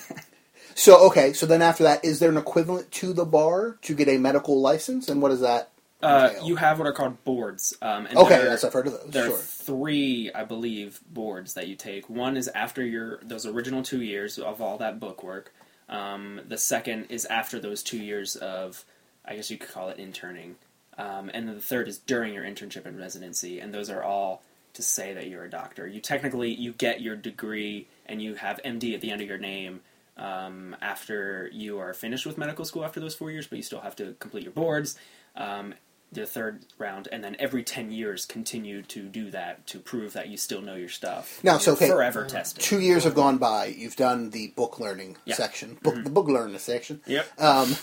so 0.75 1.07
okay, 1.07 1.33
so 1.33 1.45
then 1.45 1.61
after 1.61 1.83
that, 1.83 2.03
is 2.03 2.19
there 2.19 2.29
an 2.29 2.37
equivalent 2.37 2.91
to 2.93 3.13
the 3.13 3.25
bar 3.25 3.77
to 3.83 3.95
get 3.95 4.07
a 4.07 4.17
medical 4.17 4.59
license, 4.59 5.09
and 5.09 5.21
what 5.21 5.31
is 5.31 5.41
that? 5.41 5.69
Uh, 6.03 6.33
you 6.43 6.57
have 6.57 6.79
what 6.79 6.87
are 6.87 6.91
called 6.91 7.23
boards. 7.23 7.73
Um, 7.81 8.05
and 8.07 8.17
Okay, 8.17 8.43
yes, 8.43 8.65
I've 8.65 8.73
heard 8.73 8.87
of 8.87 8.93
those. 8.93 9.09
There 9.09 9.25
Sure. 9.27 9.35
are 9.35 9.39
three, 9.39 10.31
I 10.35 10.43
believe, 10.43 10.99
boards 11.09 11.53
that 11.53 11.67
you 11.69 11.75
take. 11.75 12.09
One 12.09 12.35
is 12.35 12.49
after 12.49 12.85
your 12.85 13.19
those 13.23 13.45
original 13.45 13.83
two 13.83 14.01
years 14.01 14.37
of 14.37 14.61
all 14.61 14.77
that 14.79 14.99
book 14.99 15.23
work. 15.23 15.53
Um, 15.87 16.41
the 16.45 16.57
second 16.57 17.05
is 17.09 17.25
after 17.25 17.57
those 17.59 17.83
two 17.83 17.99
years 17.99 18.35
of, 18.35 18.83
I 19.23 19.35
guess 19.35 19.49
you 19.49 19.57
could 19.57 19.69
call 19.69 19.89
it 19.89 19.97
interning. 19.97 20.55
Um, 20.97 21.31
and 21.33 21.47
then 21.47 21.55
the 21.55 21.61
third 21.61 21.87
is 21.87 21.99
during 21.99 22.33
your 22.33 22.43
internship 22.43 22.85
and 22.85 22.99
residency. 22.99 23.59
And 23.59 23.73
those 23.73 23.89
are 23.89 24.03
all 24.03 24.43
to 24.73 24.81
say 24.81 25.13
that 25.13 25.27
you're 25.27 25.45
a 25.45 25.49
doctor. 25.49 25.87
You 25.87 26.01
technically 26.01 26.53
you 26.53 26.73
get 26.73 27.01
your 27.01 27.15
degree 27.15 27.87
and 28.05 28.21
you 28.21 28.35
have 28.35 28.59
MD 28.65 28.93
at 28.93 29.01
the 29.01 29.11
end 29.11 29.21
of 29.21 29.27
your 29.27 29.37
name 29.37 29.81
um, 30.17 30.75
after 30.81 31.49
you 31.51 31.79
are 31.79 31.93
finished 31.93 32.25
with 32.25 32.37
medical 32.37 32.65
school 32.65 32.85
after 32.85 32.99
those 32.99 33.15
four 33.15 33.31
years, 33.31 33.47
but 33.47 33.57
you 33.57 33.63
still 33.63 33.81
have 33.81 33.95
to 33.97 34.15
complete 34.19 34.43
your 34.43 34.53
boards. 34.53 34.97
Um, 35.35 35.73
the 36.11 36.27
third 36.27 36.63
round, 36.77 37.07
and 37.11 37.23
then 37.23 37.35
every 37.39 37.63
ten 37.63 37.91
years 37.91 38.25
continue 38.27 38.83
to 38.83 39.01
do 39.01 39.31
that 39.31 39.65
to 39.65 39.79
prove 39.79 40.13
that 40.13 40.27
you 40.29 40.37
still 40.37 40.61
know 40.61 40.75
your 40.75 40.87
stuff. 40.89 41.39
Now, 41.43 41.57
so, 41.57 41.73
okay, 41.73 41.87
forever 41.87 42.25
tested. 42.25 42.63
Two 42.63 42.79
years 42.79 43.03
have 43.05 43.15
gone 43.15 43.39
by. 43.39 43.65
You've 43.65 43.95
done 43.95 44.29
the 44.29 44.49
book 44.49 44.79
learning 44.79 45.17
Yeah. 45.25 45.33
section, 45.33 45.79
book, 45.81 46.03
the 46.03 46.11
book 46.11 46.27
learning 46.27 46.59
section. 46.59 47.01
Yep. 47.07 47.41
Um, 47.41 47.75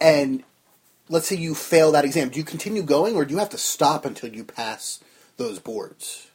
and 0.00 0.44
let's 1.08 1.26
say 1.26 1.34
you 1.34 1.56
fail 1.56 1.90
that 1.92 2.04
exam. 2.04 2.28
Do 2.28 2.38
you 2.38 2.44
continue 2.44 2.84
going, 2.84 3.16
or 3.16 3.24
do 3.24 3.34
you 3.34 3.40
have 3.40 3.50
to 3.50 3.58
stop 3.58 4.04
until 4.04 4.32
you 4.32 4.44
pass 4.44 5.00
those 5.36 5.58
boards? 5.58 6.28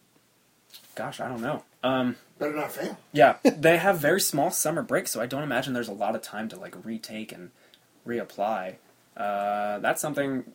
Gosh, 0.96 1.22
I 1.22 1.30
don't 1.30 1.42
know. 1.42 1.64
Um, 1.84 2.18
Better 2.40 2.56
not 2.56 2.72
fail. 2.72 2.98
yeah, 3.12 3.36
they 3.44 3.78
have 3.78 4.00
very 4.00 4.22
small 4.22 4.50
summer 4.50 4.82
breaks, 4.82 5.12
so 5.12 5.22
I 5.22 5.26
don't 5.26 5.44
imagine 5.44 5.74
there's 5.74 5.90
a 5.90 5.94
lot 5.94 6.16
of 6.16 6.22
time 6.22 6.48
to 6.50 6.56
like 6.58 6.74
retake 6.86 7.32
and 7.34 7.52
reapply. 8.08 8.76
Uh, 9.18 9.80
that's 9.80 10.02
something 10.02 10.46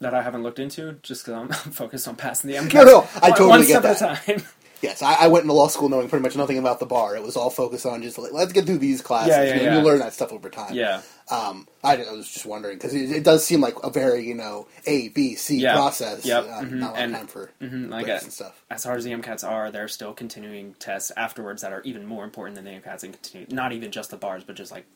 that 0.00 0.14
I 0.14 0.22
haven't 0.22 0.42
looked 0.42 0.58
into, 0.58 0.92
just 1.02 1.24
because 1.24 1.40
I'm 1.40 1.48
focused 1.72 2.06
on 2.06 2.16
passing 2.16 2.50
the 2.50 2.56
MCAT. 2.56 2.74
No, 2.74 2.84
no, 2.84 3.08
I 3.22 3.30
one, 3.30 3.30
totally 3.30 3.48
one 3.48 3.60
get 3.66 3.80
step 3.80 3.84
at 3.84 4.20
a 4.20 4.26
time. 4.36 4.42
Yes, 4.80 5.02
I, 5.02 5.14
I 5.14 5.26
went 5.28 5.42
into 5.42 5.54
law 5.54 5.68
school 5.68 5.88
knowing 5.88 6.08
pretty 6.08 6.22
much 6.22 6.36
nothing 6.36 6.56
about 6.58 6.78
the 6.78 6.86
bar. 6.86 7.16
It 7.16 7.22
was 7.22 7.36
all 7.36 7.50
focused 7.50 7.84
on 7.84 8.00
just 8.02 8.16
like, 8.18 8.32
let's 8.32 8.52
get 8.52 8.64
through 8.66 8.78
these 8.78 9.02
classes. 9.02 9.30
Yeah, 9.30 9.42
yeah, 9.42 9.48
you, 9.54 9.56
know, 9.56 9.62
yeah. 9.72 9.78
you 9.78 9.84
learn 9.84 9.98
that 9.98 10.12
stuff 10.12 10.32
over 10.32 10.48
time. 10.48 10.72
yeah, 10.74 11.02
Um, 11.30 11.66
I, 11.82 11.96
I 11.96 12.12
was 12.12 12.30
just 12.30 12.46
wondering 12.46 12.76
because 12.78 12.94
it, 12.94 13.10
it 13.10 13.24
does 13.24 13.44
seem 13.44 13.60
like 13.60 13.74
a 13.82 13.90
very 13.90 14.24
you 14.26 14.34
know 14.34 14.68
A 14.86 15.08
B 15.08 15.34
C 15.34 15.58
Yeah. 15.58 15.74
process. 15.74 16.24
Yep. 16.24 16.44
Um, 16.48 16.66
Mhm. 16.66 16.70
Not 16.74 16.90
a 16.90 16.92
lot 16.92 16.98
And- 17.00 17.12
of 17.14 17.18
time 17.18 17.26
for 17.26 17.50
mhm, 17.60 17.90
breaks 17.90 18.22
and 18.24 18.32
stuff. 18.32 18.62
as 18.70 18.84
hard 18.84 18.98
as 18.98 19.04
the 19.04 19.10
MCATs 19.12 19.42
are, 19.48 19.70
there 19.72 19.84
are 19.84 19.88
still 19.88 20.12
continuing 20.14 20.74
tests 20.78 21.10
afterwards 21.16 21.62
that 21.62 21.72
are 21.72 21.82
even 21.82 22.06
more 22.06 22.22
important 22.24 22.54
than 22.54 22.64
the 22.64 22.70
MCATs 22.70 23.02
and 23.02 23.12
continue. 23.14 23.46
Not 23.50 23.72
even 23.72 23.90
just 23.90 24.10
the 24.10 24.16
bars, 24.16 24.44
but 24.44 24.54
just 24.56 24.70
like 24.70 24.86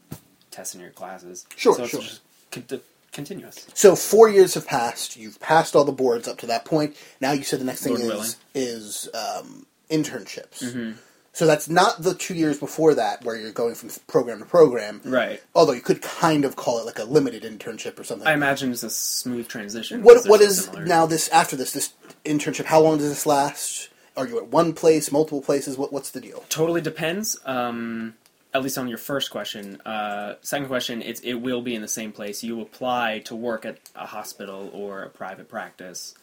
testing 0.53 0.81
your 0.81 0.91
classes. 0.91 1.45
Sure, 1.57 1.75
so 1.75 1.83
it's 1.83 1.91
sure. 1.91 2.01
just 2.03 2.21
con- 2.53 2.81
continuous. 3.11 3.67
So 3.75 3.97
four 3.97 4.29
years 4.29 4.55
have 4.55 4.67
passed. 4.67 5.17
You've 5.17 5.41
passed 5.41 5.75
all 5.77 5.85
the 5.85 5.93
boards 5.93 6.29
up 6.29 6.39
to 6.39 6.47
that 6.47 6.65
point. 6.65 6.97
Now 7.21 7.33
you 7.33 7.43
said 7.43 7.59
the 7.61 7.65
next 7.65 7.83
thing 7.83 7.95
Lord 7.95 8.03
is 8.05 8.09
willing. 8.09 8.29
is 8.55 9.09
um, 9.15 9.67
internships. 9.93 10.63
Mm-hmm. 10.63 10.93
So 11.35 11.47
that's 11.47 11.69
not 11.69 12.03
the 12.03 12.15
two 12.15 12.35
years 12.35 12.59
before 12.59 12.95
that 12.95 13.25
where 13.25 13.37
you're 13.37 13.53
going 13.53 13.75
from 13.75 13.89
program 14.07 14.41
to 14.41 14.45
program. 14.45 15.01
Right. 15.03 15.43
Although 15.55 15.73
you 15.73 15.81
could 15.81 16.03
kind 16.03 16.45
of 16.45 16.57
call 16.57 16.79
it 16.79 16.85
like 16.85 16.99
a 16.99 17.05
limited 17.05 17.43
internship 17.43 17.99
or 17.99 18.05
something. 18.05 18.29
I 18.29 18.35
imagine 18.35 18.71
it's 18.71 18.83
a 18.83 18.91
smooth 18.91 19.49
transition. 19.49 20.03
what 20.03 20.27
what 20.27 20.43
is 20.43 20.67
similar. 20.67 20.85
now 20.85 21.07
this 21.07 21.29
after 21.31 21.57
this 21.57 21.73
this 21.73 21.95
internship? 22.25 22.67
How 22.67 22.81
long 22.81 22.99
does 22.99 23.09
this 23.09 23.25
last? 23.25 23.89
Are 24.15 24.29
you 24.29 24.37
at 24.37 24.49
one 24.49 24.75
place, 24.75 25.11
multiple 25.11 25.41
places? 25.41 25.79
What 25.79 25.91
what's 25.91 26.11
the 26.11 26.21
deal? 26.21 26.45
Totally 26.51 26.83
depends. 26.83 27.39
Um, 27.47 28.15
at 28.55 28.63
least 28.63 28.77
on 28.77 28.89
your 28.89 28.99
first 28.99 29.31
question. 29.31 29.81
Uh, 29.81 30.35
second 30.43 30.67
question, 30.67 31.01
it's, 31.01 31.21
it 31.21 31.35
will 31.35 31.63
be 31.63 31.75
in 31.75 31.83
the 31.83 31.89
same 31.89 32.13
place. 32.13 32.45
You 32.45 32.61
apply 32.61 33.21
to 33.21 33.35
work 33.35 33.65
at 33.65 33.79
a 33.95 34.07
hospital 34.07 34.71
or 34.73 35.03
a 35.03 35.09
private 35.09 35.49
practice. 35.49 36.15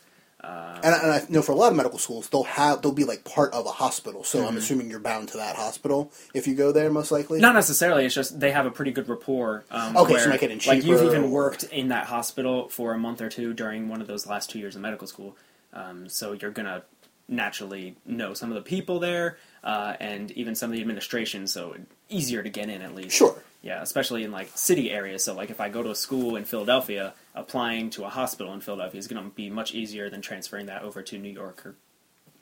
And, 0.41 0.95
I- 0.95 0.99
and 1.03 1.11
I 1.11 1.21
know 1.29 1.41
for 1.41 1.51
a 1.51 1.55
lot 1.55 1.71
of 1.71 1.75
medical 1.77 1.99
schools, 1.99 2.29
they'll 2.29 2.43
have 2.43 2.81
they'll 2.81 2.91
be 2.93 3.03
like 3.03 3.23
part 3.25 3.53
of 3.53 3.65
a 3.65 3.69
hospital. 3.71 4.23
So 4.23 4.39
Mm-hmm. 4.39 4.47
I'm 4.47 4.57
assuming 4.57 4.89
you're 4.89 4.99
bound 4.99 5.27
to 5.29 5.37
that 5.37 5.55
hospital 5.57 6.11
if 6.33 6.47
you 6.47 6.55
go 6.55 6.71
there, 6.71 6.89
most 6.89 7.11
likely. 7.11 7.39
Not 7.41 7.53
necessarily. 7.55 8.05
It's 8.05 8.15
just 8.15 8.39
they 8.39 8.51
have 8.51 8.65
a 8.65 8.71
pretty 8.71 8.91
good 8.91 9.09
rapport. 9.09 9.65
Um, 9.71 9.97
Okay, 9.97 10.17
so 10.17 10.29
make 10.29 10.43
it 10.43 10.65
like 10.67 10.83
you've 10.85 11.03
even 11.03 11.31
worked 11.31 11.63
in 11.63 11.89
that 11.89 12.05
hospital 12.07 12.69
for 12.69 12.93
a 12.93 12.97
month 12.97 13.21
or 13.21 13.29
two 13.29 13.53
during 13.53 13.89
one 13.89 13.99
of 14.01 14.07
those 14.07 14.25
last 14.27 14.49
two 14.49 14.59
years 14.59 14.75
of 14.75 14.81
medical 14.81 15.07
school, 15.07 15.35
um, 15.73 16.07
so 16.07 16.31
you're 16.33 16.51
gonna 16.51 16.83
naturally 17.27 17.95
know 18.05 18.33
some 18.33 18.49
of 18.49 18.55
the 18.55 18.61
people 18.61 18.99
there 18.99 19.37
uh, 19.63 19.93
and 19.99 20.31
even 20.31 20.55
some 20.55 20.69
of 20.69 20.75
the 20.75 20.81
administration. 20.81 21.47
So 21.47 21.75
easier 22.09 22.41
to 22.43 22.49
get 22.49 22.69
in 22.69 22.81
at 22.81 22.95
least. 22.95 23.15
Sure. 23.15 23.35
Yeah, 23.61 23.81
especially 23.81 24.23
in 24.23 24.31
like 24.31 24.49
city 24.55 24.89
areas. 24.89 25.23
So 25.25 25.35
like 25.35 25.49
if 25.49 25.59
I 25.59 25.67
go 25.69 25.83
to 25.83 25.91
a 25.91 25.95
school 25.95 26.37
in 26.37 26.45
Philadelphia, 26.45 27.13
applying 27.39 27.89
to 27.91 28.05
a 28.05 28.09
hospital 28.09 28.53
in 28.53 28.61
Philadelphia 28.61 28.99
is 28.99 29.07
going 29.07 29.23
to 29.23 29.29
be 29.29 29.49
much 29.49 29.73
easier 29.73 30.09
than 30.09 30.21
transferring 30.21 30.65
that 30.67 30.81
over 30.83 31.01
to 31.01 31.17
New 31.17 31.31
York 31.31 31.65
or 31.65 31.75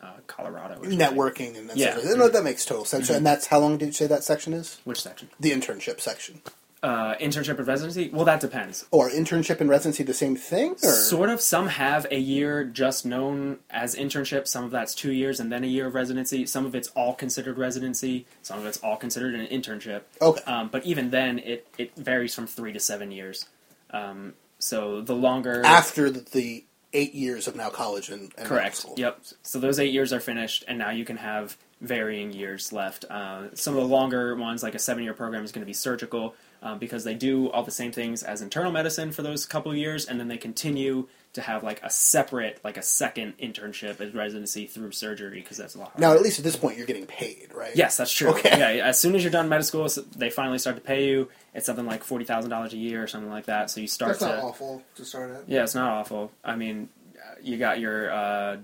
uh, 0.01 0.13
Colorado. 0.27 0.75
Or. 0.75 0.85
Networking 0.85 1.57
and 1.57 1.69
that 1.69 1.77
Yeah. 1.77 1.93
sort 1.93 2.03
of 2.03 2.09
thing. 2.11 2.19
No, 2.19 2.29
that 2.29 2.43
makes 2.43 2.65
total 2.65 2.85
sense. 2.85 3.07
Mm-hmm. 3.07 3.17
And 3.17 3.25
that's 3.25 3.47
how 3.47 3.59
long 3.59 3.77
did 3.77 3.87
you 3.87 3.91
say 3.93 4.07
that 4.07 4.23
section 4.23 4.53
is? 4.53 4.79
Which 4.83 5.01
section? 5.01 5.29
The 5.39 5.51
internship 5.51 5.99
section. 5.99 6.41
Uh, 6.83 7.15
internship 7.15 7.57
and 7.57 7.67
residency. 7.67 8.07
Well, 8.13 8.23
that 8.25 8.39
depends. 8.39 8.85
Or 8.91 9.09
internship 9.09 9.59
and 9.59 9.67
residency 9.67 10.03
the 10.03 10.13
same 10.13 10.35
thing? 10.35 10.73
Or? 10.83 10.91
Sort 10.91 11.31
of. 11.31 11.41
Some 11.41 11.67
have 11.69 12.05
a 12.11 12.19
year 12.19 12.63
just 12.63 13.03
known 13.03 13.57
as 13.71 13.95
internship. 13.95 14.47
Some 14.47 14.63
of 14.63 14.69
that's 14.69 14.93
two 14.93 15.11
years 15.11 15.39
and 15.39 15.51
then 15.51 15.63
a 15.63 15.67
year 15.67 15.87
of 15.87 15.95
residency. 15.95 16.45
Some 16.45 16.67
of 16.67 16.75
it's 16.75 16.89
all 16.89 17.15
considered 17.15 17.57
residency. 17.57 18.27
Some 18.43 18.59
of 18.59 18.67
it's 18.67 18.77
all 18.77 18.95
considered 18.95 19.33
an 19.33 19.47
internship. 19.47 20.03
Okay. 20.21 20.43
Um, 20.43 20.69
but 20.71 20.85
even 20.85 21.09
then, 21.09 21.39
it, 21.39 21.67
it 21.79 21.95
varies 21.95 22.35
from 22.35 22.45
three 22.45 22.71
to 22.73 22.79
seven 22.79 23.11
years. 23.11 23.47
Um, 23.89 24.35
so 24.59 25.01
the 25.01 25.15
longer 25.15 25.61
After 25.65 26.09
the, 26.09 26.19
the 26.19 26.65
eight 26.93 27.13
years 27.13 27.47
of 27.47 27.55
now 27.55 27.69
college 27.69 28.09
and, 28.09 28.31
and 28.37 28.47
correct. 28.47 28.77
school. 28.77 28.95
Yep. 28.97 29.19
So 29.43 29.59
those 29.59 29.79
eight 29.79 29.93
years 29.93 30.13
are 30.13 30.19
finished, 30.19 30.63
and 30.67 30.77
now 30.77 30.89
you 30.89 31.05
can 31.05 31.17
have 31.17 31.57
varying 31.79 32.33
years 32.33 32.73
left. 32.73 33.05
Uh, 33.09 33.53
some 33.53 33.75
of 33.75 33.81
the 33.81 33.87
longer 33.87 34.35
ones, 34.35 34.63
like 34.63 34.73
a 34.73 34.79
seven-year 34.79 35.13
program, 35.13 35.43
is 35.43 35.51
going 35.51 35.61
to 35.61 35.67
be 35.67 35.73
surgical 35.73 36.33
um, 36.63 36.79
because 36.79 37.03
they 37.03 37.13
do 37.13 37.49
all 37.51 37.63
the 37.63 37.71
same 37.71 37.91
things 37.91 38.23
as 38.23 38.41
internal 38.41 38.71
medicine 38.71 39.11
for 39.11 39.21
those 39.21 39.45
couple 39.45 39.71
of 39.71 39.77
years, 39.77 40.05
and 40.05 40.19
then 40.19 40.27
they 40.27 40.37
continue 40.37 41.07
to 41.37 41.41
have 41.41 41.63
like 41.63 41.81
a 41.81 41.89
separate, 41.89 42.59
like 42.63 42.77
a 42.77 42.81
second 42.83 43.37
internship 43.39 43.99
as 44.01 44.13
residency 44.13 44.67
through 44.67 44.91
surgery 44.91 45.39
because 45.39 45.57
that's 45.57 45.73
a 45.75 45.79
lot. 45.79 45.97
Now, 45.97 46.13
at 46.13 46.21
least 46.21 46.37
at 46.37 46.43
this 46.45 46.55
point, 46.55 46.77
you're 46.77 46.85
getting 46.85 47.07
paid, 47.07 47.47
right? 47.55 47.75
Yes, 47.75 47.97
that's 47.97 48.11
true. 48.13 48.29
Okay. 48.29 48.57
Yeah, 48.59 48.85
as 48.85 48.99
soon 48.99 49.15
as 49.15 49.23
you're 49.23 49.31
done 49.31 49.49
med 49.49 49.65
school, 49.65 49.87
so 49.89 50.01
they 50.01 50.29
finally 50.29 50.59
start 50.59 50.75
to 50.75 50.81
pay 50.81 51.07
you. 51.07 51.29
It's 51.53 51.65
something 51.65 51.85
like 51.85 52.03
forty 52.03 52.25
thousand 52.25 52.51
dollars 52.51 52.73
a 52.73 52.77
year 52.77 53.01
or 53.01 53.07
something 53.07 53.31
like 53.31 53.45
that. 53.45 53.71
So 53.71 53.81
you 53.81 53.87
start 53.87 54.19
That's 54.19 54.31
to 54.31 54.37
not 54.37 54.43
awful 54.43 54.83
to 54.95 55.05
start 55.05 55.31
at. 55.31 55.49
yeah, 55.49 55.63
it's 55.63 55.73
not 55.75 55.91
awful. 55.91 56.31
I 56.43 56.55
mean, 56.55 56.89
you 57.41 57.57
got 57.57 57.79
your 57.79 58.11
uh, 58.11 58.57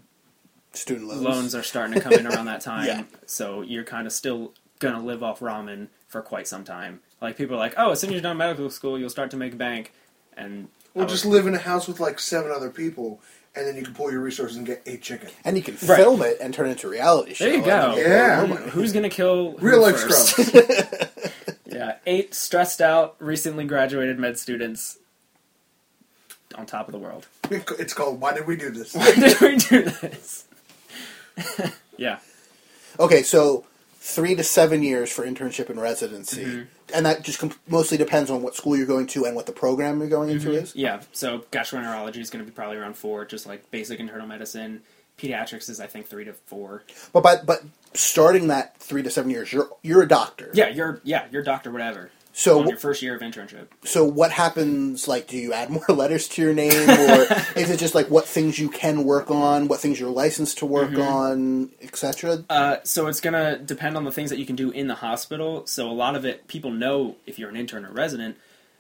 Student 0.73 1.07
loans. 1.07 1.21
loans 1.21 1.55
are 1.55 1.63
starting 1.63 1.93
to 1.95 2.01
come 2.01 2.13
in 2.13 2.25
around 2.27 2.45
that 2.45 2.62
time, 2.71 2.86
Yeah. 2.88 3.03
so 3.25 3.62
you're 3.62 3.83
kind 3.83 4.07
of 4.07 4.13
still 4.13 4.53
gonna 4.79 5.01
live 5.03 5.21
off 5.23 5.39
ramen 5.39 5.88
for 6.07 6.21
quite 6.21 6.47
some 6.47 6.63
time. 6.63 6.99
Like 7.21 7.38
people 7.38 7.55
are 7.55 7.59
like, 7.59 7.75
oh, 7.77 7.91
as 7.91 7.99
soon 7.99 8.09
as 8.09 8.13
you're 8.15 8.21
done 8.21 8.38
medical 8.38 8.69
school, 8.69 8.97
you'll 8.99 9.09
start 9.12 9.31
to 9.31 9.38
make 9.38 9.57
bank, 9.57 9.93
and 10.36 10.67
I 10.95 10.99
Or 10.99 11.03
was- 11.03 11.12
just 11.12 11.25
live 11.25 11.47
in 11.47 11.56
a 11.56 11.60
house 11.60 11.88
with 11.88 11.99
like 11.99 12.19
seven 12.19 12.51
other 12.51 12.69
people, 12.69 13.21
and 13.56 13.65
then 13.67 13.75
you 13.75 13.84
can 13.84 13.93
pull 13.93 14.12
your 14.12 14.21
resources 14.21 14.58
and 14.58 14.65
get 14.65 14.82
eight 14.86 15.01
chicken. 15.01 15.29
And 15.45 15.58
you 15.58 15.63
can 15.63 15.75
Right. 15.88 15.97
film 15.97 16.21
it 16.21 16.38
and 16.41 16.53
turn 16.53 16.67
it 16.67 16.71
into 16.71 16.88
a 16.88 16.89
reality 16.91 17.34
show. 17.34 17.45
there 17.45 17.53
you 17.56 17.63
I 17.63 17.65
go. 17.65 17.89
mean, 17.95 17.99
Yeah. 18.06 18.45
Who- 18.45 18.56
who's 18.69 18.91
gonna 18.93 19.10
kill 19.10 19.58
who 19.58 19.67
Real 19.67 19.82
life 19.82 19.99
first? 19.99 20.27
scrubs. 20.29 20.51
Yeah, 21.65 21.95
eight 22.06 22.36
stressed 22.36 22.82
out, 22.82 23.15
recently 23.17 23.65
graduated 23.65 24.19
med 24.19 24.38
students 24.38 24.99
on 26.53 26.67
top 26.67 26.88
of 26.88 26.91
the 26.91 26.99
world. 26.99 27.25
it's 27.49 27.95
called 27.95 28.21
Why 28.21 28.34
Did 28.36 28.45
We 28.45 28.56
Do 28.56 28.69
This? 28.69 28.93
Why 28.93 29.12
did 29.15 29.39
we 29.41 29.56
do 29.58 29.82
this? 29.86 30.45
yeah. 31.97 32.19
Okay, 32.99 33.23
so 33.23 33.65
three 34.05 34.35
to 34.35 34.43
seven 34.43 34.83
years 34.83 35.09
for 35.09 35.25
internship 35.25 35.69
and 35.69 35.79
residency. 35.79 36.43
Mm-hmm. 36.43 36.63
And 36.93 37.05
that 37.05 37.23
just 37.23 37.39
com- 37.39 37.53
mostly 37.69 37.97
depends 37.97 38.29
on 38.29 38.41
what 38.41 38.53
school 38.53 38.75
you're 38.75 38.85
going 38.85 39.07
to 39.07 39.23
and 39.23 39.33
what 39.33 39.45
the 39.45 39.53
program 39.53 39.99
you're 39.99 40.09
going 40.09 40.29
into 40.29 40.51
is. 40.51 40.75
Yeah, 40.75 41.01
so 41.13 41.45
gastroenterology 41.53 42.17
is 42.17 42.29
going 42.29 42.43
to 42.43 42.51
be 42.51 42.53
probably 42.53 42.75
around 42.75 42.97
four, 42.97 43.23
just 43.23 43.47
like 43.47 43.71
basic 43.71 44.01
internal 44.01 44.27
medicine. 44.27 44.81
Pediatrics 45.17 45.69
is, 45.69 45.79
I 45.79 45.87
think, 45.87 46.07
three 46.07 46.25
to 46.25 46.33
four. 46.33 46.83
But 47.13 47.23
by, 47.23 47.37
but 47.37 47.63
starting 47.93 48.47
that 48.47 48.77
three 48.77 49.03
to 49.03 49.09
seven 49.09 49.31
years, 49.31 49.53
you're 49.53 49.69
you're 49.83 50.01
a 50.01 50.07
doctor. 50.07 50.51
Yeah, 50.53 50.67
you're 50.67 50.99
yeah, 51.03 51.27
you're 51.31 51.43
doctor 51.43 51.71
whatever. 51.71 52.11
So 52.36 52.60
on 52.60 52.67
your 52.67 52.78
first 52.78 53.04
year 53.04 53.15
of 53.15 53.22
internship. 53.22 53.67
So 53.86 54.04
what 54.04 54.32
happens? 54.32 55.08
Like, 55.08 55.28
do 55.28 55.38
you 55.38 55.54
add 55.54 55.69
more 55.69 55.86
letters 55.89 56.28
to 56.30 56.41
your 56.41 56.54
name, 56.54 56.89
or 56.89 57.22
is 57.56 57.69
it 57.69 57.78
just 57.78 57.93
like 57.93 58.10
what 58.10 58.26
things 58.26 58.58
you 58.58 58.69
can 58.69 59.04
work 59.04 59.30
on, 59.30 59.67
what 59.67 59.80
things 59.80 60.00
you're 60.00 60.10
licensed 60.10 60.58
to 60.58 60.65
work 60.65 60.98
on, 60.98 61.69
etc.? 61.82 62.43
Uh, 62.50 62.78
so 62.84 63.06
it's 63.06 63.22
gonna 63.22 63.60
depend 63.60 63.96
on 63.96 64.04
the 64.04 64.12
things 64.12 64.32
that 64.32 64.39
you 64.39 64.48
can 64.48 64.56
do 64.56 64.72
in 64.72 64.88
the 64.88 64.96
hospital. 64.96 65.67
So 65.67 65.89
a 65.89 65.93
lot 65.93 66.15
of 66.15 66.26
it, 66.26 66.48
people 66.48 66.72
know 66.72 67.17
if 67.28 67.38
you're 67.38 67.50
an 67.50 67.56
intern 67.56 67.86
or 67.86 67.91
resident 67.91 68.36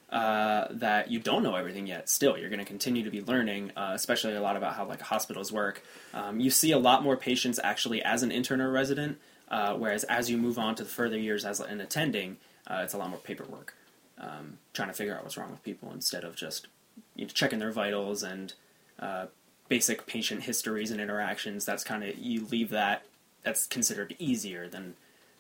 uh, 0.09 0.67
that 0.71 1.11
you 1.11 1.19
don't 1.19 1.43
know 1.43 1.55
everything 1.55 1.85
yet. 1.85 2.09
Still, 2.09 2.35
you're 2.39 2.49
gonna 2.49 2.65
continue 2.65 3.03
to 3.03 3.11
be 3.11 3.21
learning, 3.21 3.71
uh, 3.77 3.91
especially 3.93 4.33
a 4.33 4.41
lot 4.41 4.57
about 4.57 4.73
how 4.73 4.85
like 4.85 5.01
hospitals 5.01 5.51
work. 5.51 5.83
Um, 6.15 6.39
you 6.39 6.49
see 6.49 6.71
a 6.71 6.79
lot 6.79 7.03
more 7.03 7.15
patients 7.15 7.59
actually 7.63 8.01
as 8.01 8.23
an 8.23 8.31
intern 8.31 8.61
or 8.61 8.71
resident, 8.71 9.19
uh, 9.49 9.75
whereas 9.75 10.03
as 10.05 10.31
you 10.31 10.39
move 10.39 10.57
on 10.57 10.73
to 10.75 10.83
the 10.83 10.89
further 10.89 11.19
years 11.19 11.45
as 11.45 11.59
an 11.59 11.81
attending, 11.81 12.37
uh, 12.67 12.81
it's 12.83 12.93
a 12.93 12.97
lot 12.97 13.09
more 13.09 13.19
paperwork, 13.19 13.73
um, 14.19 14.57
trying 14.73 14.89
to 14.89 14.93
figure 14.93 15.15
out 15.15 15.23
what's 15.23 15.37
wrong 15.37 15.51
with 15.51 15.63
people 15.63 15.91
instead 15.93 16.23
of 16.23 16.35
just 16.35 16.67
you 17.15 17.25
know, 17.25 17.29
checking 17.33 17.59
their 17.59 17.71
vitals 17.71 18.23
and 18.23 18.53
uh, 18.99 19.25
basic 19.69 20.05
patient 20.05 20.43
histories 20.43 20.91
and 20.91 21.01
interactions. 21.01 21.65
That's 21.65 21.83
kind 21.83 22.03
of 22.03 22.17
you 22.17 22.45
leave 22.45 22.69
that. 22.69 23.03
That's 23.43 23.67
considered 23.67 24.15
easier 24.19 24.69
than 24.69 24.95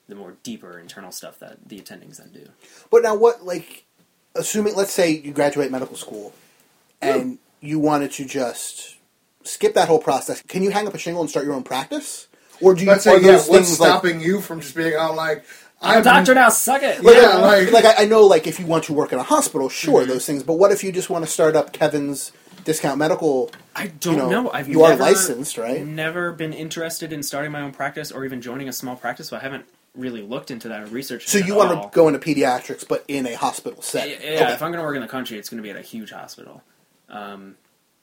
the 0.09 0.15
more 0.15 0.35
deeper 0.43 0.77
internal 0.79 1.11
stuff 1.11 1.39
that 1.39 1.69
the 1.69 1.79
attendings 1.79 2.17
then 2.17 2.31
do. 2.33 2.49
But 2.91 3.03
now, 3.03 3.15
what 3.15 3.45
like, 3.45 3.85
assuming 4.35 4.75
let's 4.75 4.91
say 4.91 5.11
you 5.11 5.31
graduate 5.31 5.71
medical 5.71 5.95
school, 5.95 6.33
and 7.01 7.37
you 7.61 7.79
wanted 7.79 8.11
to 8.13 8.25
just 8.25 8.97
skip 9.43 9.73
that 9.75 9.87
whole 9.87 9.99
process, 9.99 10.41
can 10.41 10.63
you 10.63 10.71
hang 10.71 10.87
up 10.87 10.93
a 10.93 10.97
shingle 10.97 11.21
and 11.21 11.29
start 11.29 11.45
your 11.45 11.55
own 11.55 11.63
practice, 11.63 12.27
or 12.61 12.73
do 12.73 12.83
you? 12.83 12.89
Let's 12.89 13.07
are 13.07 13.17
say, 13.17 13.25
yeah, 13.25 13.31
those 13.33 13.47
what's 13.47 13.67
things 13.67 13.79
like- 13.79 13.89
stopping 13.89 14.19
you 14.19 14.41
from 14.41 14.59
just 14.59 14.75
being 14.75 14.95
all 14.95 15.15
like, 15.15 15.45
I'm 15.83 16.01
a 16.01 16.03
doctor 16.03 16.33
now. 16.33 16.49
Suck 16.49 16.81
it. 16.83 17.03
Like, 17.03 17.15
Yeah, 17.15 17.29
I- 17.29 17.41
like- 17.41 17.71
like 17.71 17.85
I, 17.85 18.03
I 18.03 18.05
know, 18.05 18.23
like 18.25 18.47
if 18.47 18.59
you 18.59 18.65
want 18.65 18.85
to 18.85 18.93
work 18.93 19.11
in 19.13 19.19
a 19.19 19.23
hospital, 19.23 19.69
sure, 19.69 20.01
Mm-hmm. 20.01 20.09
those 20.09 20.25
things. 20.25 20.43
But 20.43 20.53
what 20.53 20.71
if 20.71 20.83
you 20.83 20.91
just 20.91 21.09
want 21.09 21.25
to 21.25 21.29
start 21.31 21.55
up 21.55 21.73
Kevin's 21.73 22.31
Discount 22.63 22.97
Medical? 22.97 23.51
I 23.75 23.87
don't 23.87 24.13
you 24.13 24.19
know, 24.19 24.29
know. 24.43 24.51
I've 24.51 24.67
you 24.69 24.83
are 24.83 24.95
licensed, 24.95 25.57
right? 25.57 25.85
Never 25.85 26.31
been 26.31 26.53
interested 26.53 27.11
in 27.11 27.23
starting 27.23 27.51
my 27.51 27.61
own 27.61 27.71
practice 27.73 28.11
or 28.11 28.23
even 28.25 28.41
joining 28.41 28.69
a 28.69 28.73
small 28.73 28.95
practice. 28.95 29.27
So 29.29 29.37
I 29.37 29.39
haven't 29.39 29.65
really 29.95 30.21
looked 30.21 30.49
into 30.51 30.67
that 30.69 30.81
or 30.81 30.85
researched. 30.87 31.29
So 31.29 31.37
you 31.37 31.53
at 31.53 31.57
want 31.57 31.71
all. 31.71 31.89
to 31.89 31.95
go 31.95 32.07
into 32.07 32.19
pediatrics, 32.19 32.87
but 32.87 33.03
in 33.07 33.25
a 33.27 33.33
hospital 33.35 33.77
Yeah, 33.79 33.83
setting? 33.85 34.11
yeah, 34.21 34.29
Okay. 34.43 34.53
if 34.53 34.61
I'm 34.63 34.71
going 34.71 34.81
to 34.81 34.85
work 34.85 34.95
in 34.95 35.01
the 35.01 35.07
country, 35.07 35.37
it's 35.37 35.49
going 35.49 35.57
to 35.57 35.63
be 35.63 35.69
at 35.69 35.75
a 35.75 35.81
huge 35.81 36.11
hospital. 36.11 36.63
Um, 37.09 37.55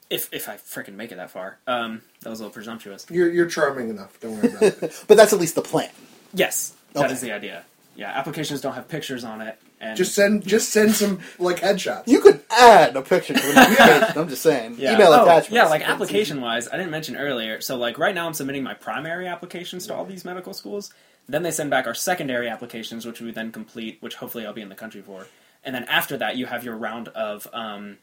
if 0.09 0.29
if 0.33 0.47
I 0.49 0.55
freaking 0.57 0.95
make 0.95 1.11
it 1.11 1.15
that 1.15 1.31
far, 1.31 1.57
um, 1.67 2.01
that 2.21 2.29
was 2.29 2.39
a 2.39 2.43
little 2.43 2.53
presumptuous. 2.53 3.05
You're, 3.09 3.29
you're 3.31 3.45
charming 3.47 3.89
enough. 3.89 4.19
Don't 4.19 4.37
worry 4.37 4.49
about 4.49 4.63
it. 4.63 5.03
but 5.07 5.17
that's 5.17 5.33
at 5.33 5.39
least 5.39 5.55
the 5.55 5.61
plan. 5.61 5.89
Yes, 6.33 6.73
that 6.93 7.11
is 7.11 7.19
Okay. 7.19 7.29
the 7.29 7.35
idea. 7.35 7.63
Yeah, 7.95 8.09
applications 8.11 8.61
don't 8.61 8.73
have 8.73 8.87
pictures 8.87 9.23
on 9.23 9.41
it, 9.41 9.59
and 9.81 9.97
Just 9.97 10.15
send 10.15 10.47
just 10.47 10.69
send 10.69 10.93
some 10.93 11.19
like 11.39 11.59
headshots. 11.59 12.07
You 12.07 12.21
could 12.21 12.41
add 12.49 12.95
a 12.95 13.01
picture 13.01 13.33
to 13.33 13.51
an 13.51 13.57
application. 13.57 14.17
I'm 14.21 14.29
just 14.29 14.41
saying. 14.41 14.75
Yeah. 14.77 14.95
Email 14.95 15.13
oh, 15.13 15.23
attachments. 15.23 15.51
Yeah, 15.51 15.65
like 15.65 15.87
application 15.87 16.39
wise, 16.39 16.67
I 16.69 16.77
didn't 16.77 16.91
mention 16.91 17.17
earlier. 17.17 17.59
So 17.61 17.75
like 17.77 17.97
right 17.97 18.15
now, 18.15 18.27
I'm 18.27 18.33
submitting 18.33 18.63
my 18.63 18.73
primary 18.73 19.27
applications 19.27 19.87
to 19.87 19.95
all 19.95 20.05
these 20.05 20.23
medical 20.23 20.53
schools. 20.53 20.93
Then 21.27 21.43
they 21.43 21.51
send 21.51 21.69
back 21.69 21.87
our 21.87 21.93
secondary 21.93 22.49
applications, 22.49 23.05
which 23.05 23.21
we 23.21 23.31
then 23.31 23.51
complete, 23.51 23.97
which 24.01 24.15
hopefully 24.15 24.45
I'll 24.45 24.53
be 24.53 24.61
in 24.61 24.69
the 24.69 24.75
country 24.75 25.01
for. 25.01 25.27
And 25.63 25.75
then 25.75 25.83
after 25.85 26.17
that, 26.17 26.37
you 26.37 26.45
have 26.47 26.63
your 26.63 26.75
round 26.75 27.09
of 27.09 27.47
um, 27.53 27.97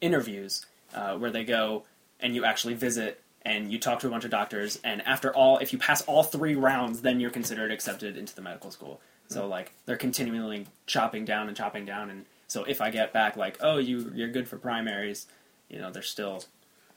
interviews 0.00 0.66
uh, 0.94 1.16
where 1.16 1.30
they 1.30 1.44
go 1.44 1.84
and 2.20 2.34
you 2.34 2.44
actually 2.44 2.74
visit 2.74 3.20
and 3.44 3.70
you 3.70 3.78
talk 3.78 4.00
to 4.00 4.06
a 4.06 4.10
bunch 4.10 4.24
of 4.24 4.30
doctors. 4.30 4.78
And 4.84 5.02
after 5.02 5.34
all, 5.34 5.58
if 5.58 5.72
you 5.72 5.78
pass 5.78 6.02
all 6.02 6.22
three 6.22 6.54
rounds, 6.54 7.02
then 7.02 7.20
you're 7.20 7.30
considered 7.30 7.70
accepted 7.70 8.16
into 8.16 8.34
the 8.34 8.42
medical 8.42 8.70
school. 8.70 9.00
So 9.28 9.42
hmm. 9.42 9.50
like 9.50 9.72
they're 9.86 9.96
continually 9.96 10.66
chopping 10.86 11.24
down 11.24 11.48
and 11.48 11.56
chopping 11.56 11.84
down. 11.84 12.10
And 12.10 12.26
so 12.46 12.64
if 12.64 12.80
I 12.80 12.90
get 12.90 13.12
back 13.12 13.36
like, 13.36 13.58
oh, 13.60 13.78
you 13.78 14.10
you're 14.14 14.28
good 14.28 14.48
for 14.48 14.56
primaries, 14.56 15.26
you 15.68 15.78
know, 15.78 15.90
they're 15.90 16.02
still 16.02 16.44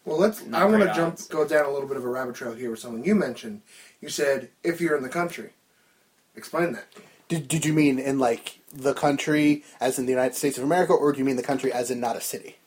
Well, 0.05 0.17
let's. 0.19 0.45
Not 0.45 0.61
I 0.61 0.65
want 0.65 0.83
to 0.83 0.93
jump, 0.93 1.19
go 1.29 1.47
down 1.47 1.65
a 1.65 1.71
little 1.71 1.87
bit 1.87 1.97
of 1.97 2.03
a 2.03 2.09
rabbit 2.09 2.35
trail 2.35 2.53
here 2.53 2.71
with 2.71 2.79
something 2.79 3.03
you 3.03 3.15
mentioned. 3.15 3.61
You 4.01 4.09
said 4.09 4.49
if 4.63 4.79
you're 4.79 4.95
in 4.95 5.03
the 5.03 5.09
country. 5.09 5.51
Explain 6.35 6.73
that. 6.73 6.85
Did, 7.27 7.47
did 7.47 7.65
you 7.65 7.73
mean 7.73 7.99
in 7.99 8.19
like 8.19 8.59
the 8.71 8.93
country 8.93 9.63
as 9.81 9.99
in 9.99 10.05
the 10.05 10.11
United 10.11 10.35
States 10.35 10.57
of 10.57 10.63
America, 10.63 10.93
or 10.93 11.11
do 11.11 11.19
you 11.19 11.25
mean 11.25 11.35
the 11.35 11.43
country 11.43 11.73
as 11.73 11.89
in 11.91 11.99
not 11.99 12.15
a 12.15 12.21
city? 12.21 12.57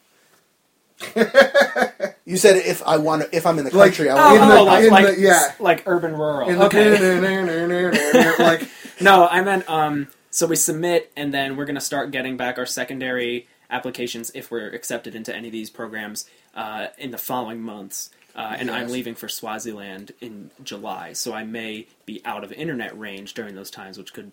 you 2.25 2.37
said 2.37 2.57
if 2.57 2.83
I 2.83 2.97
want 2.99 3.23
to, 3.23 3.37
if 3.37 3.47
I'm 3.47 3.59
in 3.59 3.65
the 3.65 3.77
Like, 3.77 3.93
country, 3.93 4.11
I 4.11 4.15
Oh, 4.15 4.17
want 4.17 4.35
In 4.35 4.41
to. 4.41 4.47
the- 4.55 4.61
oh, 4.61 4.65
like, 4.65 4.85
in 4.85 4.91
like, 4.91 5.07
the- 5.17 5.21
yeah. 5.21 5.53
like 5.59 5.83
urban 5.87 6.15
rural. 6.17 6.49
In 6.49 6.61
okay. 6.63 8.35
like 8.39 8.69
No, 9.01 9.27
I 9.27 9.43
meant 9.43 9.69
um. 9.69 10.09
So 10.33 10.47
we 10.47 10.55
submit, 10.57 11.11
and 11.17 11.35
then 11.35 11.57
we're 11.57 11.65
gonna 11.65 11.81
start 11.81 12.13
getting 12.13 12.37
back 12.37 12.59
our 12.59 12.67
secondary 12.67 13.49
applications 13.69 14.31
if 14.35 14.51
we're 14.51 14.69
accepted 14.69 15.15
into 15.15 15.35
any 15.35 15.49
of 15.49 15.53
these 15.53 15.71
programs 15.71 16.27
uh, 16.55 16.89
in 16.99 17.11
the 17.11 17.19
following 17.19 17.61
months. 17.63 18.11
Uh, 18.35 18.57
and 18.59 18.71
I'm 18.71 18.89
leaving 18.89 19.17
for 19.17 19.29
Swaziland 19.29 20.13
in 20.21 20.53
July, 20.63 21.15
so 21.15 21.33
I 21.33 21.43
may 21.43 21.89
be 22.07 22.23
out 22.25 22.45
of 22.45 22.53
internet 22.53 22.97
range 22.99 23.35
during 23.35 23.57
those 23.57 23.71
times, 23.73 23.99
which 23.99 24.13
could 24.13 24.31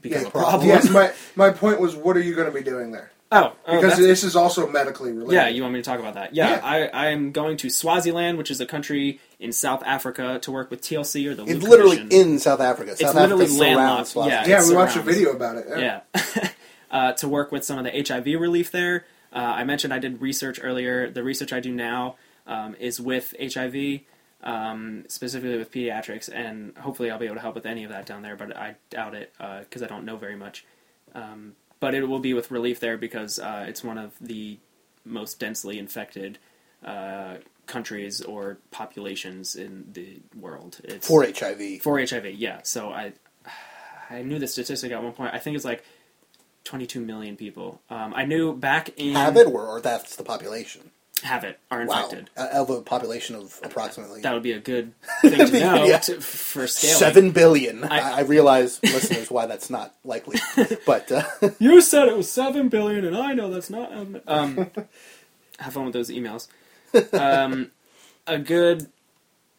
become 0.00 0.22
yeah, 0.22 0.28
a 0.28 0.30
problem. 0.30 0.68
Yes, 0.68 0.88
my 0.88 1.12
my 1.36 1.50
point 1.50 1.80
was, 1.80 1.96
what 1.96 2.16
are 2.16 2.20
you 2.20 2.34
going 2.36 2.46
to 2.46 2.56
be 2.56 2.62
doing 2.62 2.92
there? 2.92 3.10
Oh, 3.32 3.52
oh, 3.66 3.80
Because 3.80 3.98
this 3.98 4.22
is 4.22 4.36
also 4.36 4.68
medically 4.68 5.12
related. 5.12 5.32
yeah, 5.32 5.48
you 5.48 5.62
want 5.62 5.74
me 5.74 5.80
to 5.80 5.84
talk 5.84 5.98
about 5.98 6.14
that? 6.14 6.34
Yeah, 6.34 6.50
Yeah. 6.50 6.90
I, 6.92 7.08
am 7.08 7.32
going 7.32 7.56
to 7.58 7.70
Swaziland, 7.70 8.38
which 8.38 8.50
is 8.50 8.60
a 8.60 8.66
country 8.66 9.18
in 9.40 9.52
South 9.52 9.82
Africa, 9.84 10.38
to 10.42 10.52
work 10.52 10.70
with 10.70 10.82
TLC 10.82 11.26
or 11.28 11.34
the 11.34 11.42
It's 11.44 11.62
Luke 11.62 11.70
literally 11.70 11.96
Commission. 11.98 12.30
in 12.32 12.38
South 12.38 12.60
Africa. 12.60 12.92
It's 12.92 13.00
South 13.00 13.14
literally 13.14 13.44
Africa 13.46 13.58
surrounds 13.58 13.76
landlocked, 13.76 14.08
Swaziland. 14.08 14.48
yeah. 14.48 14.60
yeah, 14.60 14.68
we 14.68 14.76
watched 14.76 14.96
a 14.96 15.02
video 15.02 15.32
about 15.32 15.56
it. 15.56 15.66
Yeah. 15.68 16.00
Yeah. 16.14 16.48
uh, 16.90 17.12
to 17.14 17.28
work 17.28 17.50
with 17.50 17.64
some 17.64 17.78
of 17.78 17.84
the 17.84 18.04
HIV 18.06 18.26
relief 18.40 18.70
there. 18.70 19.04
Uh, 19.32 19.38
I 19.38 19.64
mentioned 19.64 19.92
I 19.92 19.98
did 19.98 20.20
research 20.20 20.60
earlier. 20.62 21.10
The 21.10 21.24
research 21.24 21.52
I 21.52 21.58
do 21.58 21.72
now 21.72 22.14
um, 22.46 22.76
is 22.78 23.00
with 23.00 23.34
HIV, 23.40 24.00
um, 24.44 25.04
specifically 25.08 25.58
with 25.58 25.72
pediatrics, 25.72 26.30
and 26.32 26.76
hopefully 26.78 27.10
I'll 27.10 27.18
be 27.18 27.26
able 27.26 27.36
to 27.36 27.40
help 27.40 27.56
with 27.56 27.66
any 27.66 27.82
of 27.82 27.90
that 27.90 28.06
down 28.06 28.22
there, 28.22 28.36
but 28.36 28.56
I 28.56 28.76
doubt 28.90 29.14
it 29.14 29.32
because 29.60 29.82
I 29.82 29.86
don't 29.88 30.04
know 30.04 30.16
very 30.16 30.36
much. 30.36 30.64
Um, 31.14 31.54
but 31.84 31.94
it 31.94 32.08
will 32.08 32.18
be 32.18 32.32
with 32.32 32.50
relief 32.50 32.80
there 32.80 32.96
because 32.96 33.38
uh, 33.38 33.66
it's 33.68 33.84
one 33.84 33.98
of 33.98 34.14
the 34.18 34.58
most 35.04 35.38
densely 35.38 35.78
infected 35.78 36.38
uh, 36.82 37.34
countries 37.66 38.22
or 38.22 38.56
populations 38.70 39.54
in 39.54 39.84
the 39.92 40.22
world. 40.34 40.80
It's, 40.82 41.06
for 41.06 41.26
HIV. 41.26 41.82
for 41.82 42.00
HIV, 42.00 42.36
yeah. 42.36 42.60
So 42.62 42.88
I 42.88 43.12
I 44.08 44.22
knew 44.22 44.38
the 44.38 44.46
statistic 44.46 44.92
at 44.92 45.02
one 45.02 45.12
point. 45.12 45.34
I 45.34 45.38
think 45.38 45.56
it's 45.56 45.64
like 45.66 45.84
22 46.64 47.00
million 47.00 47.36
people. 47.36 47.82
Um, 47.90 48.14
I 48.16 48.24
knew 48.24 48.56
back 48.56 48.88
in 48.96 49.14
Have 49.14 49.36
it, 49.36 49.46
or, 49.46 49.66
or 49.66 49.82
that's 49.82 50.16
the 50.16 50.24
population. 50.24 50.90
Have 51.24 51.42
it 51.44 51.58
are 51.70 51.84
Wow, 51.84 52.04
infected. 52.04 52.30
Uh, 52.36 52.48
of 52.52 52.70
a 52.70 52.80
population 52.82 53.34
of 53.34 53.58
approximately 53.62 54.20
That 54.20 54.34
would 54.34 54.42
be 54.42 54.52
a 54.52 54.60
good 54.60 54.92
thing 55.22 55.46
to 55.46 55.60
know 55.60 55.84
Yeah. 55.84 55.98
to, 55.98 56.20
for 56.20 56.66
scaling. 56.66 56.96
seven 56.96 57.30
billion. 57.32 57.82
I- 57.84 57.98
I, 57.98 58.18
I 58.18 58.20
realize, 58.22 58.80
listeners, 58.82 59.30
why 59.30 59.46
that's 59.46 59.70
not 59.70 59.94
likely, 60.04 60.38
but 60.86 61.10
uh, 61.10 61.24
You 61.58 61.80
said 61.80 62.08
it 62.08 62.16
was 62.16 62.30
seven 62.30 62.68
billion, 62.68 63.04
and 63.04 63.16
I 63.16 63.32
know 63.34 63.50
that's 63.50 63.70
not. 63.70 63.92
Um, 63.92 64.20
um, 64.26 64.70
have 65.58 65.72
fun 65.72 65.84
with 65.84 65.94
those 65.94 66.10
emails. 66.10 66.48
Um, 67.12 67.70
a 68.26 68.38
good 68.38 68.88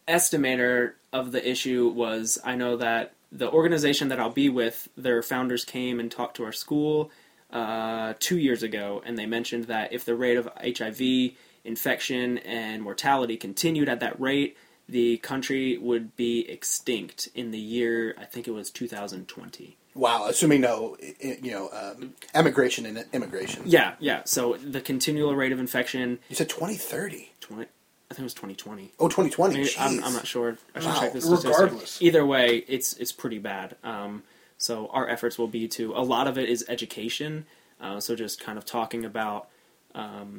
estimator 0.08 0.92
of 1.12 1.32
the 1.32 1.48
issue 1.48 1.88
was 1.88 2.38
I 2.44 2.54
know 2.54 2.76
that 2.76 3.12
the 3.32 3.50
organization 3.50 4.08
that 4.08 4.20
I'll 4.20 4.30
be 4.30 4.48
with, 4.48 4.88
their 4.96 5.22
founders 5.22 5.64
came 5.64 5.98
and 6.00 6.10
talked 6.10 6.36
to 6.36 6.44
our 6.44 6.52
school 6.52 7.10
uh, 7.50 8.14
two 8.18 8.38
years 8.38 8.62
ago, 8.62 9.02
and 9.04 9.18
they 9.18 9.26
mentioned 9.26 9.64
that 9.64 9.92
if 9.92 10.04
the 10.04 10.14
rate 10.14 10.36
of 10.36 10.48
HIV 10.62 11.32
infection 11.66 12.38
and 12.38 12.82
mortality 12.82 13.36
continued 13.36 13.88
at 13.88 14.00
that 14.00 14.18
rate, 14.20 14.56
the 14.88 15.16
country 15.18 15.76
would 15.78 16.14
be 16.16 16.48
extinct 16.48 17.28
in 17.34 17.50
the 17.50 17.58
year 17.58 18.14
I 18.18 18.24
think 18.24 18.46
it 18.46 18.52
was 18.52 18.70
2020. 18.70 19.76
wow, 19.94 20.26
assuming 20.28 20.60
no, 20.60 20.96
you 21.20 21.50
know, 21.50 21.68
um, 21.72 22.14
emigration 22.34 22.86
and 22.86 23.04
immigration. 23.12 23.62
Yeah, 23.66 23.94
yeah. 23.98 24.22
So 24.24 24.56
the 24.56 24.80
continual 24.80 25.34
rate 25.34 25.52
of 25.52 25.58
infection, 25.58 26.18
You 26.28 26.36
said 26.36 26.48
twenty 26.48 26.76
thirty. 26.76 27.30
20, 27.40 27.62
I 28.10 28.14
think 28.14 28.20
it 28.20 28.24
was 28.24 28.34
2020. 28.34 28.92
Oh, 29.00 29.08
2020. 29.08 29.54
Maybe- 29.54 29.70
I'm, 29.78 30.02
I'm 30.04 30.12
not 30.12 30.26
sure. 30.26 30.58
I 30.74 30.80
should 30.80 30.88
Wow. 30.88 31.00
check 31.00 31.12
this 31.12 31.24
statistic. 31.24 31.50
Regardless. 31.52 32.02
Either 32.02 32.24
way, 32.26 32.64
it's 32.68 32.92
it's 32.94 33.12
pretty 33.12 33.38
bad. 33.38 33.76
Um, 33.82 34.22
so 34.58 34.88
our 34.92 35.08
efforts 35.08 35.38
will 35.38 35.48
be 35.48 35.66
to 35.68 35.92
a 35.94 36.02
lot 36.02 36.26
of 36.28 36.38
it 36.38 36.48
is 36.48 36.64
education. 36.68 37.46
Uh, 37.80 37.98
so 38.00 38.14
just 38.14 38.40
kind 38.40 38.56
of 38.58 38.64
talking 38.64 39.04
about 39.04 39.48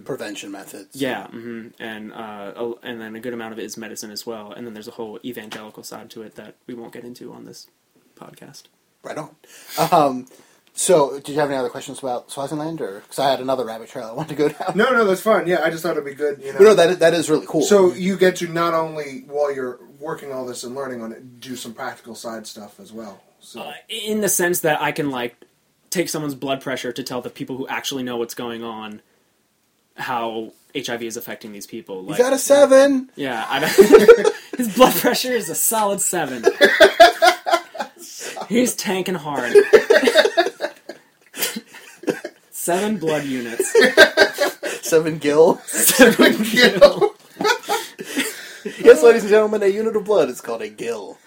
Prevention 0.06 0.52
methods. 0.52 0.96
yeah, 0.96 1.28
hmm 1.28 1.68
and 1.80 2.14
uh, 2.14 2.54
a- 2.56 2.74
and 2.84 3.02
then 3.02 3.16
a 3.16 3.20
good 3.20 3.34
amount 3.34 3.54
of 3.54 3.60
it 3.60 3.66
is 3.66 3.76
medicine 3.78 4.12
as 4.12 4.26
well. 4.26 4.52
And 4.52 4.66
then 4.68 4.74
there's 4.74 4.88
a 4.88 4.92
whole 4.92 5.20
evangelical 5.26 5.84
side 5.84 6.10
to 6.12 6.22
it 6.22 6.36
that 6.36 6.56
we 6.68 6.74
won't 6.74 6.94
get 6.94 7.04
into 7.04 7.34
on 7.34 7.46
this 7.46 7.68
podcast. 8.16 8.64
Right 9.04 9.18
on. 9.18 9.36
Um, 9.92 10.28
so, 10.74 11.16
did 11.20 11.30
you 11.30 11.40
have 11.40 11.50
any 11.50 11.58
other 11.58 11.70
questions 11.70 11.98
about 12.00 12.30
Swaziland, 12.30 12.82
or 12.82 13.00
because 13.00 13.18
I 13.20 13.32
had 13.32 13.40
another 13.40 13.66
rabbit 13.66 13.90
trail 13.90 14.06
I 14.08 14.12
wanted 14.12 14.30
to 14.30 14.36
go 14.36 14.50
down? 14.50 14.78
No, 14.78 14.92
no, 14.92 15.06
that's 15.06 15.22
fine. 15.22 15.48
Yeah, 15.48 15.62
I 15.64 15.72
just 15.72 15.82
thought 15.82 15.94
it'd 15.94 16.06
be 16.06 16.14
good. 16.14 16.40
You 16.40 16.52
know. 16.54 16.58
But 16.60 16.64
no, 16.66 16.74
that 16.76 16.90
is, 16.92 16.98
that 17.00 17.14
is 17.16 17.30
really 17.30 17.48
cool. 17.48 17.64
so 17.64 17.94
you 17.94 18.16
get 18.18 18.36
to 18.38 18.48
not 18.48 18.74
only 18.76 19.24
while 19.28 19.54
you're 19.54 19.80
working 20.00 20.32
all 20.32 20.46
this 20.46 20.64
and 20.64 20.76
learning 20.76 21.02
on 21.02 21.12
it, 21.12 21.40
do 21.40 21.56
some 21.56 21.74
practical 21.74 22.14
side 22.14 22.46
stuff 22.46 22.80
as 22.80 22.92
well. 22.94 23.24
So 23.40 23.62
Uh, 23.62 23.74
in 23.90 24.22
the 24.22 24.30
sense 24.30 24.60
that 24.60 24.80
I 24.82 24.92
can 24.92 25.10
like 25.10 25.36
take 25.90 26.10
someone's 26.10 26.36
blood 26.36 26.62
pressure 26.62 26.92
to 26.92 27.02
tell 27.04 27.22
the 27.22 27.30
people 27.32 27.58
who 27.58 27.68
actually 27.68 28.04
know 28.04 28.18
what's 28.18 28.36
going 28.36 28.64
on 28.64 29.02
how 29.98 30.54
HIV 30.76 31.04
is 31.04 31.18
affecting 31.18 31.52
these 31.52 31.66
people. 31.68 32.02
you 32.04 32.10
Like, 32.10 32.18
got 32.20 32.34
a 32.34 32.38
seven. 32.38 33.10
Yeah, 33.16 33.46
I 33.48 33.60
don't, 33.60 34.36
his 34.58 34.76
blood 34.76 34.94
pressure 34.96 35.32
is 35.32 35.50
a 35.50 35.56
solid 35.56 36.02
seven. 36.02 36.46
He's 38.50 38.76
tanking 38.76 39.16
hard. 39.16 39.54
Seven 42.52 42.98
blood 42.98 43.24
units. 43.26 43.74
Seven 44.88 45.18
gill. 45.18 45.62
you 46.00 46.78
know, 46.80 47.14
yes, 48.80 49.04
ladies 49.04 49.24
and 49.24 49.30
gentlemen, 49.30 49.64
a 49.64 49.68
unit 49.68 49.96
of 49.96 50.04
blood 50.06 50.30
is 50.30 50.42
called 50.42 50.62
a 50.62 50.70
gill. 50.70 51.18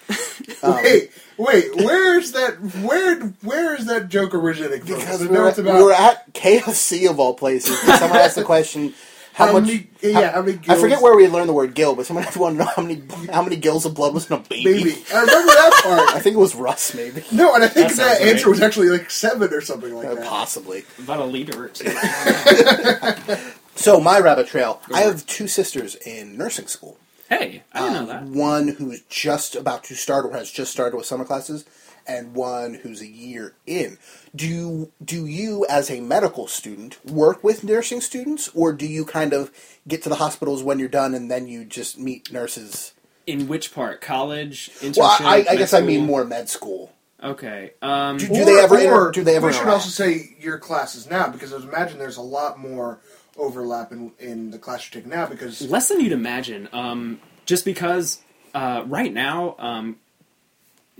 Um, 0.62 0.74
wait, 0.82 1.10
wait, 1.40 1.74
where's 1.76 2.32
that? 2.32 2.52
Where 2.82 3.20
where 3.42 3.74
is 3.76 3.86
that 3.86 4.08
joke 4.08 4.34
originating 4.34 4.80
from? 4.82 4.98
Because 4.98 5.22
I 5.22 5.26
we 5.26 5.32
know 5.34 5.42
were, 5.42 5.48
it's 5.48 5.58
we 5.58 5.64
about 5.64 5.82
were 5.82 5.92
at 5.92 6.32
KFC 6.34 7.08
of 7.10 7.18
all 7.18 7.34
places. 7.34 7.78
and 7.82 7.98
Someone 7.98 8.18
asked 8.18 8.36
the 8.36 8.44
question, 8.44 8.94
"How, 9.32 9.46
How 9.46 9.52
much?" 9.54 9.64
many- 9.66 9.90
yeah, 10.02 10.32
how 10.32 10.42
many 10.42 10.58
I 10.68 10.76
forget 10.76 11.02
where 11.02 11.14
we 11.16 11.26
learned 11.28 11.48
the 11.48 11.52
word 11.52 11.74
"gill," 11.74 11.94
but 11.94 12.06
someone 12.06 12.24
wanted 12.24 12.32
to 12.34 12.38
want 12.40 12.58
to 12.58 12.64
know 12.64 12.70
how 12.76 12.82
many 12.82 13.02
how 13.32 13.42
many 13.42 13.56
gills 13.56 13.84
of 13.86 13.94
blood 13.94 14.14
was 14.14 14.30
in 14.30 14.36
a 14.36 14.40
baby. 14.40 14.64
baby. 14.84 15.04
I 15.14 15.20
remember 15.20 15.52
that 15.52 15.80
part. 15.82 16.08
I 16.16 16.20
think 16.20 16.34
it 16.36 16.38
was 16.38 16.54
Russ, 16.54 16.94
maybe. 16.94 17.22
No, 17.32 17.54
and 17.54 17.64
I 17.64 17.68
think 17.68 17.88
That 17.94 18.18
that, 18.18 18.22
answer 18.22 18.46
right. 18.46 18.50
was 18.50 18.60
actually 18.62 18.88
like 18.90 19.10
seven 19.10 19.52
or 19.52 19.60
something 19.60 19.94
like 19.94 20.06
Uh, 20.08 20.14
that. 20.16 20.26
possibly. 20.26 20.84
About 20.98 21.20
a 21.20 21.24
liter 21.24 21.64
or 21.64 21.68
two. 21.68 21.90
So 23.76 23.98
my 23.98 24.18
rabbit 24.20 24.46
trail. 24.46 24.82
I 24.92 25.00
have 25.02 25.24
two 25.26 25.48
sisters 25.48 25.94
in 25.94 26.36
nursing 26.36 26.66
school. 26.66 26.98
Hey, 27.30 27.62
I 27.72 27.80
didn't 27.80 27.94
know 27.94 28.00
Um, 28.00 28.06
that. 28.08 28.24
One 28.24 28.68
who's 28.68 29.00
just 29.08 29.54
about 29.56 29.84
to 29.84 29.94
start 29.94 30.26
or 30.26 30.32
has 30.32 30.50
just 30.50 30.72
started 30.72 30.96
with 30.96 31.06
summer 31.06 31.24
classes, 31.24 31.64
and 32.06 32.34
one 32.34 32.74
who's 32.74 33.00
a 33.00 33.06
year 33.06 33.54
in. 33.66 33.96
Do 34.34 34.46
you, 34.48 34.92
do 35.04 35.26
you, 35.26 35.64
as 35.70 35.90
a 35.90 36.00
medical 36.00 36.48
student, 36.48 36.98
work 37.06 37.44
with 37.44 37.62
nursing 37.62 38.00
students, 38.00 38.48
or 38.54 38.72
do 38.72 38.86
you 38.86 39.04
kind 39.04 39.32
of 39.32 39.50
get 39.86 40.02
to 40.02 40.08
the 40.08 40.16
hospitals 40.16 40.62
when 40.64 40.78
you're 40.80 40.88
done 40.88 41.14
and 41.14 41.30
then 41.30 41.46
you 41.46 41.64
just 41.64 41.98
meet 41.98 42.32
nurses? 42.32 42.94
In 43.28 43.46
which 43.46 43.72
part? 43.72 44.00
College? 44.00 44.70
Internship? 44.80 44.98
Well, 44.98 45.16
I, 45.20 45.36
I 45.36 45.42
med 45.44 45.58
guess 45.58 45.72
I 45.74 45.82
mean 45.82 46.04
more 46.06 46.24
med 46.24 46.48
school. 46.48 46.92
Okay. 47.22 47.74
Um, 47.82 48.16
Do, 48.16 48.26
do 48.28 48.44
they 48.44 48.58
ever? 48.58 48.78
inter- 48.78 49.10
do 49.12 49.22
they 49.22 49.36
ever? 49.36 49.48
We 49.48 49.52
should 49.52 49.60
interact? 49.60 49.84
also 49.84 49.90
say 49.90 50.36
your 50.40 50.58
classes 50.58 51.08
now 51.08 51.28
because 51.28 51.52
I 51.52 51.56
would 51.56 51.68
imagine 51.68 51.98
there's 51.98 52.16
a 52.16 52.22
lot 52.22 52.58
more 52.58 52.98
overlap 53.36 53.92
in, 53.92 54.12
in 54.18 54.50
the 54.50 54.58
class 54.58 54.86
you're 54.86 55.00
taking 55.00 55.16
now 55.16 55.26
because 55.26 55.62
less 55.68 55.88
than 55.88 56.00
you'd 56.00 56.12
imagine. 56.12 56.68
Um, 56.72 57.20
just 57.46 57.64
because 57.64 58.22
uh, 58.54 58.84
right 58.86 59.12
now, 59.12 59.56
um, 59.58 59.96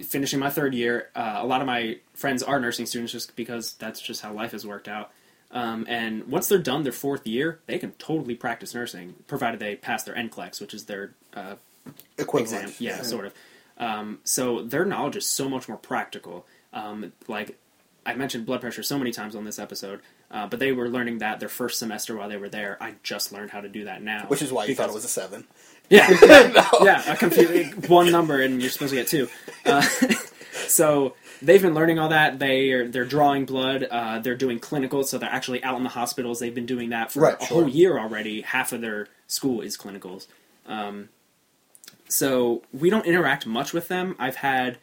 finishing 0.02 0.38
my 0.38 0.50
third 0.50 0.74
year, 0.74 1.08
uh, 1.14 1.38
a 1.40 1.46
lot 1.46 1.60
of 1.60 1.66
my 1.66 1.98
friends 2.14 2.42
are 2.42 2.60
nursing 2.60 2.86
students 2.86 3.12
just 3.12 3.36
because 3.36 3.74
that's 3.74 4.00
just 4.00 4.22
how 4.22 4.32
life 4.32 4.52
has 4.52 4.66
worked 4.66 4.88
out. 4.88 5.10
Um, 5.52 5.84
and 5.88 6.28
once 6.28 6.48
they're 6.48 6.58
done 6.58 6.84
their 6.84 6.92
fourth 6.92 7.26
year, 7.26 7.58
they 7.66 7.78
can 7.78 7.92
totally 7.92 8.34
practice 8.34 8.74
nursing, 8.74 9.16
provided 9.26 9.58
they 9.58 9.74
pass 9.74 10.04
their 10.04 10.14
NCLEX, 10.14 10.60
which 10.60 10.74
is 10.74 10.84
their 10.84 11.12
uh, 11.34 11.56
equivalent. 12.18 12.64
exam. 12.64 12.76
Yeah, 12.78 13.02
sort 13.02 13.26
of. 13.26 13.34
Um, 13.78 14.20
so 14.24 14.62
their 14.62 14.84
knowledge 14.84 15.16
is 15.16 15.26
so 15.26 15.48
much 15.48 15.68
more 15.68 15.78
practical. 15.78 16.46
Um, 16.72 17.12
like 17.26 17.58
I 18.06 18.14
mentioned 18.14 18.46
blood 18.46 18.60
pressure 18.60 18.82
so 18.82 18.98
many 18.98 19.10
times 19.12 19.36
on 19.36 19.44
this 19.44 19.58
episode, 19.58 20.00
uh, 20.30 20.46
but 20.46 20.58
they 20.58 20.72
were 20.72 20.88
learning 20.88 21.18
that 21.18 21.38
their 21.40 21.48
first 21.50 21.78
semester 21.78 22.16
while 22.16 22.28
they 22.28 22.36
were 22.38 22.48
there. 22.48 22.78
I 22.80 22.94
just 23.02 23.32
learned 23.32 23.50
how 23.50 23.60
to 23.60 23.68
do 23.68 23.84
that 23.84 24.02
now, 24.02 24.24
Which 24.28 24.42
is 24.42 24.52
why 24.52 24.64
you 24.64 24.74
thought 24.74 24.88
it 24.88 24.94
was 24.94 25.04
a 25.04 25.08
seven. 25.08 25.46
yeah, 25.90 26.08
yeah, 26.82 27.12
a 27.12 27.16
confusing 27.16 27.72
one 27.88 28.10
number 28.10 28.40
and 28.40 28.60
you're 28.60 28.70
supposed 28.70 28.90
to 28.90 28.96
get 28.96 29.08
two. 29.08 29.28
Uh, 29.66 29.82
so 30.66 31.14
they've 31.42 31.60
been 31.60 31.74
learning 31.74 31.98
all 31.98 32.08
that. 32.08 32.38
They 32.38 32.70
are 32.72 32.88
they're 32.88 33.04
drawing 33.04 33.44
blood. 33.44 33.84
Uh, 33.90 34.18
they're 34.20 34.34
doing 34.36 34.58
clinicals, 34.60 35.06
so 35.06 35.18
they're 35.18 35.28
actually 35.30 35.62
out 35.62 35.76
in 35.76 35.82
the 35.82 35.90
hospitals. 35.90 36.40
They've 36.40 36.54
been 36.54 36.66
doing 36.66 36.90
that 36.90 37.12
for 37.12 37.20
Right, 37.20 37.36
a 37.40 37.44
sure. 37.44 37.62
whole 37.62 37.68
year 37.68 37.98
already. 37.98 38.40
Half 38.40 38.72
of 38.72 38.80
their 38.80 39.08
school 39.26 39.60
is 39.60 39.76
clinicals. 39.76 40.26
Um, 40.66 41.10
so 42.08 42.62
we 42.72 42.90
don't 42.90 43.06
interact 43.06 43.46
much 43.46 43.72
with 43.72 43.88
them. 43.88 44.16
I've 44.18 44.36
had, 44.36 44.78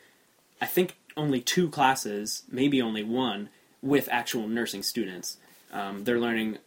I 0.62 0.66
think, 0.66 0.98
only 1.18 1.42
two 1.42 1.70
classes, 1.70 2.44
maybe 2.50 2.82
only 2.82 3.04
one, 3.04 3.50
with 3.82 4.08
actual 4.12 4.48
nursing 4.48 4.84
students. 4.84 5.38
Um, 5.72 6.04
they're 6.04 6.20
learning 6.20 6.60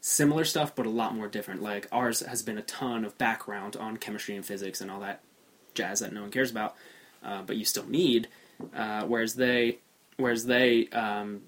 similar 0.00 0.44
stuff, 0.44 0.74
but 0.74 0.86
a 0.86 0.90
lot 0.90 1.14
more 1.14 1.28
different. 1.28 1.62
Like 1.62 1.88
ours 1.92 2.20
has 2.20 2.42
been 2.42 2.58
a 2.58 2.62
ton 2.62 3.04
of 3.04 3.18
background 3.18 3.76
on 3.76 3.96
chemistry 3.96 4.36
and 4.36 4.44
physics 4.44 4.80
and 4.80 4.90
all 4.90 5.00
that 5.00 5.20
jazz 5.74 6.00
that 6.00 6.12
no 6.12 6.22
one 6.22 6.30
cares 6.30 6.50
about, 6.50 6.76
uh, 7.24 7.42
but 7.42 7.56
you 7.56 7.64
still 7.64 7.86
need. 7.86 8.28
Uh, 8.74 9.02
whereas 9.02 9.34
they, 9.34 9.78
whereas 10.16 10.46
they 10.46 10.88
um, 10.88 11.42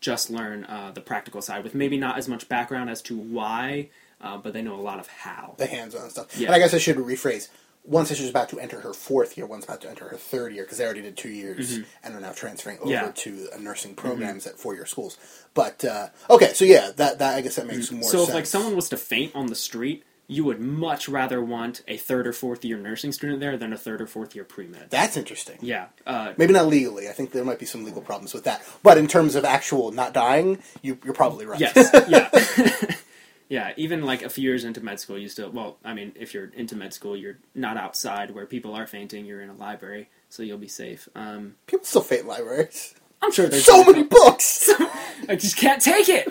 just 0.00 0.30
learn 0.30 0.64
uh, 0.64 0.92
the 0.94 1.00
practical 1.00 1.42
side 1.42 1.64
with 1.64 1.74
maybe 1.74 1.96
not 1.96 2.18
as 2.18 2.28
much 2.28 2.48
background 2.48 2.90
as 2.90 3.02
to 3.02 3.16
why, 3.16 3.88
uh, 4.20 4.36
but 4.36 4.52
they 4.52 4.62
know 4.62 4.76
a 4.76 4.80
lot 4.80 5.00
of 5.00 5.08
how. 5.08 5.54
the 5.58 5.66
hands-on 5.66 6.10
stuff. 6.10 6.38
Yeah. 6.38 6.48
And 6.48 6.54
I 6.54 6.58
guess 6.58 6.74
I 6.74 6.78
should 6.78 6.96
rephrase. 6.96 7.48
One 7.84 8.06
sister's 8.06 8.30
about 8.30 8.48
to 8.48 8.58
enter 8.58 8.80
her 8.80 8.94
fourth 8.94 9.36
year. 9.36 9.46
One's 9.46 9.64
about 9.64 9.82
to 9.82 9.90
enter 9.90 10.08
her 10.08 10.16
third 10.16 10.54
year 10.54 10.64
because 10.64 10.78
they 10.78 10.84
already 10.84 11.02
did 11.02 11.16
two 11.18 11.28
years 11.28 11.80
and 12.02 12.14
are 12.14 12.20
now 12.20 12.32
transferring 12.32 12.78
over 12.78 12.86
Mm-hmm. 12.90 13.04
Yeah. 13.04 13.12
to 13.12 13.48
nursing 13.60 13.94
programs 13.94 14.46
at 14.46 14.58
four-year 14.58 14.86
schools. 14.86 15.18
But 15.52 15.84
uh, 15.84 16.08
okay, 16.30 16.54
so 16.54 16.64
yeah, 16.64 16.90
that, 16.96 17.18
that 17.18 17.34
I 17.34 17.40
guess 17.42 17.56
that 17.56 17.66
makes 17.66 17.90
more 17.90 18.00
Mm-hmm. 18.00 18.10
so 18.10 18.18
sense. 18.18 18.28
if 18.30 18.34
like 18.34 18.46
someone 18.46 18.74
was 18.74 18.88
to 18.88 18.96
faint 18.96 19.34
on 19.34 19.46
the 19.46 19.54
street, 19.54 20.02
you 20.26 20.42
would 20.44 20.58
much 20.58 21.06
rather 21.10 21.44
want 21.44 21.82
a 21.86 21.98
third 21.98 22.26
or 22.26 22.32
fourth 22.32 22.64
year 22.64 22.78
nursing 22.78 23.12
student 23.12 23.40
there 23.40 23.58
than 23.58 23.74
a 23.74 23.76
third 23.76 24.00
or 24.00 24.06
fourth 24.06 24.34
year 24.34 24.44
pre 24.44 24.66
med. 24.66 24.86
that's 24.88 25.18
interesting. 25.18 25.58
Yeah, 25.60 25.88
uh, 26.06 26.32
Maybe 26.38 26.54
not 26.54 26.66
legally. 26.66 27.10
I 27.10 27.12
think 27.12 27.32
there 27.32 27.44
might 27.44 27.58
be 27.58 27.66
some 27.66 27.84
legal 27.84 28.00
problems 28.00 28.32
with 28.32 28.44
that. 28.44 28.62
But 28.82 28.96
in 28.96 29.06
terms 29.06 29.34
of 29.34 29.44
actual 29.44 29.90
not 29.92 30.14
dying, 30.14 30.60
you, 30.80 30.96
you're 31.04 31.12
probably 31.12 31.44
right. 31.44 31.60
yes, 31.60 31.74
yeah, 32.08 32.30
yeah. 33.48 33.72
Even 33.76 34.02
like 34.04 34.22
a 34.22 34.28
few 34.28 34.44
years 34.44 34.64
into 34.64 34.80
med 34.82 35.00
school, 35.00 35.18
you 35.18 35.28
still 35.28 35.50
well, 35.50 35.78
I 35.84 35.94
mean, 35.94 36.12
if 36.16 36.34
you're 36.34 36.50
into 36.54 36.76
med 36.76 36.92
school, 36.92 37.16
you're 37.16 37.38
not 37.54 37.76
outside 37.76 38.32
where 38.32 38.46
people 38.46 38.74
are 38.74 38.86
fainting. 38.86 39.24
You're 39.26 39.42
in 39.42 39.50
a 39.50 39.54
library, 39.54 40.08
so 40.28 40.42
you'll 40.42 40.58
be 40.58 40.68
safe. 40.68 41.08
Um, 41.14 41.56
People 41.66 41.86
still 41.86 42.02
faint 42.02 42.22
in 42.22 42.28
libraries. 42.28 42.94
I'm 43.22 43.32
sure 43.32 43.46
there's 43.48 43.64
So 43.64 43.84
many 43.84 44.02
books. 44.02 44.68
I 45.28 45.36
just 45.36 45.56
can't 45.56 45.80
take 45.80 46.08
it. 46.08 46.28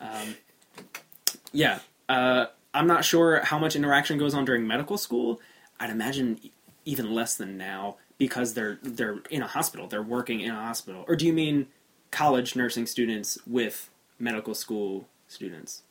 um, 0.00 0.34
yeah, 1.52 1.78
uh, 2.08 2.46
I'm 2.74 2.86
not 2.86 3.04
sure 3.04 3.40
how 3.44 3.58
much 3.58 3.76
interaction 3.76 4.18
goes 4.18 4.34
on 4.34 4.44
during 4.44 4.66
medical 4.66 4.98
school. 4.98 5.40
I'd 5.78 5.90
imagine 5.90 6.40
even 6.84 7.14
less 7.14 7.36
than 7.36 7.56
now 7.56 7.96
because 8.18 8.54
they're 8.54 8.78
they're 8.82 9.18
in 9.30 9.42
a 9.42 9.46
hospital. 9.46 9.86
They're 9.86 10.02
working 10.02 10.40
in 10.40 10.50
a 10.50 10.60
hospital. 10.60 11.04
Or 11.08 11.16
do 11.16 11.26
you 11.26 11.32
mean 11.32 11.66
college 12.10 12.56
nursing 12.56 12.86
students 12.86 13.38
with 13.46 13.90
medical 14.18 14.54
school 14.54 15.08
students? 15.28 15.82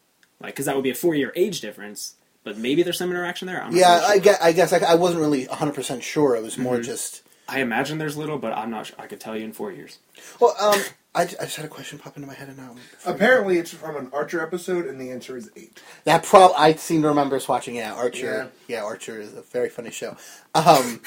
Like, 0.42 0.54
because 0.54 0.66
that 0.66 0.76
would 0.76 0.84
be 0.84 0.90
a 0.92 0.96
four 0.96 1.16
year 1.16 1.32
age 1.36 1.62
difference. 1.62 2.16
But 2.44 2.58
maybe 2.58 2.84
there's 2.84 2.98
some 3.00 3.10
interaction 3.10 3.48
there. 3.48 3.62
I'm 3.64 3.72
not 3.72 3.80
yeah, 3.80 4.00
really 4.02 4.06
I 4.14 4.20
guess 4.20 4.42
I, 4.42 4.52
guess 4.52 4.74
I, 4.74 4.78
I 4.80 4.96
wasn't 4.96 5.22
really 5.22 5.46
100 5.48 5.74
percent 5.74 6.04
sure. 6.04 6.36
It 6.36 6.44
was 6.44 6.58
more 6.58 6.76
Mm-hmm. 6.76 6.84
just. 6.84 7.24
I 7.48 7.62
imagine 7.62 7.98
there's 8.00 8.18
little, 8.18 8.38
but 8.40 8.54
I'm 8.54 8.70
not. 8.72 8.88
sure. 8.88 8.96
I 9.00 9.06
could 9.08 9.20
tell 9.20 9.38
you 9.38 9.46
in 9.46 9.54
four 9.54 9.72
years. 9.72 10.00
Well, 10.40 10.56
um, 10.60 10.80
I, 11.14 11.22
I 11.24 11.26
just 11.26 11.56
had 11.58 11.66
a 11.66 11.70
question 11.70 12.00
pop 12.00 12.16
into 12.18 12.28
my 12.28 12.34
head 12.34 12.48
and 12.50 12.58
now. 12.58 12.76
Apparently, 13.06 13.58
it's 13.60 13.72
from 13.72 13.96
an 13.98 14.10
Archer 14.14 14.42
episode, 14.42 14.86
and 14.86 15.00
the 15.00 15.12
answer 15.12 15.38
is 15.38 15.50
eight. 15.56 15.80
That 16.06 16.24
prob 16.24 16.54
I 16.58 16.74
seem 16.74 17.04
to 17.04 17.08
remember 17.08 17.36
us 17.36 17.48
watching. 17.48 17.76
Yeah, 17.76 17.94
Archer. 17.94 18.50
Yeah. 18.68 18.84
Archer 18.84 19.22
is 19.22 19.34
a 19.36 19.42
very 19.44 19.70
funny 19.70 19.92
show. 19.92 20.18
Um, 20.56 21.02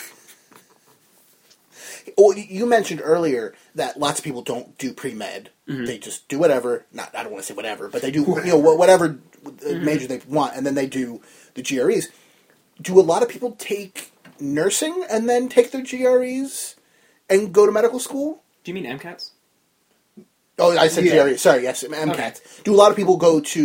well, 2.16 2.36
you 2.36 2.64
mentioned 2.66 3.00
earlier 3.04 3.54
that 3.74 3.98
lots 3.98 4.18
of 4.18 4.24
people 4.24 4.42
don't 4.42 4.76
do 4.78 4.92
pre 4.92 5.12
med. 5.14 5.50
They 5.66 5.98
just 5.98 6.28
do 6.28 6.38
whatever. 6.38 6.86
Not 6.92 7.14
I 7.14 7.22
don't 7.22 7.32
want 7.32 7.44
to 7.44 7.48
say 7.52 7.54
whatever, 7.54 7.88
but 7.88 8.00
they 8.00 8.10
do 8.10 8.20
you 8.20 8.44
know 8.46 8.60
wh- 8.60 8.78
whatever 8.78 9.18
uh, 9.46 9.74
major 9.74 10.06
they 10.06 10.20
want, 10.26 10.56
and 10.56 10.64
then 10.64 10.74
they 10.74 10.86
do 10.86 11.20
the 11.54 11.62
GREs. 11.62 12.08
Do 12.80 12.98
a 12.98 13.02
lot 13.02 13.22
of 13.22 13.28
people 13.28 13.52
take 13.52 14.12
nursing 14.40 15.04
and 15.10 15.28
then 15.28 15.48
take 15.48 15.70
their 15.72 15.82
GREs 15.82 16.76
and 17.28 17.52
go 17.52 17.66
to 17.66 17.72
medical 17.72 17.98
school? 17.98 18.42
Do 18.64 18.70
you 18.70 18.74
mean 18.74 18.86
MCATs? 18.86 19.30
Oh, 20.58 20.76
I 20.76 20.88
said 20.88 21.04
Yeah. 21.04 21.28
GRE. 21.28 21.36
Sorry, 21.36 21.62
yes, 21.62 21.84
MCATs. 21.84 22.62
Do 22.64 22.74
a 22.74 22.76
lot 22.76 22.90
of 22.90 22.96
people 22.96 23.16
go 23.16 23.40
to 23.40 23.60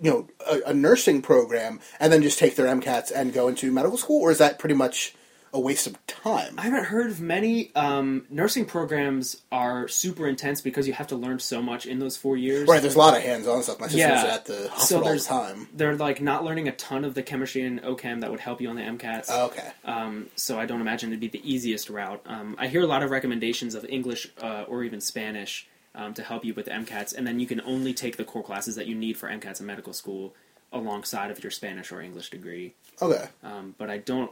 you 0.00 0.10
know 0.10 0.28
a, 0.46 0.70
a 0.70 0.74
nursing 0.74 1.22
program 1.22 1.80
and 1.98 2.12
then 2.12 2.22
just 2.22 2.38
take 2.38 2.56
their 2.56 2.66
MCATs 2.66 3.10
and 3.14 3.32
go 3.32 3.48
into 3.48 3.72
medical 3.72 3.96
school, 3.98 4.20
or 4.20 4.30
is 4.30 4.38
that 4.38 4.58
pretty 4.58 4.74
much 4.74 5.14
a 5.52 5.60
waste 5.60 5.86
of 5.86 6.04
time? 6.06 6.54
I 6.58 6.62
haven't 6.62 6.84
heard 6.84 7.10
of 7.10 7.20
many. 7.20 7.74
Um, 7.74 8.26
nursing 8.30 8.64
programs 8.66 9.40
are 9.50 9.88
super 9.88 10.26
intense 10.26 10.60
because 10.60 10.86
you 10.86 10.92
have 10.92 11.06
to 11.08 11.16
learn 11.16 11.38
so 11.38 11.62
much 11.62 11.86
in 11.86 11.98
those 11.98 12.16
four 12.16 12.36
years. 12.36 12.68
Right, 12.68 12.80
there's 12.82 12.94
a 12.94 12.98
lot 12.98 13.16
of 13.16 13.22
hands-on 13.22 13.62
stuff. 13.62 13.80
My 13.80 13.86
sister's 13.86 14.00
Yeah. 14.00 14.34
at 14.34 14.44
the 14.46 14.54
So 14.64 14.68
hospital 14.68 14.98
all 14.98 15.04
the 15.04 15.10
there's 15.10 15.26
time. 15.26 15.68
They're 15.74 15.96
like 15.96 16.20
not 16.20 16.44
learning 16.44 16.68
a 16.68 16.72
ton 16.72 17.04
of 17.04 17.14
the 17.14 17.22
chemistry 17.22 17.62
and 17.62 17.80
OChem 17.82 18.20
that 18.20 18.30
would 18.30 18.40
help 18.40 18.60
you 18.60 18.68
on 18.68 18.76
the 18.76 18.82
MCATs. 18.82 19.26
Oh, 19.30 19.46
okay. 19.46 19.70
Um, 19.84 20.26
so 20.36 20.58
I 20.60 20.66
don't 20.66 20.80
imagine 20.80 21.10
it'd 21.10 21.20
be 21.20 21.28
the 21.28 21.42
easiest 21.50 21.88
route. 21.90 22.20
Um, 22.26 22.56
I 22.58 22.68
hear 22.68 22.82
a 22.82 22.86
lot 22.86 23.02
of 23.02 23.10
recommendations 23.10 23.74
of 23.74 23.84
English 23.86 24.28
uh, 24.42 24.64
or 24.68 24.84
even 24.84 25.00
Spanish 25.00 25.66
um, 25.94 26.14
to 26.14 26.22
help 26.22 26.44
you 26.44 26.54
with 26.54 26.66
the 26.66 26.70
MCATs, 26.72 27.14
and 27.16 27.26
then 27.26 27.40
you 27.40 27.46
can 27.46 27.60
only 27.62 27.92
take 27.94 28.16
the 28.18 28.24
core 28.24 28.42
classes 28.42 28.76
that 28.76 28.86
you 28.86 28.94
need 28.94 29.16
for 29.16 29.28
MCATs 29.28 29.60
in 29.60 29.66
medical 29.66 29.92
school 29.92 30.34
alongside 30.72 31.30
of 31.30 31.42
your 31.42 31.50
Spanish 31.50 31.90
or 31.90 32.00
English 32.02 32.30
degree. 32.30 32.74
Okay. 33.00 33.26
Um, 33.42 33.74
but 33.78 33.88
I 33.88 33.98
don't 33.98 34.30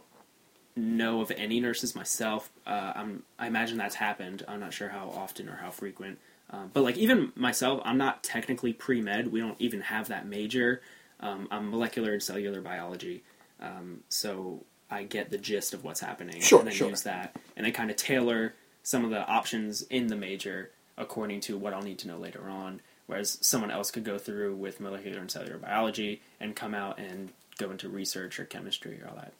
know 0.76 1.20
of 1.20 1.30
any 1.32 1.58
nurses 1.58 1.94
myself. 1.96 2.50
Uh, 2.66 2.92
I'm, 2.94 3.22
I 3.38 3.46
imagine 3.46 3.78
that's 3.78 3.94
happened. 3.96 4.44
I'm 4.46 4.60
not 4.60 4.72
sure 4.72 4.88
how 4.88 5.08
often 5.08 5.48
or 5.48 5.56
how 5.56 5.70
frequent. 5.70 6.18
Um, 6.50 6.70
but 6.72 6.82
like 6.82 6.96
even 6.96 7.32
myself, 7.34 7.80
I'm 7.84 7.98
not 7.98 8.22
technically 8.22 8.72
pre 8.72 9.00
med. 9.00 9.32
We 9.32 9.40
don't 9.40 9.60
even 9.60 9.80
have 9.80 10.08
that 10.08 10.26
major. 10.26 10.80
Um, 11.18 11.48
I'm 11.50 11.70
molecular 11.70 12.12
and 12.12 12.22
cellular 12.22 12.60
biology, 12.60 13.24
um, 13.58 14.00
so 14.10 14.64
I 14.90 15.04
get 15.04 15.30
the 15.30 15.38
gist 15.38 15.72
of 15.72 15.82
what's 15.82 16.00
happening 16.00 16.42
Sure, 16.42 16.58
and 16.58 16.68
then 16.68 16.74
sure. 16.74 16.90
use 16.90 17.02
that, 17.02 17.34
and 17.56 17.66
I 17.66 17.70
kind 17.70 17.90
of 17.90 17.96
tailor 17.96 18.54
some 18.82 19.02
of 19.02 19.10
the 19.10 19.26
options 19.26 19.80
in 19.82 20.08
the 20.08 20.14
major 20.14 20.70
according 20.98 21.40
to 21.40 21.56
what 21.56 21.72
I'll 21.72 21.82
need 21.82 21.98
to 22.00 22.08
know 22.08 22.18
later 22.18 22.48
on. 22.48 22.80
Whereas 23.06 23.38
someone 23.40 23.70
else 23.70 23.90
could 23.90 24.04
go 24.04 24.18
through 24.18 24.56
with 24.56 24.80
molecular 24.80 25.20
and 25.20 25.30
cellular 25.30 25.58
biology 25.58 26.22
and 26.40 26.54
come 26.56 26.74
out 26.74 26.98
and 26.98 27.30
go 27.56 27.70
into 27.70 27.88
research 27.88 28.38
or 28.40 28.44
chemistry 28.44 29.00
or 29.02 29.08
all 29.08 29.16
that. 29.16 29.32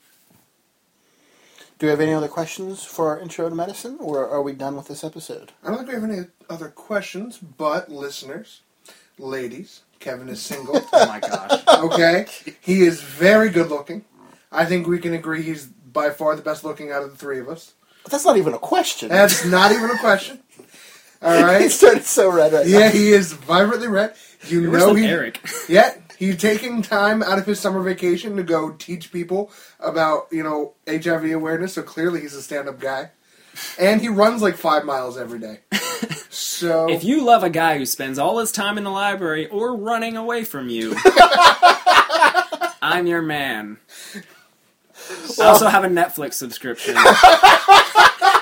Do 1.79 1.85
we 1.85 1.91
have 1.91 2.01
any 2.01 2.13
other 2.13 2.27
questions 2.27 2.83
for 2.83 3.09
our 3.09 3.19
intro 3.19 3.47
to 3.49 3.53
medicine, 3.55 3.97
or 3.99 4.27
are 4.27 4.41
we 4.41 4.53
done 4.53 4.75
with 4.75 4.87
this 4.87 5.03
episode? 5.03 5.51
I 5.63 5.67
don't 5.67 5.77
think 5.77 5.89
we 5.89 5.93
have 5.95 6.03
any 6.03 6.27
other 6.49 6.69
questions, 6.69 7.37
but 7.37 7.89
listeners, 7.91 8.61
ladies, 9.19 9.81
Kevin 9.99 10.27
is 10.29 10.41
single. 10.41 10.81
Oh 10.93 11.05
my 11.07 11.19
gosh. 11.19 11.61
okay, 11.93 12.25
he 12.61 12.81
is 12.81 13.01
very 13.01 13.49
good 13.49 13.69
looking. 13.69 14.05
I 14.51 14.65
think 14.65 14.87
we 14.87 14.97
can 14.99 15.13
agree 15.13 15.43
he's 15.43 15.65
by 15.67 16.09
far 16.09 16.35
the 16.35 16.41
best 16.41 16.63
looking 16.63 16.91
out 16.91 17.03
of 17.03 17.11
the 17.11 17.17
three 17.17 17.39
of 17.39 17.47
us. 17.47 17.73
But 18.03 18.11
that's 18.11 18.25
not 18.25 18.37
even 18.37 18.53
a 18.53 18.59
question. 18.59 19.09
That's 19.09 19.45
not 19.45 19.71
even 19.71 19.91
a 19.91 19.97
question. 19.99 20.39
All 21.21 21.43
right. 21.43 21.61
He's 21.61 21.71
right. 21.71 21.71
started 21.71 22.03
so 22.05 22.31
red 22.31 22.53
right 22.53 22.65
Yeah, 22.67 22.79
now. 22.79 22.89
he 22.89 23.09
is 23.11 23.33
vibrantly 23.33 23.87
red. 23.87 24.13
You 24.47 24.61
You're 24.61 24.71
worse 24.71 24.81
know 24.81 24.93
than 24.93 25.03
he. 25.03 25.09
Eric. 25.09 25.39
Yeah, 25.67 25.95
he's 26.17 26.37
taking 26.37 26.81
time 26.81 27.21
out 27.23 27.37
of 27.39 27.45
his 27.45 27.59
summer 27.59 27.81
vacation 27.81 28.35
to 28.35 28.43
go 28.43 28.71
teach 28.71 29.11
people 29.11 29.51
about 29.79 30.27
you 30.31 30.43
know 30.43 30.73
HIV 30.87 31.31
awareness. 31.31 31.73
So 31.73 31.83
clearly 31.83 32.21
he's 32.21 32.33
a 32.33 32.41
stand-up 32.41 32.79
guy, 32.79 33.11
and 33.79 34.01
he 34.01 34.09
runs 34.09 34.41
like 34.41 34.55
five 34.55 34.85
miles 34.85 35.17
every 35.17 35.39
day. 35.39 35.59
So 36.29 36.89
If 36.89 37.03
you 37.03 37.23
love 37.23 37.43
a 37.43 37.49
guy 37.49 37.77
who 37.77 37.85
spends 37.85 38.19
all 38.19 38.39
his 38.39 38.51
time 38.51 38.77
in 38.77 38.83
the 38.83 38.91
library 38.91 39.47
or 39.47 39.75
running 39.75 40.17
away 40.17 40.43
from 40.43 40.69
you, 40.69 40.95
I'm 42.81 43.07
your 43.07 43.21
man. 43.21 43.77
I 45.39 45.45
also 45.45 45.67
have 45.67 45.83
a 45.83 45.89
Netflix 45.89 46.33
subscription. 46.33 46.95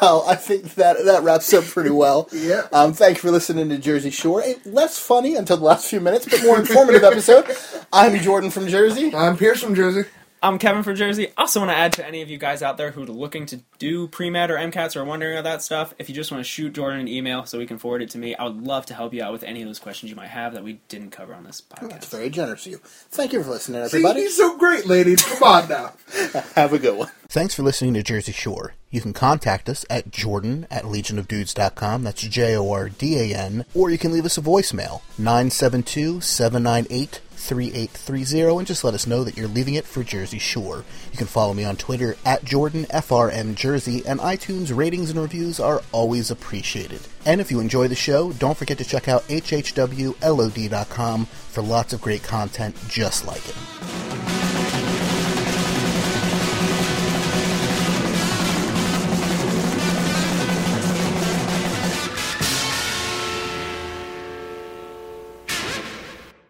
Well, 0.00 0.24
I 0.28 0.34
think 0.36 0.74
that 0.74 1.04
that 1.04 1.22
wraps 1.22 1.52
up 1.54 1.64
pretty 1.64 1.90
well. 1.90 2.28
Yeah. 2.36 2.68
Um, 2.70 2.92
thank 2.92 3.16
you 3.16 3.22
for 3.22 3.30
listening 3.30 3.68
to 3.70 3.78
Jersey 3.78 4.10
Shore. 4.10 4.42
A 4.42 4.56
less 4.66 4.98
funny 4.98 5.34
until 5.36 5.56
the 5.56 5.64
last 5.64 5.88
few 5.88 6.00
minutes, 6.00 6.26
but 6.26 6.42
more 6.44 6.58
informative 6.60 7.02
episode. 7.02 7.46
I'm 7.92 8.20
Jordan 8.20 8.50
from 8.50 8.68
Jersey. 8.68 9.12
I'm 9.14 9.36
Pierce 9.36 9.62
from 9.62 9.74
Jersey. 9.74 10.04
I'm 10.46 10.60
Kevin 10.60 10.84
from 10.84 10.94
Jersey. 10.94 11.32
Also, 11.36 11.58
want 11.58 11.72
to 11.72 11.76
add 11.76 11.94
to 11.94 12.06
any 12.06 12.22
of 12.22 12.30
you 12.30 12.38
guys 12.38 12.62
out 12.62 12.76
there 12.76 12.92
who 12.92 13.02
are 13.02 13.06
looking 13.06 13.46
to 13.46 13.62
do 13.80 14.06
pre 14.06 14.30
med 14.30 14.48
or 14.48 14.54
MCATs 14.54 14.94
or 14.94 15.04
wondering 15.04 15.36
about 15.36 15.50
that 15.50 15.60
stuff. 15.60 15.92
If 15.98 16.08
you 16.08 16.14
just 16.14 16.30
want 16.30 16.44
to 16.44 16.48
shoot 16.48 16.72
Jordan 16.72 17.00
an 17.00 17.08
email 17.08 17.44
so 17.46 17.58
he 17.58 17.66
can 17.66 17.78
forward 17.78 18.00
it 18.00 18.10
to 18.10 18.18
me, 18.18 18.36
I 18.36 18.44
would 18.44 18.62
love 18.62 18.86
to 18.86 18.94
help 18.94 19.12
you 19.12 19.24
out 19.24 19.32
with 19.32 19.42
any 19.42 19.62
of 19.62 19.68
those 19.68 19.80
questions 19.80 20.08
you 20.08 20.14
might 20.14 20.28
have 20.28 20.52
that 20.52 20.62
we 20.62 20.74
didn't 20.86 21.10
cover 21.10 21.34
on 21.34 21.42
this 21.42 21.64
oh, 21.68 21.74
podcast. 21.74 21.90
That's 21.90 22.08
very 22.08 22.30
generous 22.30 22.64
of 22.64 22.70
you. 22.70 22.78
Thank 22.84 23.32
you 23.32 23.42
for 23.42 23.50
listening, 23.50 23.80
See, 23.88 23.96
everybody. 23.96 24.20
he's 24.20 24.36
so 24.36 24.56
great, 24.56 24.86
ladies. 24.86 25.24
Come 25.24 25.42
on 25.42 25.68
now. 25.68 25.94
Have 26.54 26.72
a 26.72 26.78
good 26.78 26.96
one. 26.96 27.10
Thanks 27.28 27.54
for 27.54 27.64
listening 27.64 27.94
to 27.94 28.04
Jersey 28.04 28.30
Shore. 28.30 28.74
You 28.88 29.00
can 29.00 29.12
contact 29.12 29.68
us 29.68 29.84
at 29.90 30.12
jordan 30.12 30.68
at 30.70 30.84
legionofdudes.com. 30.84 32.04
That's 32.04 32.22
J 32.22 32.56
O 32.56 32.70
R 32.70 32.88
D 32.88 33.18
A 33.18 33.36
N. 33.36 33.64
Or 33.74 33.90
you 33.90 33.98
can 33.98 34.12
leave 34.12 34.24
us 34.24 34.38
a 34.38 34.42
voicemail 34.42 35.02
972 35.18 36.20
798 36.20 37.20
3830 37.46 38.58
and 38.58 38.66
just 38.66 38.84
let 38.84 38.94
us 38.94 39.06
know 39.06 39.24
that 39.24 39.36
you're 39.36 39.48
leaving 39.48 39.74
it 39.74 39.84
for 39.84 40.02
Jersey 40.02 40.38
Shore. 40.38 40.84
You 41.12 41.18
can 41.18 41.26
follow 41.26 41.54
me 41.54 41.64
on 41.64 41.76
Twitter 41.76 42.16
at 42.24 42.44
JordanFRNJersey, 42.44 44.04
and 44.06 44.20
iTunes 44.20 44.76
ratings 44.76 45.10
and 45.10 45.20
reviews 45.20 45.60
are 45.60 45.82
always 45.92 46.30
appreciated. 46.30 47.00
And 47.24 47.40
if 47.40 47.50
you 47.50 47.60
enjoy 47.60 47.88
the 47.88 47.94
show, 47.94 48.32
don't 48.32 48.56
forget 48.56 48.78
to 48.78 48.84
check 48.84 49.08
out 49.08 49.22
HHWLOD.com 49.28 51.26
for 51.26 51.62
lots 51.62 51.92
of 51.92 52.00
great 52.00 52.22
content 52.22 52.76
just 52.88 53.26
like 53.26 53.48
it. 53.48 54.45